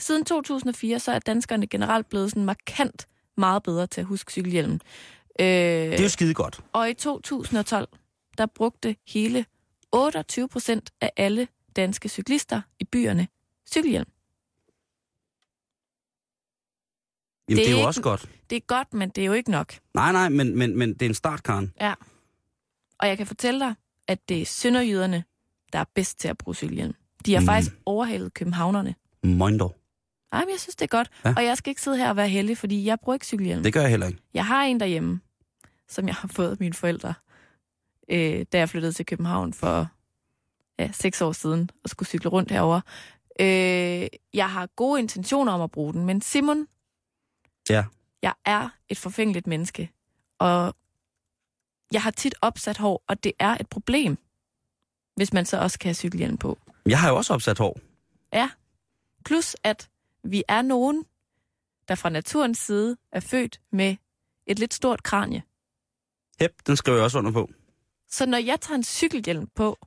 Siden 0.00 0.24
2004, 0.24 0.98
så 0.98 1.12
er 1.12 1.18
danskerne 1.18 1.66
generelt 1.66 2.08
blevet 2.08 2.30
sådan 2.30 2.44
markant 2.44 3.06
meget 3.36 3.62
bedre 3.62 3.86
til 3.86 4.00
at 4.00 4.06
huske 4.06 4.32
cykelhjelmen. 4.32 4.80
Øh, 5.40 5.46
Det 5.46 5.94
er 5.94 6.02
jo 6.02 6.08
skide 6.08 6.34
godt. 6.34 6.60
Og 6.72 6.90
i 6.90 6.94
2012, 6.94 7.88
der 8.38 8.46
brugte 8.46 8.96
hele 9.08 9.46
28 9.92 10.48
procent 10.48 10.90
af 11.00 11.12
alle 11.16 11.48
danske 11.82 12.08
cyklister 12.08 12.60
i 12.80 12.84
byerne 12.84 13.28
cykelhjelm. 13.72 14.08
Jamen, 17.48 17.56
Det 17.56 17.56
det 17.56 17.62
er 17.64 17.66
er 17.68 17.70
jo 17.70 17.76
ikke- 17.76 17.86
også 17.86 18.02
godt. 18.02 18.30
Det 18.50 18.56
er 18.56 18.60
godt, 18.60 18.94
men 18.94 19.08
det 19.08 19.22
er 19.22 19.26
jo 19.26 19.32
ikke 19.32 19.50
nok. 19.50 19.74
Nej, 19.94 20.12
nej, 20.12 20.28
men, 20.28 20.56
men, 20.58 20.76
men 20.78 20.92
det 20.94 21.02
er 21.02 21.06
en 21.08 21.14
start, 21.14 21.42
Karen. 21.42 21.72
Ja. 21.80 21.94
Og 22.98 23.08
jeg 23.08 23.16
kan 23.16 23.26
fortælle 23.26 23.60
dig, 23.60 23.74
at 24.08 24.28
det 24.28 24.42
er 24.42 24.46
sønderjyderne, 24.46 25.24
der 25.72 25.78
er 25.78 25.84
bedst 25.94 26.18
til 26.20 26.28
at 26.28 26.38
bruge 26.38 26.54
cykelhjelm. 26.54 26.94
De 27.26 27.34
har 27.34 27.40
Mm. 27.40 27.46
faktisk 27.46 27.72
overhalet 27.86 28.34
københavnerne. 28.34 28.94
Moindo. 29.22 29.70
Ej, 30.32 30.40
men 30.40 30.50
jeg 30.50 30.60
synes, 30.60 30.76
det 30.76 30.82
er 30.84 30.96
godt. 30.96 31.10
Ja. 31.24 31.34
Og 31.36 31.44
jeg 31.44 31.56
skal 31.56 31.70
ikke 31.70 31.82
sidde 31.82 31.96
her 31.96 32.08
og 32.10 32.16
være 32.16 32.28
heldig, 32.28 32.58
fordi 32.58 32.84
jeg 32.84 32.98
bruger 33.00 33.14
ikke 33.14 33.26
cykelhjelm. 33.26 33.62
Det 33.62 33.72
gør 33.72 33.80
jeg 33.80 33.90
heller 33.90 34.06
ikke. 34.06 34.20
Jeg 34.34 34.46
har 34.46 34.62
en 34.64 34.80
derhjemme, 34.80 35.20
som 35.88 36.06
jeg 36.06 36.14
har 36.14 36.28
fået 36.28 36.50
af 36.50 36.56
mine 36.60 36.74
forældre, 36.74 37.14
øh, 38.08 38.46
da 38.52 38.58
jeg 38.58 38.68
flyttede 38.68 38.92
til 38.92 39.06
København 39.06 39.52
for 39.52 39.88
ja, 40.78 40.90
seks 40.92 41.20
år 41.22 41.32
siden 41.32 41.70
og 41.84 41.90
skulle 41.90 42.08
cykle 42.08 42.30
rundt 42.30 42.50
herover. 42.50 42.80
Øh, 43.40 44.06
jeg 44.34 44.50
har 44.50 44.66
gode 44.66 45.00
intentioner 45.00 45.52
om 45.52 45.60
at 45.60 45.70
bruge 45.70 45.92
den, 45.92 46.06
men 46.06 46.20
Simon, 46.20 46.66
Ja. 47.70 47.84
jeg 48.22 48.34
er 48.44 48.68
et 48.88 48.98
forfængeligt 48.98 49.46
menneske, 49.46 49.90
og 50.38 50.74
jeg 51.92 52.02
har 52.02 52.10
tit 52.10 52.34
opsat 52.40 52.76
hår, 52.78 53.04
og 53.08 53.24
det 53.24 53.32
er 53.38 53.56
et 53.60 53.68
problem, 53.68 54.18
hvis 55.16 55.32
man 55.32 55.46
så 55.46 55.58
også 55.58 55.78
kan 55.78 55.88
have 55.88 55.94
cykelhjelm 55.94 56.36
på. 56.38 56.58
Jeg 56.86 57.00
har 57.00 57.08
jo 57.08 57.16
også 57.16 57.34
opsat 57.34 57.58
hår. 57.58 57.78
Ja. 58.32 58.50
Plus 59.24 59.56
at 59.64 59.88
vi 60.24 60.42
er 60.48 60.62
nogen, 60.62 61.04
der 61.88 61.94
fra 61.94 62.08
naturens 62.08 62.58
side 62.58 62.96
er 63.12 63.20
født 63.20 63.60
med 63.72 63.96
et 64.46 64.58
lidt 64.58 64.74
stort 64.74 65.02
kranie. 65.02 65.42
Hep, 66.40 66.52
den 66.66 66.76
skriver 66.76 66.96
jeg 66.98 67.04
også 67.04 67.18
under 67.18 67.32
på. 67.32 67.50
Så 68.10 68.26
når 68.26 68.38
jeg 68.38 68.60
tager 68.60 68.76
en 68.76 68.84
cykelhjelm 68.84 69.46
på, 69.54 69.78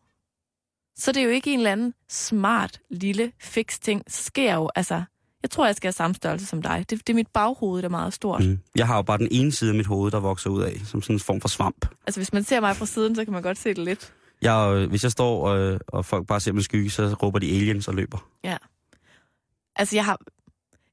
så 0.96 1.12
er 1.12 1.14
det 1.14 1.24
jo 1.24 1.30
ikke 1.30 1.54
en 1.54 1.60
eller 1.60 1.72
anden 1.72 1.94
smart, 2.10 2.82
lille, 2.90 3.32
fix 3.40 3.80
ting. 3.80 4.04
Så 4.08 4.24
sker 4.24 4.44
jeg 4.44 4.56
jo, 4.56 4.70
altså, 4.76 5.04
jeg 5.44 5.52
tror, 5.52 5.66
jeg 5.66 5.76
skal 5.76 5.88
have 5.88 5.94
samme 5.94 6.16
størrelse 6.16 6.46
som 6.46 6.62
dig. 6.62 6.86
Det, 6.90 7.08
det 7.08 7.14
er 7.14 7.16
mit 7.16 7.28
baghoved, 7.28 7.82
der 7.82 7.88
er 7.88 7.92
meget 7.92 8.14
stort. 8.14 8.44
Mm. 8.46 8.60
Jeg 8.76 8.88
har 8.88 8.96
jo 8.96 9.02
bare 9.02 9.18
den 9.18 9.28
ene 9.32 9.52
side 9.52 9.70
af 9.70 9.76
mit 9.76 9.86
hoved, 9.86 10.12
der 10.12 10.20
vokser 10.20 10.50
ud 10.50 10.62
af, 10.62 10.82
som 10.86 11.02
sådan 11.02 11.16
en 11.16 11.20
form 11.20 11.42
for 11.42 11.48
svamp. 11.48 11.86
Altså, 12.08 12.20
hvis 12.20 12.34
man 12.34 12.44
ser 12.44 12.60
mig 12.60 12.76
fra 12.76 12.86
siden, 12.86 13.16
så 13.16 13.26
kan 13.26 13.34
man 13.34 13.42
godt 13.42 13.58
se 13.58 13.70
det 13.70 13.78
lidt. 13.78 14.14
Jeg, 14.42 14.86
hvis 14.90 15.04
jeg 15.04 15.12
står, 15.12 15.48
øh, 15.48 15.80
og 15.88 16.06
folk 16.06 16.28
bare 16.28 16.40
ser 16.40 16.52
min 16.52 16.64
skygge, 16.64 16.90
så 16.90 17.16
råber 17.24 17.40
de 17.40 17.50
aliens 17.50 17.88
og 17.88 17.94
løber. 17.94 18.28
Ja. 18.44 18.58
Altså, 19.76 19.96
jeg 19.96 20.06
har, 20.06 20.20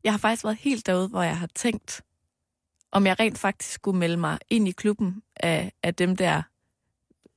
jeg 0.05 0.13
har 0.13 0.19
faktisk 0.19 0.45
været 0.45 0.57
helt 0.61 0.87
derude, 0.87 1.09
hvor 1.09 1.23
jeg 1.23 1.39
har 1.39 1.49
tænkt, 1.55 2.03
om 2.93 3.07
jeg 3.07 3.21
rent 3.21 3.39
faktisk 3.39 3.73
skulle 3.73 3.99
melde 3.99 4.17
mig 4.17 4.39
ind 4.51 4.69
i 4.69 4.71
klubben 4.71 5.23
af, 5.37 5.73
af 5.83 5.95
dem 5.95 6.17
der. 6.17 6.43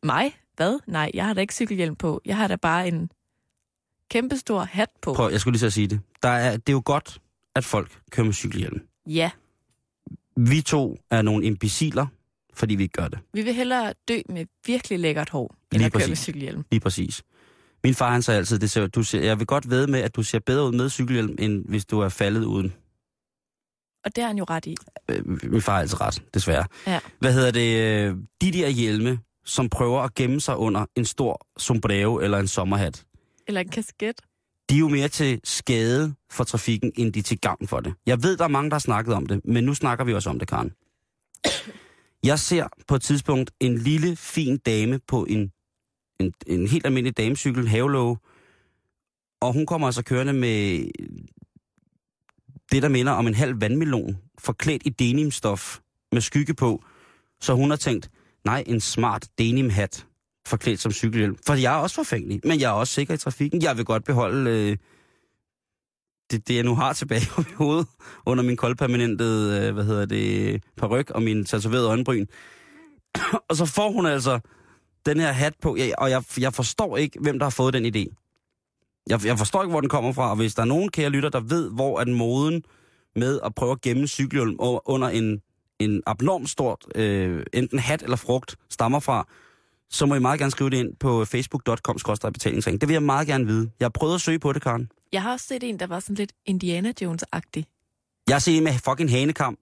Mig? 0.04 0.41
Hvad? 0.56 0.80
Nej, 0.88 1.12
jeg 1.14 1.26
har 1.26 1.34
da 1.34 1.42
ikke 1.42 1.54
cykelhjelm 1.54 1.96
på. 1.96 2.22
Jeg 2.26 2.38
har 2.38 2.48
da 2.48 2.56
bare 2.56 2.88
en 2.88 3.10
kæmpestor 4.10 4.60
hat 4.64 4.90
på. 5.02 5.14
Prøv, 5.14 5.32
jeg 5.32 5.40
skulle 5.42 5.54
lige 5.54 5.60
så 5.60 5.70
sige 5.70 5.88
det. 5.88 6.00
Der 6.24 6.30
er, 6.30 6.52
det 6.58 6.70
er 6.70 6.74
jo 6.74 6.82
godt, 6.86 7.22
at 7.56 7.66
folk 7.66 8.00
kører 8.12 8.26
med 8.26 8.34
cykelhjelm. 8.34 8.82
Ja, 9.08 9.32
Vi 10.38 10.62
to 10.62 10.98
er 11.12 11.22
nogle 11.22 11.46
imbeciler, 11.46 12.06
fordi 12.54 12.76
vi 12.76 12.84
ikke 12.84 12.94
gør 13.02 13.08
det. 13.08 13.20
vi 13.34 13.42
vil 13.42 13.54
hellere 13.54 13.94
dø 14.08 14.20
med 14.30 14.46
virkelig 14.66 15.00
lækkert 15.00 15.30
hår, 15.30 15.56
end 15.72 15.80
Lige 15.80 15.86
at 15.86 15.92
køre 15.94 16.00
med 16.00 16.08
præcis. 16.08 16.20
cykelhjelm. 16.24 16.66
Lige 16.72 16.80
præcis. 16.82 17.24
Min 17.84 17.94
far 17.96 18.12
han 18.12 18.22
sagde 18.22 18.38
altid, 18.38 18.60
det 18.60 18.72
ser, 18.72 18.88
du 18.88 19.04
ser, 19.04 19.22
jeg 19.22 19.40
vil 19.40 19.48
godt 19.48 19.70
ved 19.70 19.88
med, 19.88 20.00
at 20.00 20.16
du 20.16 20.24
ser 20.24 20.40
bedre 20.40 20.66
ud 20.68 20.72
med 20.72 20.90
cykelhjelm, 20.90 21.36
end 21.40 21.66
hvis 21.70 21.86
du 21.86 22.00
er 22.00 22.10
faldet 22.10 22.44
uden. 22.44 22.74
Og 24.06 24.16
det 24.16 24.22
har 24.24 24.28
han 24.28 24.38
jo 24.38 24.44
ret 24.50 24.66
i. 24.66 24.76
Øh, 25.10 25.28
min 25.52 25.62
far 25.62 25.74
har 25.74 25.80
altid 25.82 26.02
ret, 26.02 26.24
desværre. 26.34 26.66
Ja. 26.88 27.00
Hvad 27.20 27.34
hedder 27.34 27.52
det? 27.52 27.82
øh, 28.10 28.16
De 28.42 28.52
der 28.52 28.68
hjelme, 28.70 29.20
som 29.46 29.70
prøver 29.70 30.02
at 30.02 30.16
gemme 30.16 30.42
sig 30.42 30.58
under 30.58 30.86
en 30.96 31.06
stor 31.06 31.48
sombrero 31.58 32.20
eller 32.20 32.38
en 32.40 32.48
sommerhat, 32.48 33.06
Eller 33.48 33.62
en 33.62 33.70
kasket. 33.70 34.22
de 34.70 34.76
er 34.76 34.80
jo 34.80 34.88
mere 34.90 35.08
til 35.08 35.40
skade 35.44 36.14
for 36.32 36.44
trafikken, 36.44 36.92
end 36.96 37.14
de 37.14 37.20
er 37.20 37.24
til 37.24 37.40
gavn 37.40 37.68
for 37.68 37.80
det. 37.80 37.94
Jeg 38.06 38.24
ved, 38.24 38.38
der 38.38 38.44
er 38.44 38.48
mange, 38.48 38.70
der 38.70 38.74
har 38.76 38.80
snakket 38.80 39.14
om 39.16 39.26
det, 39.26 39.42
men 39.46 39.64
nu 39.64 39.74
snakker 39.74 40.06
vi 40.06 40.14
også 40.14 40.30
om 40.30 40.40
det, 40.40 40.48
Karen. 40.48 40.72
Jeg 42.24 42.40
ser 42.40 42.68
på 42.88 42.96
et 42.96 43.02
tidspunkt 43.02 43.52
en 43.60 43.78
lille, 43.78 44.16
fin 44.16 44.58
dame 44.58 45.00
på 45.08 45.26
en, 45.30 45.52
en, 46.20 46.34
en 46.48 46.68
helt 46.68 46.86
almindelig 46.86 47.18
damecykel, 47.18 47.68
havelåge, 47.68 48.18
og 49.42 49.54
hun 49.54 49.66
kommer 49.66 49.88
altså 49.88 50.04
kørende 50.04 50.34
med 50.34 50.86
det, 52.72 52.82
der 52.84 52.90
minder 52.90 53.12
om 53.12 53.28
en 53.28 53.34
halv 53.34 53.62
vandmelon, 53.62 54.18
forklædt 54.40 54.82
i 54.86 54.90
denimstof 54.90 55.80
med 56.12 56.22
skygge 56.22 56.54
på. 56.54 56.84
Så 57.42 57.54
hun 57.54 57.70
har 57.70 57.78
tænkt, 57.78 58.10
nej, 58.46 58.64
en 58.68 58.80
smart 58.82 59.28
denimhat 59.38 60.06
forklædt 60.48 60.80
som 60.80 60.92
cykelhjelm. 60.92 61.38
For 61.46 61.54
jeg 61.54 61.74
er 61.74 61.78
også 61.78 61.96
forfængelig, 61.96 62.42
men 62.44 62.60
jeg 62.60 62.68
er 62.68 62.74
også 62.74 62.94
sikker 62.94 63.14
i 63.14 63.18
trafikken. 63.18 63.62
Jeg 63.62 63.78
vil 63.78 63.86
godt 63.86 64.04
beholde 64.04 64.52
øh, 64.52 64.78
det, 66.32 66.48
det, 66.48 66.56
jeg 66.56 66.64
nu 66.64 66.76
har 66.76 66.94
tilbage 66.94 67.28
på 67.32 67.42
mit 67.42 67.54
hoved, 67.54 67.86
under 68.26 68.44
min 68.44 68.58
koldpermanentede, 68.58 69.68
øh, 69.68 69.74
hvad 69.74 69.84
hedder 69.84 70.06
det, 70.06 70.64
peruk 70.78 71.10
og 71.10 71.24
min 71.24 71.46
tatoverede 71.46 71.88
øjenbryn. 71.88 72.26
og 73.50 73.56
så 73.56 73.66
får 73.66 73.92
hun 73.92 74.06
altså 74.06 74.40
den 75.06 75.20
her 75.20 75.32
hat 75.32 75.54
på, 75.62 75.78
og 75.98 76.10
jeg, 76.10 76.24
jeg 76.40 76.54
forstår 76.54 76.98
ikke, 76.98 77.20
hvem 77.20 77.40
der 77.40 77.46
har 77.46 77.50
fået 77.50 77.74
den 77.74 77.86
idé. 77.86 78.16
Jeg, 79.08 79.26
jeg 79.26 79.38
forstår 79.38 79.64
ikke, 79.64 79.72
hvor 79.72 79.82
den 79.82 79.90
kommer 79.90 80.14
fra, 80.14 80.30
og 80.30 80.36
hvis 80.36 80.56
der 80.56 80.62
er 80.62 80.66
nogen 80.66 80.90
kære 80.90 81.10
lytter, 81.10 81.30
der 81.30 81.40
ved, 81.40 81.70
hvor 81.70 82.00
er 82.00 82.04
den 82.04 82.14
moden 82.14 82.64
med 83.16 83.40
at 83.46 83.56
prøve 83.56 83.72
at 83.72 83.82
gemme 83.82 84.08
cykelhjelm 84.08 84.56
under 84.60 85.10
en, 85.10 85.42
en 85.84 86.04
abnormt 86.06 86.50
stort, 86.50 86.86
øh, 86.96 87.46
enten 87.54 87.80
hat 87.80 88.04
eller 88.04 88.18
frugt, 88.18 88.56
stammer 88.70 89.00
fra, 89.00 89.28
så 89.90 90.06
må 90.06 90.16
I 90.16 90.20
meget 90.20 90.40
gerne 90.40 90.52
skrive 90.52 90.70
det 90.70 90.78
ind 90.78 90.96
på 90.96 91.26
facebook.com 91.26 91.98
betalingsring. 92.34 92.82
Det 92.82 92.90
vil 92.90 92.94
jeg 92.94 93.04
meget 93.04 93.28
gerne 93.28 93.46
vide. 93.46 93.72
Jeg 93.80 93.86
har 93.86 93.90
prøvet 93.90 94.16
at 94.16 94.22
søge 94.22 94.40
på 94.40 94.54
det, 94.54 94.62
Karen. 94.62 94.92
Jeg 95.12 95.22
har 95.22 95.32
også 95.32 95.46
set 95.46 95.64
en, 95.64 95.80
der 95.80 95.88
var 95.88 96.00
sådan 96.00 96.16
lidt 96.16 96.34
Indiana 96.46 96.94
Jones-agtig. 97.02 97.64
Jeg 98.28 98.36
har 98.36 98.40
set 98.40 98.58
en 98.58 98.64
med 98.64 98.74
fucking 98.74 99.10
hanekam. 99.10 99.58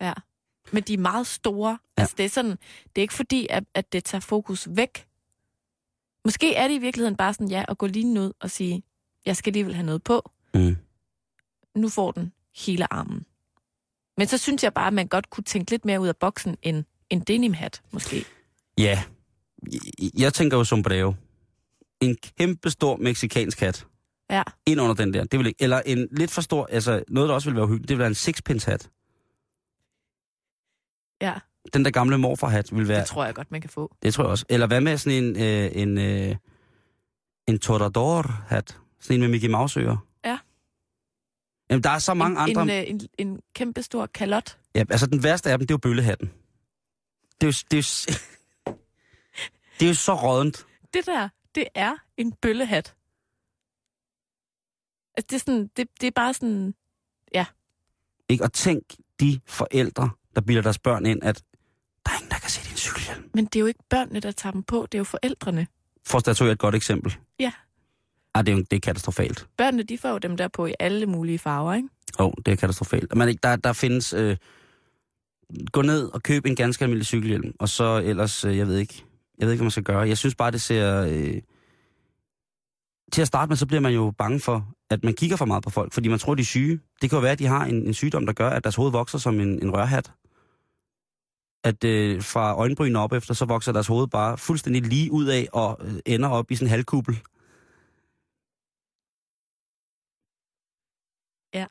Ja. 0.00 0.12
Men 0.72 0.82
de 0.82 0.94
er 0.94 0.98
meget 0.98 1.26
store. 1.26 1.78
Ja. 1.98 2.02
Altså, 2.02 2.14
det 2.18 2.24
er 2.24 2.28
sådan, 2.28 2.50
det 2.50 2.96
er 2.96 3.00
ikke 3.02 3.14
fordi, 3.14 3.46
at, 3.50 3.64
at 3.74 3.92
det 3.92 4.04
tager 4.04 4.20
fokus 4.20 4.68
væk. 4.70 5.06
Måske 6.24 6.54
er 6.54 6.68
det 6.68 6.74
i 6.74 6.78
virkeligheden 6.78 7.16
bare 7.16 7.34
sådan, 7.34 7.48
ja, 7.48 7.64
at 7.68 7.78
gå 7.78 7.86
lige 7.86 8.20
ud 8.20 8.32
og 8.40 8.50
sige, 8.50 8.82
jeg 9.26 9.36
skal 9.36 9.50
alligevel 9.50 9.74
have 9.74 9.86
noget 9.86 10.02
på. 10.02 10.30
Mm. 10.54 10.76
Nu 11.74 11.88
får 11.88 12.10
den 12.10 12.32
hele 12.56 12.92
armen. 12.92 13.26
Men 14.16 14.26
så 14.26 14.38
synes 14.38 14.64
jeg 14.64 14.74
bare, 14.74 14.86
at 14.86 14.92
man 14.94 15.06
godt 15.08 15.30
kunne 15.30 15.44
tænke 15.44 15.70
lidt 15.70 15.84
mere 15.84 16.00
ud 16.00 16.08
af 16.08 16.16
boksen 16.16 16.56
end 16.62 16.84
en 17.10 17.20
denimhat, 17.20 17.82
måske. 17.92 18.24
Ja. 18.78 19.02
Jeg- 20.18 20.34
tænker 20.34 20.56
jo 20.56 20.64
sombrero. 20.64 21.12
En 22.00 22.16
kæmpe 22.38 22.70
stor 22.70 22.96
meksikansk 22.96 23.60
hat. 23.60 23.86
Ja. 24.30 24.42
Ind 24.66 24.80
under 24.80 24.94
den 24.94 25.14
der. 25.14 25.24
Det 25.24 25.38
vil 25.38 25.46
ikke, 25.46 25.62
eller 25.62 25.80
en 25.86 26.08
lidt 26.10 26.30
for 26.30 26.40
stor, 26.42 26.66
altså 26.70 27.02
noget, 27.08 27.28
der 27.28 27.34
også 27.34 27.50
vil 27.50 27.56
være 27.56 27.66
hyggeligt, 27.66 27.88
det 27.88 27.94
vil 27.96 27.98
være 27.98 28.08
en 28.08 28.14
sixpence 28.14 28.70
hat. 28.70 28.90
Ja, 31.22 31.34
Den 31.72 31.84
der 31.84 31.90
gamle 31.90 32.18
morfarhat 32.18 32.76
vil 32.76 32.88
være... 32.88 33.00
det 33.00 33.06
tror 33.06 33.24
jeg 33.24 33.34
godt, 33.34 33.50
man 33.50 33.60
kan 33.60 33.70
få. 33.70 33.94
Det 34.02 34.14
tror 34.14 34.24
jeg 34.24 34.30
også. 34.30 34.44
Eller 34.48 34.66
hvad 34.66 34.80
med 34.80 34.96
sådan 34.98 35.24
en, 35.24 35.36
øh, 35.36 35.70
en, 35.82 35.98
øh, 35.98 36.36
en 37.48 37.58
Torador-hat? 37.58 38.78
Sådan 39.00 39.14
en 39.14 39.20
med 39.20 39.28
Mickey 39.28 39.48
Mouse-ører? 39.48 39.96
Ja. 41.70 41.74
Jamen, 41.74 41.82
der 41.82 41.90
er 41.90 41.98
så 41.98 42.14
mange 42.14 42.42
en, 42.42 42.58
andre... 42.58 42.62
En, 42.62 43.00
øh, 43.00 43.08
en, 43.18 43.28
en 43.28 43.40
kæmpe 43.54 43.82
stor 43.82 44.06
kalot. 44.06 44.58
Ja, 44.74 44.84
altså 44.90 45.06
den 45.06 45.22
værste 45.22 45.50
af 45.50 45.58
dem, 45.58 45.66
det 45.66 45.70
er 45.70 45.74
jo 45.74 45.78
bøllehatten. 45.78 46.32
Det 47.40 47.42
er 47.42 47.46
jo, 47.46 47.54
det 47.70 47.78
er 47.78 48.06
jo, 48.66 48.74
det 49.80 49.86
er 49.86 49.88
jo 49.88 49.94
så 49.94 50.14
rådent. 50.14 50.66
Det 50.94 51.06
der, 51.06 51.28
det 51.54 51.68
er 51.74 51.94
en 52.16 52.32
bøllehat. 52.32 52.94
Altså, 55.16 55.26
det 55.30 55.36
er, 55.36 55.38
sådan, 55.38 55.70
det, 55.76 55.88
det 56.00 56.06
er 56.06 56.10
bare 56.10 56.34
sådan... 56.34 56.74
Ikke? 58.28 58.44
Og 58.44 58.52
tænk 58.52 58.84
de 59.20 59.40
forældre, 59.46 60.10
der 60.34 60.40
bilder 60.40 60.62
deres 60.62 60.78
børn 60.78 61.06
ind, 61.06 61.22
at 61.22 61.42
der 62.06 62.12
er 62.12 62.16
ingen, 62.16 62.30
der 62.30 62.38
kan 62.38 62.50
se 62.50 62.68
din 62.68 62.76
cykelhjelm. 62.76 63.30
Men 63.34 63.44
det 63.44 63.56
er 63.56 63.60
jo 63.60 63.66
ikke 63.66 63.84
børnene, 63.90 64.20
der 64.20 64.32
tager 64.32 64.52
dem 64.52 64.62
på, 64.62 64.86
det 64.92 64.94
er 64.94 65.00
jo 65.00 65.04
forældrene. 65.04 65.66
For 66.06 66.30
at 66.30 66.40
et 66.40 66.58
godt 66.58 66.74
eksempel. 66.74 67.16
Ja. 67.40 67.52
Ej, 68.34 68.42
det 68.42 68.52
er 68.52 68.56
jo 68.56 68.64
det 68.70 68.76
er 68.76 68.80
katastrofalt. 68.80 69.46
Børnene, 69.56 69.82
de 69.82 69.98
får 69.98 70.08
jo 70.08 70.18
dem 70.18 70.36
der 70.36 70.48
på 70.48 70.66
i 70.66 70.72
alle 70.80 71.06
mulige 71.06 71.38
farver, 71.38 71.74
ikke? 71.74 71.88
Åh, 72.18 72.26
oh, 72.26 72.32
det 72.46 72.52
er 72.52 72.56
katastrofalt. 72.56 73.16
Men 73.16 73.38
der, 73.42 73.56
der 73.56 73.72
findes... 73.72 74.12
Øh, 74.12 74.36
gå 75.72 75.82
ned 75.82 76.08
og 76.14 76.22
køb 76.22 76.46
en 76.46 76.56
ganske 76.56 76.84
almindelig 76.84 77.06
cykelhjelm, 77.06 77.52
og 77.58 77.68
så 77.68 78.02
ellers, 78.04 78.44
øh, 78.44 78.56
jeg 78.58 78.66
ved 78.66 78.78
ikke, 78.78 79.04
jeg 79.38 79.46
ved 79.46 79.52
ikke, 79.52 79.60
hvad 79.60 79.64
man 79.64 79.70
skal 79.70 79.82
gøre. 79.82 80.08
Jeg 80.08 80.18
synes 80.18 80.34
bare, 80.34 80.50
det 80.50 80.62
ser... 80.62 81.06
Øh, 81.10 81.42
til 83.12 83.20
at 83.22 83.26
starte 83.28 83.48
med, 83.48 83.56
så 83.56 83.66
bliver 83.66 83.80
man 83.80 83.92
jo 83.94 84.12
bange 84.18 84.40
for, 84.40 84.74
at 84.90 85.04
man 85.04 85.14
kigger 85.14 85.36
for 85.36 85.44
meget 85.44 85.62
på 85.62 85.70
folk, 85.70 85.92
fordi 85.92 86.08
man 86.08 86.18
tror, 86.18 86.34
de 86.34 86.40
er 86.40 86.44
syge. 86.44 86.80
Det 87.02 87.10
kan 87.10 87.16
jo 87.16 87.20
være, 87.20 87.32
at 87.32 87.38
de 87.38 87.46
har 87.46 87.64
en, 87.64 87.86
en 87.86 87.94
sygdom, 87.94 88.26
der 88.26 88.32
gør, 88.32 88.50
at 88.50 88.64
deres 88.64 88.74
hoved 88.76 88.92
vokser 88.92 89.18
som 89.18 89.40
en, 89.40 89.62
en 89.62 89.70
rørhat. 89.74 90.12
at 91.64 91.84
øh, 91.84 92.22
fra 92.22 92.54
øjenbryn 92.54 92.96
op 92.96 93.12
efter, 93.12 93.34
så 93.34 93.44
vokser 93.44 93.72
deres 93.72 93.86
hoved 93.86 94.06
bare 94.08 94.38
fuldstændig 94.38 94.82
lige 94.82 95.12
ud 95.12 95.26
af 95.26 95.48
og 95.52 95.80
øh, 95.84 95.94
ender 96.06 96.28
op 96.28 96.50
i 96.50 96.54
sådan 96.54 96.66
en 96.66 96.70
halvkuppel. 96.70 97.20
Ja. 101.54 101.66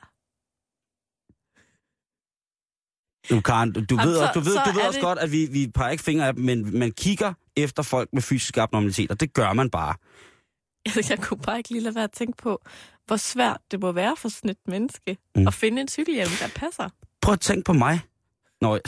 Nu, 3.34 3.42
Karen, 3.42 3.72
du, 3.74 3.80
du 3.90 3.96
Jamen, 3.96 4.08
ved, 4.14 4.18
så- 4.18 4.32
du 4.34 4.40
ved, 4.40 4.54
så 4.54 4.62
du 4.66 4.72
ved 4.72 4.82
også 4.88 4.98
det- 4.98 5.04
godt, 5.04 5.20
at 5.20 5.32
vi, 5.32 5.46
vi 5.52 5.68
peger 5.76 5.92
ikke 5.92 6.04
fingre 6.04 6.28
af 6.28 6.34
dem, 6.36 6.44
men 6.44 6.80
man 6.80 6.92
kigger 6.92 7.34
efter 7.56 7.84
folk 7.84 8.10
med 8.14 8.22
fysisk 8.22 8.58
abnormalitet, 8.58 9.12
og 9.12 9.20
det 9.20 9.34
gør 9.34 9.54
man 9.54 9.70
bare. 9.70 9.96
Jeg, 10.96 11.10
jeg 11.10 11.20
kunne 11.20 11.40
bare 11.42 11.58
ikke 11.58 11.70
lige 11.70 11.82
lade 11.82 11.96
være 11.96 12.04
at 12.04 12.12
tænke 12.12 12.38
på, 12.38 12.62
hvor 13.06 13.18
svært 13.18 13.62
det 13.72 13.80
må 13.80 13.92
være 13.92 14.16
for 14.18 14.30
sådan 14.30 14.50
et 14.50 14.58
menneske 14.68 15.18
mm. 15.36 15.48
at 15.48 15.54
finde 15.54 15.82
en 15.82 15.88
cykelhjelm, 15.88 16.32
der 16.40 16.48
passer. 16.56 16.90
Prøv 17.22 17.34
at 17.34 17.40
tænke 17.40 17.64
på 17.64 17.74
mig. 17.74 18.00
Nå, 18.62 18.80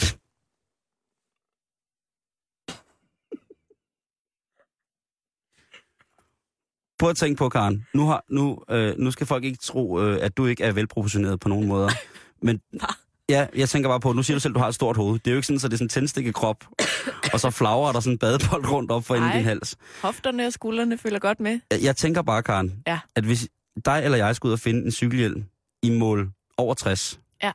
Prøv 6.99 7.09
at 7.09 7.17
tænke 7.17 7.37
på, 7.37 7.49
Karen. 7.49 7.85
Nu, 7.93 8.07
har, 8.07 8.23
nu, 8.29 8.59
øh, 8.69 8.97
nu 8.97 9.11
skal 9.11 9.27
folk 9.27 9.43
ikke 9.43 9.57
tro, 9.57 10.01
øh, 10.01 10.17
at 10.21 10.37
du 10.37 10.45
ikke 10.45 10.63
er 10.63 10.71
velproportioneret 10.71 11.39
på 11.39 11.49
nogen 11.49 11.67
måder. 11.67 11.89
Men 12.45 12.61
ja, 13.29 13.47
jeg 13.55 13.69
tænker 13.69 13.89
bare 13.89 13.99
på, 13.99 14.13
nu 14.13 14.23
siger 14.23 14.35
du 14.35 14.39
selv, 14.39 14.51
at 14.51 14.55
du 14.55 14.59
har 14.59 14.67
et 14.67 14.75
stort 14.75 14.97
hoved. 14.97 15.19
Det 15.19 15.27
er 15.27 15.31
jo 15.31 15.37
ikke 15.37 15.47
sådan, 15.47 15.55
at 15.57 15.61
det 15.61 15.73
er 15.73 15.77
sådan 15.77 15.85
en 15.85 15.89
tændstikket 15.89 16.35
krop, 16.35 16.65
og 17.33 17.39
så 17.39 17.49
flagrer 17.49 17.91
der 17.91 17.99
sådan 17.99 18.13
en 18.13 18.17
badebold 18.17 18.65
rundt 18.71 18.91
op 18.91 19.05
for 19.05 19.15
enden 19.15 19.27
i 19.27 19.29
Nej. 19.29 19.37
din 19.37 19.45
hals. 19.45 19.75
Hofterne 20.01 20.47
og 20.47 20.53
skuldrene 20.53 20.97
følger 20.97 21.19
godt 21.19 21.39
med. 21.39 21.59
Jeg, 21.71 21.83
jeg 21.83 21.95
tænker 21.95 22.21
bare, 22.21 22.43
Karen, 22.43 22.83
Ja. 22.87 22.99
at 23.15 23.23
hvis 23.23 23.47
dig 23.85 24.01
eller 24.03 24.17
jeg 24.17 24.35
skulle 24.35 24.49
ud 24.49 24.53
og 24.53 24.59
finde 24.59 24.85
en 24.85 24.91
cykelhjelm 24.91 25.43
i 25.83 25.89
mål 25.89 26.31
over 26.57 26.73
60, 26.73 27.19
Ja. 27.43 27.51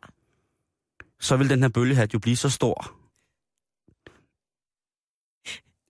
så 1.21 1.37
vil 1.37 1.51
den 1.51 1.63
her 1.63 1.69
bølgehat 1.69 2.15
jo 2.15 2.19
blive 2.19 2.37
så 2.37 2.51
stor. 2.51 2.93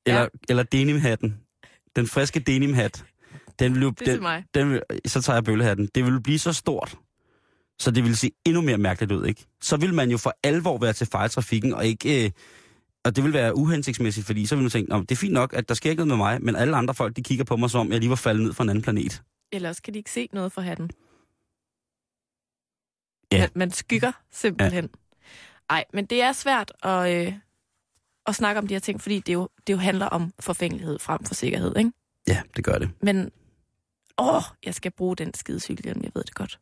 Eller, 0.06 0.20
Ja. 0.20 0.26
eller 0.48 0.62
denimhatten. 0.62 1.40
Den 1.96 2.06
friske 2.06 2.40
denimhat. 2.40 3.04
Den 3.60 3.74
vil 3.74 3.82
jo, 3.82 3.90
Det 3.90 4.08
er 4.08 4.12
den, 4.12 4.22
mig. 4.22 4.44
den 4.54 4.70
vil, 4.70 4.82
så 5.06 5.22
tager 5.22 5.36
jeg 5.36 5.44
bølgehatten. 5.44 5.88
Det 5.94 6.04
vil 6.04 6.22
blive 6.22 6.38
så 6.38 6.52
stort, 6.52 6.98
så 7.78 7.90
det 7.90 8.04
vil 8.04 8.16
se 8.16 8.30
endnu 8.44 8.60
mere 8.62 8.78
mærkeligt 8.78 9.12
ud, 9.12 9.26
ikke? 9.26 9.46
Så 9.60 9.76
vil 9.76 9.94
man 9.94 10.10
jo 10.10 10.16
for 10.18 10.34
alvor 10.42 10.78
være 10.78 10.92
til 10.92 11.06
fejltrafikken, 11.06 11.74
og 11.74 11.86
ikke... 11.86 12.24
Øh, 12.24 12.30
og 13.04 13.16
det 13.16 13.24
vil 13.24 13.32
være 13.32 13.56
uhensigtsmæssigt, 13.56 14.26
fordi 14.26 14.46
så 14.46 14.54
vil 14.56 14.62
man 14.62 14.70
tænke, 14.70 14.90
"Nå, 14.90 15.00
det 15.00 15.10
er 15.10 15.16
fint 15.16 15.32
nok, 15.32 15.52
at 15.54 15.68
der 15.68 15.74
sker 15.74 15.90
ikke 15.90 16.00
noget 16.06 16.08
med 16.08 16.16
mig, 16.26 16.42
men 16.42 16.56
alle 16.56 16.76
andre 16.76 16.94
folk, 16.94 17.16
de 17.16 17.22
kigger 17.22 17.44
på 17.44 17.56
mig, 17.56 17.70
som 17.70 17.80
om 17.80 17.92
jeg 17.92 17.98
lige 18.00 18.10
var 18.10 18.16
faldet 18.16 18.42
ned 18.44 18.52
fra 18.52 18.64
en 18.64 18.70
anden 18.70 18.82
planet. 18.82 19.22
Eller 19.52 19.68
også 19.68 19.82
kan 19.82 19.94
de 19.94 19.98
ikke 19.98 20.10
se 20.10 20.28
noget 20.32 20.52
for 20.52 20.60
hatten. 20.60 20.90
Ja. 23.32 23.38
Man, 23.40 23.48
man 23.54 23.70
skygger 23.70 24.12
simpelthen. 24.32 24.88
Nej, 25.70 25.84
men 25.92 26.06
det 26.06 26.22
er 26.22 26.32
svært 26.32 26.72
at, 26.82 27.26
øh, 27.26 27.32
at 28.26 28.34
snakke 28.34 28.58
om 28.58 28.66
de 28.66 28.74
her 28.74 28.78
ting, 28.80 29.00
fordi 29.00 29.18
det 29.20 29.32
jo, 29.32 29.48
det 29.66 29.72
jo 29.72 29.78
handler 29.78 30.06
om 30.06 30.32
forfængelighed 30.40 30.98
frem 30.98 31.24
for 31.24 31.34
sikkerhed, 31.34 31.76
ikke? 31.76 31.92
Ja, 32.28 32.42
det 32.56 32.64
gør 32.64 32.78
det. 32.78 32.90
Men, 33.02 33.30
åh, 34.20 34.42
jeg 34.64 34.74
skal 34.74 34.90
bruge 34.90 35.16
den 35.16 35.34
skide 35.34 35.60
cykelhjelm, 35.60 36.00
jeg 36.04 36.10
ved 36.14 36.24
det 36.24 36.34
godt. 36.34 36.58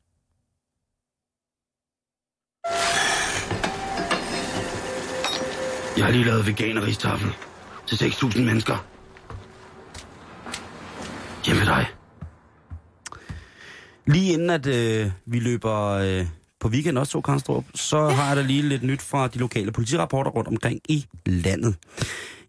Jeg 5.96 6.04
har 6.06 6.12
lige 6.12 6.24
lavet 6.24 6.46
veganeristafel 6.46 7.30
til 7.86 7.96
6.000 7.96 8.40
mennesker. 8.40 8.86
Hjemme 11.46 11.64
dig. 11.64 11.86
Lige 14.06 14.32
inden 14.32 14.50
at 14.50 14.66
øh, 14.66 15.10
vi 15.26 15.40
løber 15.40 15.88
øh, 15.90 16.26
på 16.60 16.68
weekend 16.68 16.98
også 16.98 17.12
to 17.12 17.20
Karnstrup, 17.20 17.64
så 17.74 17.98
ja. 17.98 18.08
har 18.08 18.26
jeg 18.28 18.36
da 18.36 18.42
lige 18.42 18.62
lidt 18.62 18.82
nyt 18.82 19.02
fra 19.02 19.28
de 19.28 19.38
lokale 19.38 19.72
politirapporter 19.72 20.30
rundt 20.30 20.48
omkring 20.48 20.80
i 20.88 21.06
landet. 21.26 21.76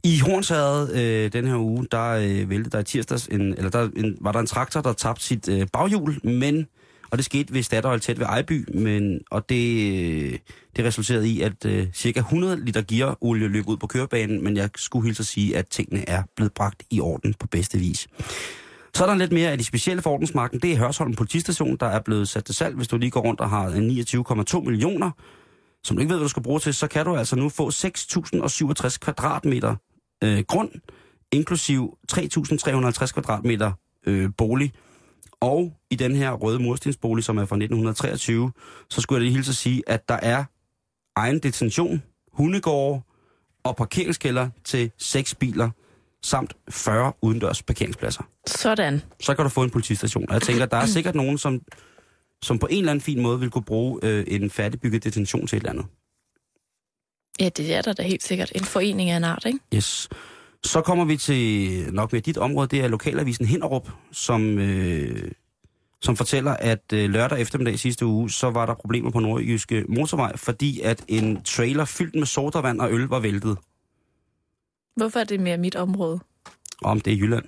I 0.03 0.19
Hornshavet 0.19 0.95
øh, 0.95 1.33
den 1.33 1.47
her 1.47 1.57
uge, 1.57 1.87
der 1.91 2.09
øh, 2.09 2.49
vælte 2.49 2.69
der 2.69 2.79
i 2.79 2.83
tirsdags, 2.83 3.27
en, 3.27 3.41
eller 3.41 3.69
der 3.69 3.89
en, 3.95 4.17
var 4.21 4.31
der 4.31 4.39
en 4.39 4.47
traktor, 4.47 4.81
der 4.81 4.93
tabte 4.93 5.23
sit 5.23 5.49
øh, 5.49 5.67
baghjul, 5.73 6.19
men 6.23 6.67
og 7.11 7.17
det 7.17 7.25
skete 7.25 7.53
ved 7.53 7.63
Statoil 7.63 7.99
tæt 7.99 8.19
ved 8.19 8.25
Ejby, 8.25 8.77
men, 8.77 9.21
og 9.31 9.49
det, 9.49 9.91
øh, 9.91 10.39
det 10.75 10.85
resulterede 10.85 11.29
i, 11.29 11.41
at 11.41 11.65
øh, 11.65 11.87
cirka 11.93 12.19
100 12.19 12.65
liter 12.65 12.81
gearolie 12.81 13.47
løb 13.47 13.67
ud 13.67 13.77
på 13.77 13.87
kørebanen, 13.87 14.43
men 14.43 14.57
jeg 14.57 14.69
skulle 14.75 15.05
hilse 15.05 15.21
at 15.21 15.25
sige, 15.25 15.57
at 15.57 15.67
tingene 15.67 16.09
er 16.09 16.23
blevet 16.35 16.53
bragt 16.53 16.83
i 16.91 16.99
orden 16.99 17.33
på 17.33 17.47
bedste 17.47 17.77
vis. 17.77 18.07
Så 18.93 19.03
er 19.03 19.07
der 19.07 19.15
lidt 19.15 19.31
mere 19.31 19.51
af 19.51 19.57
de 19.57 19.63
specielle 19.63 20.01
for 20.01 20.09
ordensmarken. 20.09 20.59
Det 20.59 20.71
er 20.71 20.77
Hørsholm 20.77 21.13
politistation, 21.13 21.77
der 21.77 21.85
er 21.85 21.99
blevet 21.99 22.29
sat 22.29 22.45
til 22.45 22.55
salg. 22.55 22.75
Hvis 22.75 22.87
du 22.87 22.97
lige 22.97 23.11
går 23.11 23.21
rundt 23.21 23.41
og 23.41 23.49
har 23.49 23.67
en 23.67 23.89
29,2 23.89 24.61
millioner, 24.61 25.11
som 25.83 25.95
du 25.95 26.01
ikke 26.01 26.09
ved, 26.09 26.17
hvad 26.17 26.25
du 26.25 26.29
skal 26.29 26.43
bruge 26.43 26.59
til, 26.59 26.73
så 26.73 26.87
kan 26.87 27.05
du 27.05 27.15
altså 27.15 27.35
nu 27.35 27.49
få 27.49 27.69
6.067 27.69 28.97
kvadratmeter 28.97 29.75
øh, 30.23 30.43
grund, 30.47 30.71
inklusiv 31.31 31.97
3.350 32.11 33.11
kvadratmeter 33.13 33.71
øh, 34.07 34.29
bolig. 34.37 34.73
Og 35.41 35.73
i 35.89 35.95
den 35.95 36.15
her 36.15 36.31
røde 36.31 36.59
murstensbolig, 36.59 37.23
som 37.23 37.37
er 37.37 37.45
fra 37.45 37.55
1923, 37.55 38.51
så 38.89 39.01
skulle 39.01 39.17
jeg 39.17 39.23
lige 39.23 39.33
hilse 39.35 39.49
at 39.49 39.55
sige, 39.55 39.83
at 39.87 40.09
der 40.09 40.19
er 40.21 40.43
egen 41.15 41.39
detention, 41.39 42.03
hundegårde 42.33 43.01
og 43.63 43.75
parkeringskælder 43.75 44.49
til 44.63 44.91
seks 44.97 45.35
biler, 45.35 45.69
samt 46.23 46.53
40 46.69 47.13
udendørs 47.21 47.63
parkeringspladser. 47.63 48.23
Sådan. 48.47 49.01
Så 49.19 49.35
kan 49.35 49.43
du 49.43 49.49
få 49.49 49.63
en 49.63 49.69
politistation. 49.69 50.25
Og 50.29 50.33
jeg 50.33 50.41
tænker, 50.41 50.65
der 50.65 50.77
er 50.77 50.85
sikkert 50.85 51.15
nogen, 51.15 51.37
som, 51.37 51.61
som 52.43 52.59
på 52.59 52.67
en 52.69 52.77
eller 52.77 52.91
anden 52.91 53.01
fin 53.01 53.21
måde 53.21 53.39
vil 53.39 53.49
kunne 53.49 53.63
bruge 53.63 53.99
øh, 54.03 54.23
en 54.27 54.49
færdigbygget 54.49 55.03
detention 55.03 55.47
til 55.47 55.57
et 55.57 55.59
eller 55.59 55.71
andet. 55.71 55.85
Ja, 57.39 57.49
det 57.49 57.75
er 57.75 57.81
der 57.81 57.93
da 57.93 58.03
helt 58.03 58.23
sikkert. 58.23 58.51
En 58.55 58.63
forening 58.63 59.09
af 59.09 59.17
en 59.17 59.23
art, 59.23 59.45
ikke? 59.45 59.59
Yes. 59.75 60.09
Så 60.63 60.81
kommer 60.81 61.05
vi 61.05 61.17
til 61.17 61.93
nok 61.93 62.13
med 62.13 62.21
dit 62.21 62.37
område, 62.37 62.67
det 62.67 62.79
er 62.79 62.87
lokalavisen 62.87 63.45
Hinderup, 63.45 63.89
som, 64.11 64.59
øh, 64.59 65.31
som 66.01 66.15
fortæller, 66.15 66.51
at 66.51 66.93
øh, 66.93 67.09
lørdag 67.09 67.41
eftermiddag 67.41 67.79
sidste 67.79 68.05
uge, 68.05 68.29
så 68.29 68.49
var 68.49 68.65
der 68.65 68.73
problemer 68.73 69.11
på 69.11 69.19
Nordjyske 69.19 69.85
Motorvej, 69.89 70.37
fordi 70.37 70.81
at 70.81 71.03
en 71.07 71.43
trailer 71.43 71.85
fyldt 71.85 72.15
med 72.15 72.25
sodavand 72.25 72.81
og 72.81 72.91
øl 72.91 73.01
var 73.01 73.19
væltet. 73.19 73.57
Hvorfor 74.95 75.19
er 75.19 75.23
det 75.23 75.39
mere 75.39 75.57
mit 75.57 75.75
område? 75.75 76.19
Om 76.81 77.01
det 77.01 77.13
er 77.13 77.17
Jylland. 77.17 77.45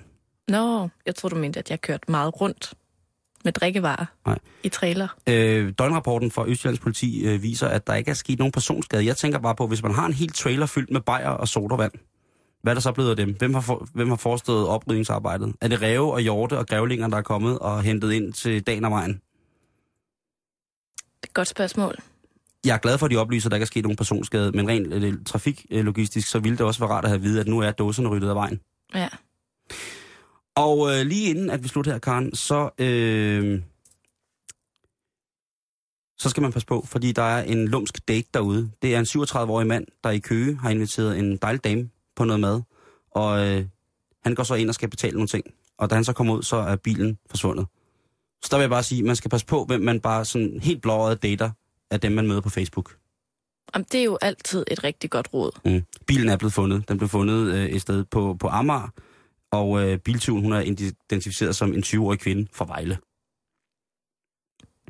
Nå, 0.48 0.88
jeg 1.06 1.14
tror 1.14 1.28
du 1.28 1.36
mente, 1.36 1.58
at 1.58 1.70
jeg 1.70 1.80
kørte 1.80 2.10
meget 2.10 2.40
rundt 2.40 2.74
med 3.44 3.52
drikkevarer 3.52 4.04
Nej. 4.26 4.38
i 4.62 4.68
trailer. 4.68 5.08
Øh, 5.28 5.72
døgnrapporten 5.78 6.30
fra 6.30 6.48
Østjyllands 6.48 6.80
politi 6.80 7.24
øh, 7.24 7.42
viser, 7.42 7.68
at 7.68 7.86
der 7.86 7.94
ikke 7.94 8.10
er 8.10 8.14
sket 8.14 8.38
nogen 8.38 8.52
personskade. 8.52 9.06
Jeg 9.06 9.16
tænker 9.16 9.38
bare 9.38 9.54
på, 9.54 9.66
hvis 9.66 9.82
man 9.82 9.94
har 9.94 10.06
en 10.06 10.12
helt 10.12 10.34
trailer 10.34 10.66
fyldt 10.66 10.90
med 10.90 11.00
bajer 11.00 11.28
og 11.28 11.48
sodavand, 11.48 11.92
hvad 12.62 12.72
er 12.72 12.74
der 12.74 12.80
så 12.80 12.92
blevet 12.92 13.10
af 13.10 13.16
dem? 13.16 13.36
Hvem 13.38 13.54
har, 13.54 13.60
for, 13.60 13.88
hvem 13.94 14.08
har 14.08 14.16
forestået 14.16 14.68
oprydningsarbejdet? 14.68 15.54
Er 15.60 15.68
det 15.68 15.82
ræve 15.82 16.12
og 16.12 16.20
hjorte 16.20 16.58
og 16.58 16.66
grævlinger, 16.66 17.08
der 17.08 17.16
er 17.16 17.22
kommet 17.22 17.58
og 17.58 17.82
hentet 17.82 18.12
ind 18.12 18.32
til 18.32 18.62
dagen 18.62 18.84
og 18.84 18.90
vejen? 18.90 19.12
Det 19.12 19.20
er 21.22 21.26
et 21.26 21.34
godt 21.34 21.48
spørgsmål. 21.48 21.96
Jeg 22.64 22.74
er 22.74 22.78
glad 22.78 22.98
for, 22.98 23.06
at 23.06 23.12
de 23.12 23.16
oplyser, 23.16 23.48
at 23.48 23.50
der 23.50 23.56
ikke 23.56 23.64
er 23.64 23.66
sket 23.66 23.82
nogen 23.82 23.96
personskade, 23.96 24.52
men 24.52 24.68
rent 24.68 24.94
øh, 24.94 25.14
trafiklogistisk, 25.26 26.28
så 26.28 26.38
ville 26.38 26.58
det 26.58 26.66
også 26.66 26.80
være 26.80 26.90
rart 26.90 27.04
at 27.04 27.10
have 27.10 27.16
at 27.16 27.22
vide, 27.22 27.40
at 27.40 27.46
nu 27.46 27.58
er 27.58 27.70
dåserne 27.70 28.08
ryddet 28.08 28.28
af 28.28 28.34
vejen. 28.34 28.60
Ja. 28.94 29.08
Og 30.56 30.90
øh, 30.90 31.06
lige 31.06 31.30
inden 31.30 31.50
at 31.50 31.62
vi 31.62 31.68
slutter 31.68 31.92
her, 31.92 31.98
Karen, 31.98 32.34
så, 32.34 32.70
øh, 32.78 33.62
så 36.18 36.28
skal 36.28 36.40
man 36.40 36.52
passe 36.52 36.66
på, 36.66 36.84
fordi 36.86 37.12
der 37.12 37.22
er 37.22 37.42
en 37.42 37.68
lumsk 37.68 38.08
date 38.08 38.28
derude. 38.34 38.70
Det 38.82 38.94
er 38.94 38.98
en 38.98 39.04
37-årig 39.04 39.66
mand, 39.66 39.86
der 40.04 40.10
i 40.10 40.18
Køge 40.18 40.56
har 40.56 40.70
inviteret 40.70 41.18
en 41.18 41.36
dejlig 41.36 41.64
dame 41.64 41.90
på 42.16 42.24
noget 42.24 42.40
mad, 42.40 42.62
og 43.10 43.46
øh, 43.46 43.64
han 44.24 44.34
går 44.34 44.42
så 44.42 44.54
ind 44.54 44.68
og 44.68 44.74
skal 44.74 44.90
betale 44.90 45.12
nogle 45.12 45.28
ting. 45.28 45.44
Og 45.78 45.90
da 45.90 45.94
han 45.94 46.04
så 46.04 46.12
kommer 46.12 46.34
ud, 46.34 46.42
så 46.42 46.56
er 46.56 46.76
bilen 46.76 47.18
forsvundet. 47.30 47.66
Så 48.42 48.48
der 48.50 48.56
vil 48.56 48.62
jeg 48.62 48.70
bare 48.70 48.82
sige, 48.82 48.98
at 48.98 49.04
man 49.04 49.16
skal 49.16 49.30
passe 49.30 49.46
på, 49.46 49.64
hvem 49.64 49.80
man 49.80 50.00
bare 50.00 50.24
sådan 50.24 50.60
helt 50.62 50.82
blåret 50.82 51.22
dater 51.22 51.50
af 51.90 52.00
dem, 52.00 52.12
man 52.12 52.26
møder 52.26 52.40
på 52.40 52.50
Facebook. 52.50 52.96
Jamen, 53.74 53.86
det 53.92 54.00
er 54.00 54.04
jo 54.04 54.18
altid 54.22 54.64
et 54.70 54.84
rigtig 54.84 55.10
godt 55.10 55.28
råd. 55.34 55.50
Mm. 55.64 55.82
Bilen 56.06 56.28
er 56.28 56.36
blevet 56.36 56.52
fundet. 56.52 56.88
Den 56.88 56.98
blev 56.98 57.08
fundet 57.08 57.54
øh, 57.54 57.66
et 57.66 57.82
sted 57.82 58.04
på, 58.04 58.36
på 58.40 58.48
Amager, 58.48 58.88
og 59.52 59.82
øh, 59.82 59.98
biltyven 59.98 60.42
hun 60.42 60.52
er 60.52 60.60
identificeret 60.60 61.56
som 61.56 61.72
en 61.72 61.82
20-årig 61.82 62.18
kvinde 62.18 62.48
fra 62.52 62.64
Vejle. 62.64 62.98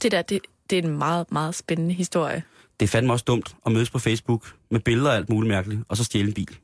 Det 0.02 0.12
der, 0.12 0.22
det, 0.22 0.40
det 0.70 0.78
er 0.78 0.82
en 0.82 0.98
meget, 0.98 1.32
meget 1.32 1.54
spændende 1.54 1.94
historie. 1.94 2.42
Det 2.80 2.86
er 2.86 2.90
fandme 2.90 3.12
også 3.12 3.24
dumt 3.24 3.56
at 3.66 3.72
mødes 3.72 3.90
på 3.90 3.98
Facebook 3.98 4.56
med 4.70 4.80
billeder 4.80 5.10
og 5.10 5.16
alt 5.16 5.28
muligt 5.28 5.48
mærkeligt, 5.48 5.80
og 5.88 5.96
så 5.96 6.04
stjæle 6.04 6.28
en 6.28 6.34
bil. 6.34 6.58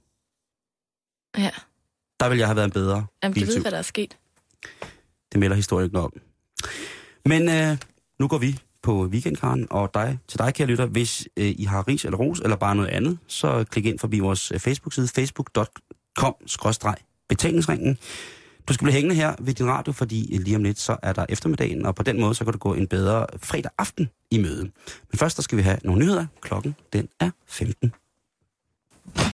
Ja. 1.38 1.51
Der 2.20 2.28
vil 2.28 2.38
jeg 2.38 2.46
have 2.46 2.57
været 2.57 2.66
en 2.66 2.70
bedre 2.72 3.07
Jamen, 3.22 3.34
du 3.34 3.40
ved, 3.40 3.46
biltyv. 3.46 3.62
hvad 3.62 3.70
der 3.70 3.78
er 3.78 3.82
sket. 3.82 4.18
Det 5.32 5.40
melder 5.40 5.57
historien 5.57 5.84
ikke 5.86 5.94
noget 5.94 6.05
om. 6.14 6.20
Men 7.24 7.49
øh, 7.49 7.78
nu 8.18 8.28
går 8.28 8.38
vi 8.38 8.61
på 8.82 9.07
weekendkaren, 9.07 9.66
og 9.70 9.94
dig, 9.94 10.18
til 10.28 10.38
dig, 10.38 10.55
kære 10.55 10.68
lytter, 10.68 10.86
hvis 10.86 11.28
øh, 11.36 11.55
I 11.59 11.64
har 11.64 11.88
ris 11.88 12.05
eller 12.05 12.18
ros, 12.18 12.40
eller 12.40 12.57
bare 12.57 12.74
noget 12.76 12.88
andet, 12.88 13.18
så 13.26 13.64
klik 13.70 13.86
ind 13.86 13.99
forbi 13.99 14.18
vores 14.18 14.53
øh, 14.53 14.61
Facebook-side, 14.61 15.09
betalingsringen. 17.29 17.99
Du 18.68 18.72
skal 18.72 18.85
blive 18.85 18.95
hængende 18.95 19.14
her 19.14 19.35
ved 19.39 19.55
din 19.55 19.66
radio, 19.66 19.93
fordi 19.93 20.35
øh, 20.35 20.41
lige 20.41 20.57
om 20.57 20.62
lidt, 20.62 20.79
så 20.79 20.97
er 21.03 21.12
der 21.12 21.26
eftermiddagen, 21.29 21.87
og 21.87 21.95
på 21.95 22.03
den 22.03 22.20
måde, 22.20 22.35
så 22.35 22.45
kan 22.45 22.53
du 22.53 22.59
gå 22.59 22.74
en 22.74 22.87
bedre 22.87 23.26
fredag 23.43 23.70
aften 23.79 24.11
i 24.31 24.39
møde. 24.39 24.62
Men 25.11 25.18
først, 25.18 25.37
der 25.37 25.43
skal 25.43 25.59
vi 25.59 25.62
have 25.62 25.79
nogle 25.85 26.01
nyheder. 26.01 26.26
Klokken, 26.41 26.74
den 26.93 27.09
er 27.20 27.31
15. 27.47 27.93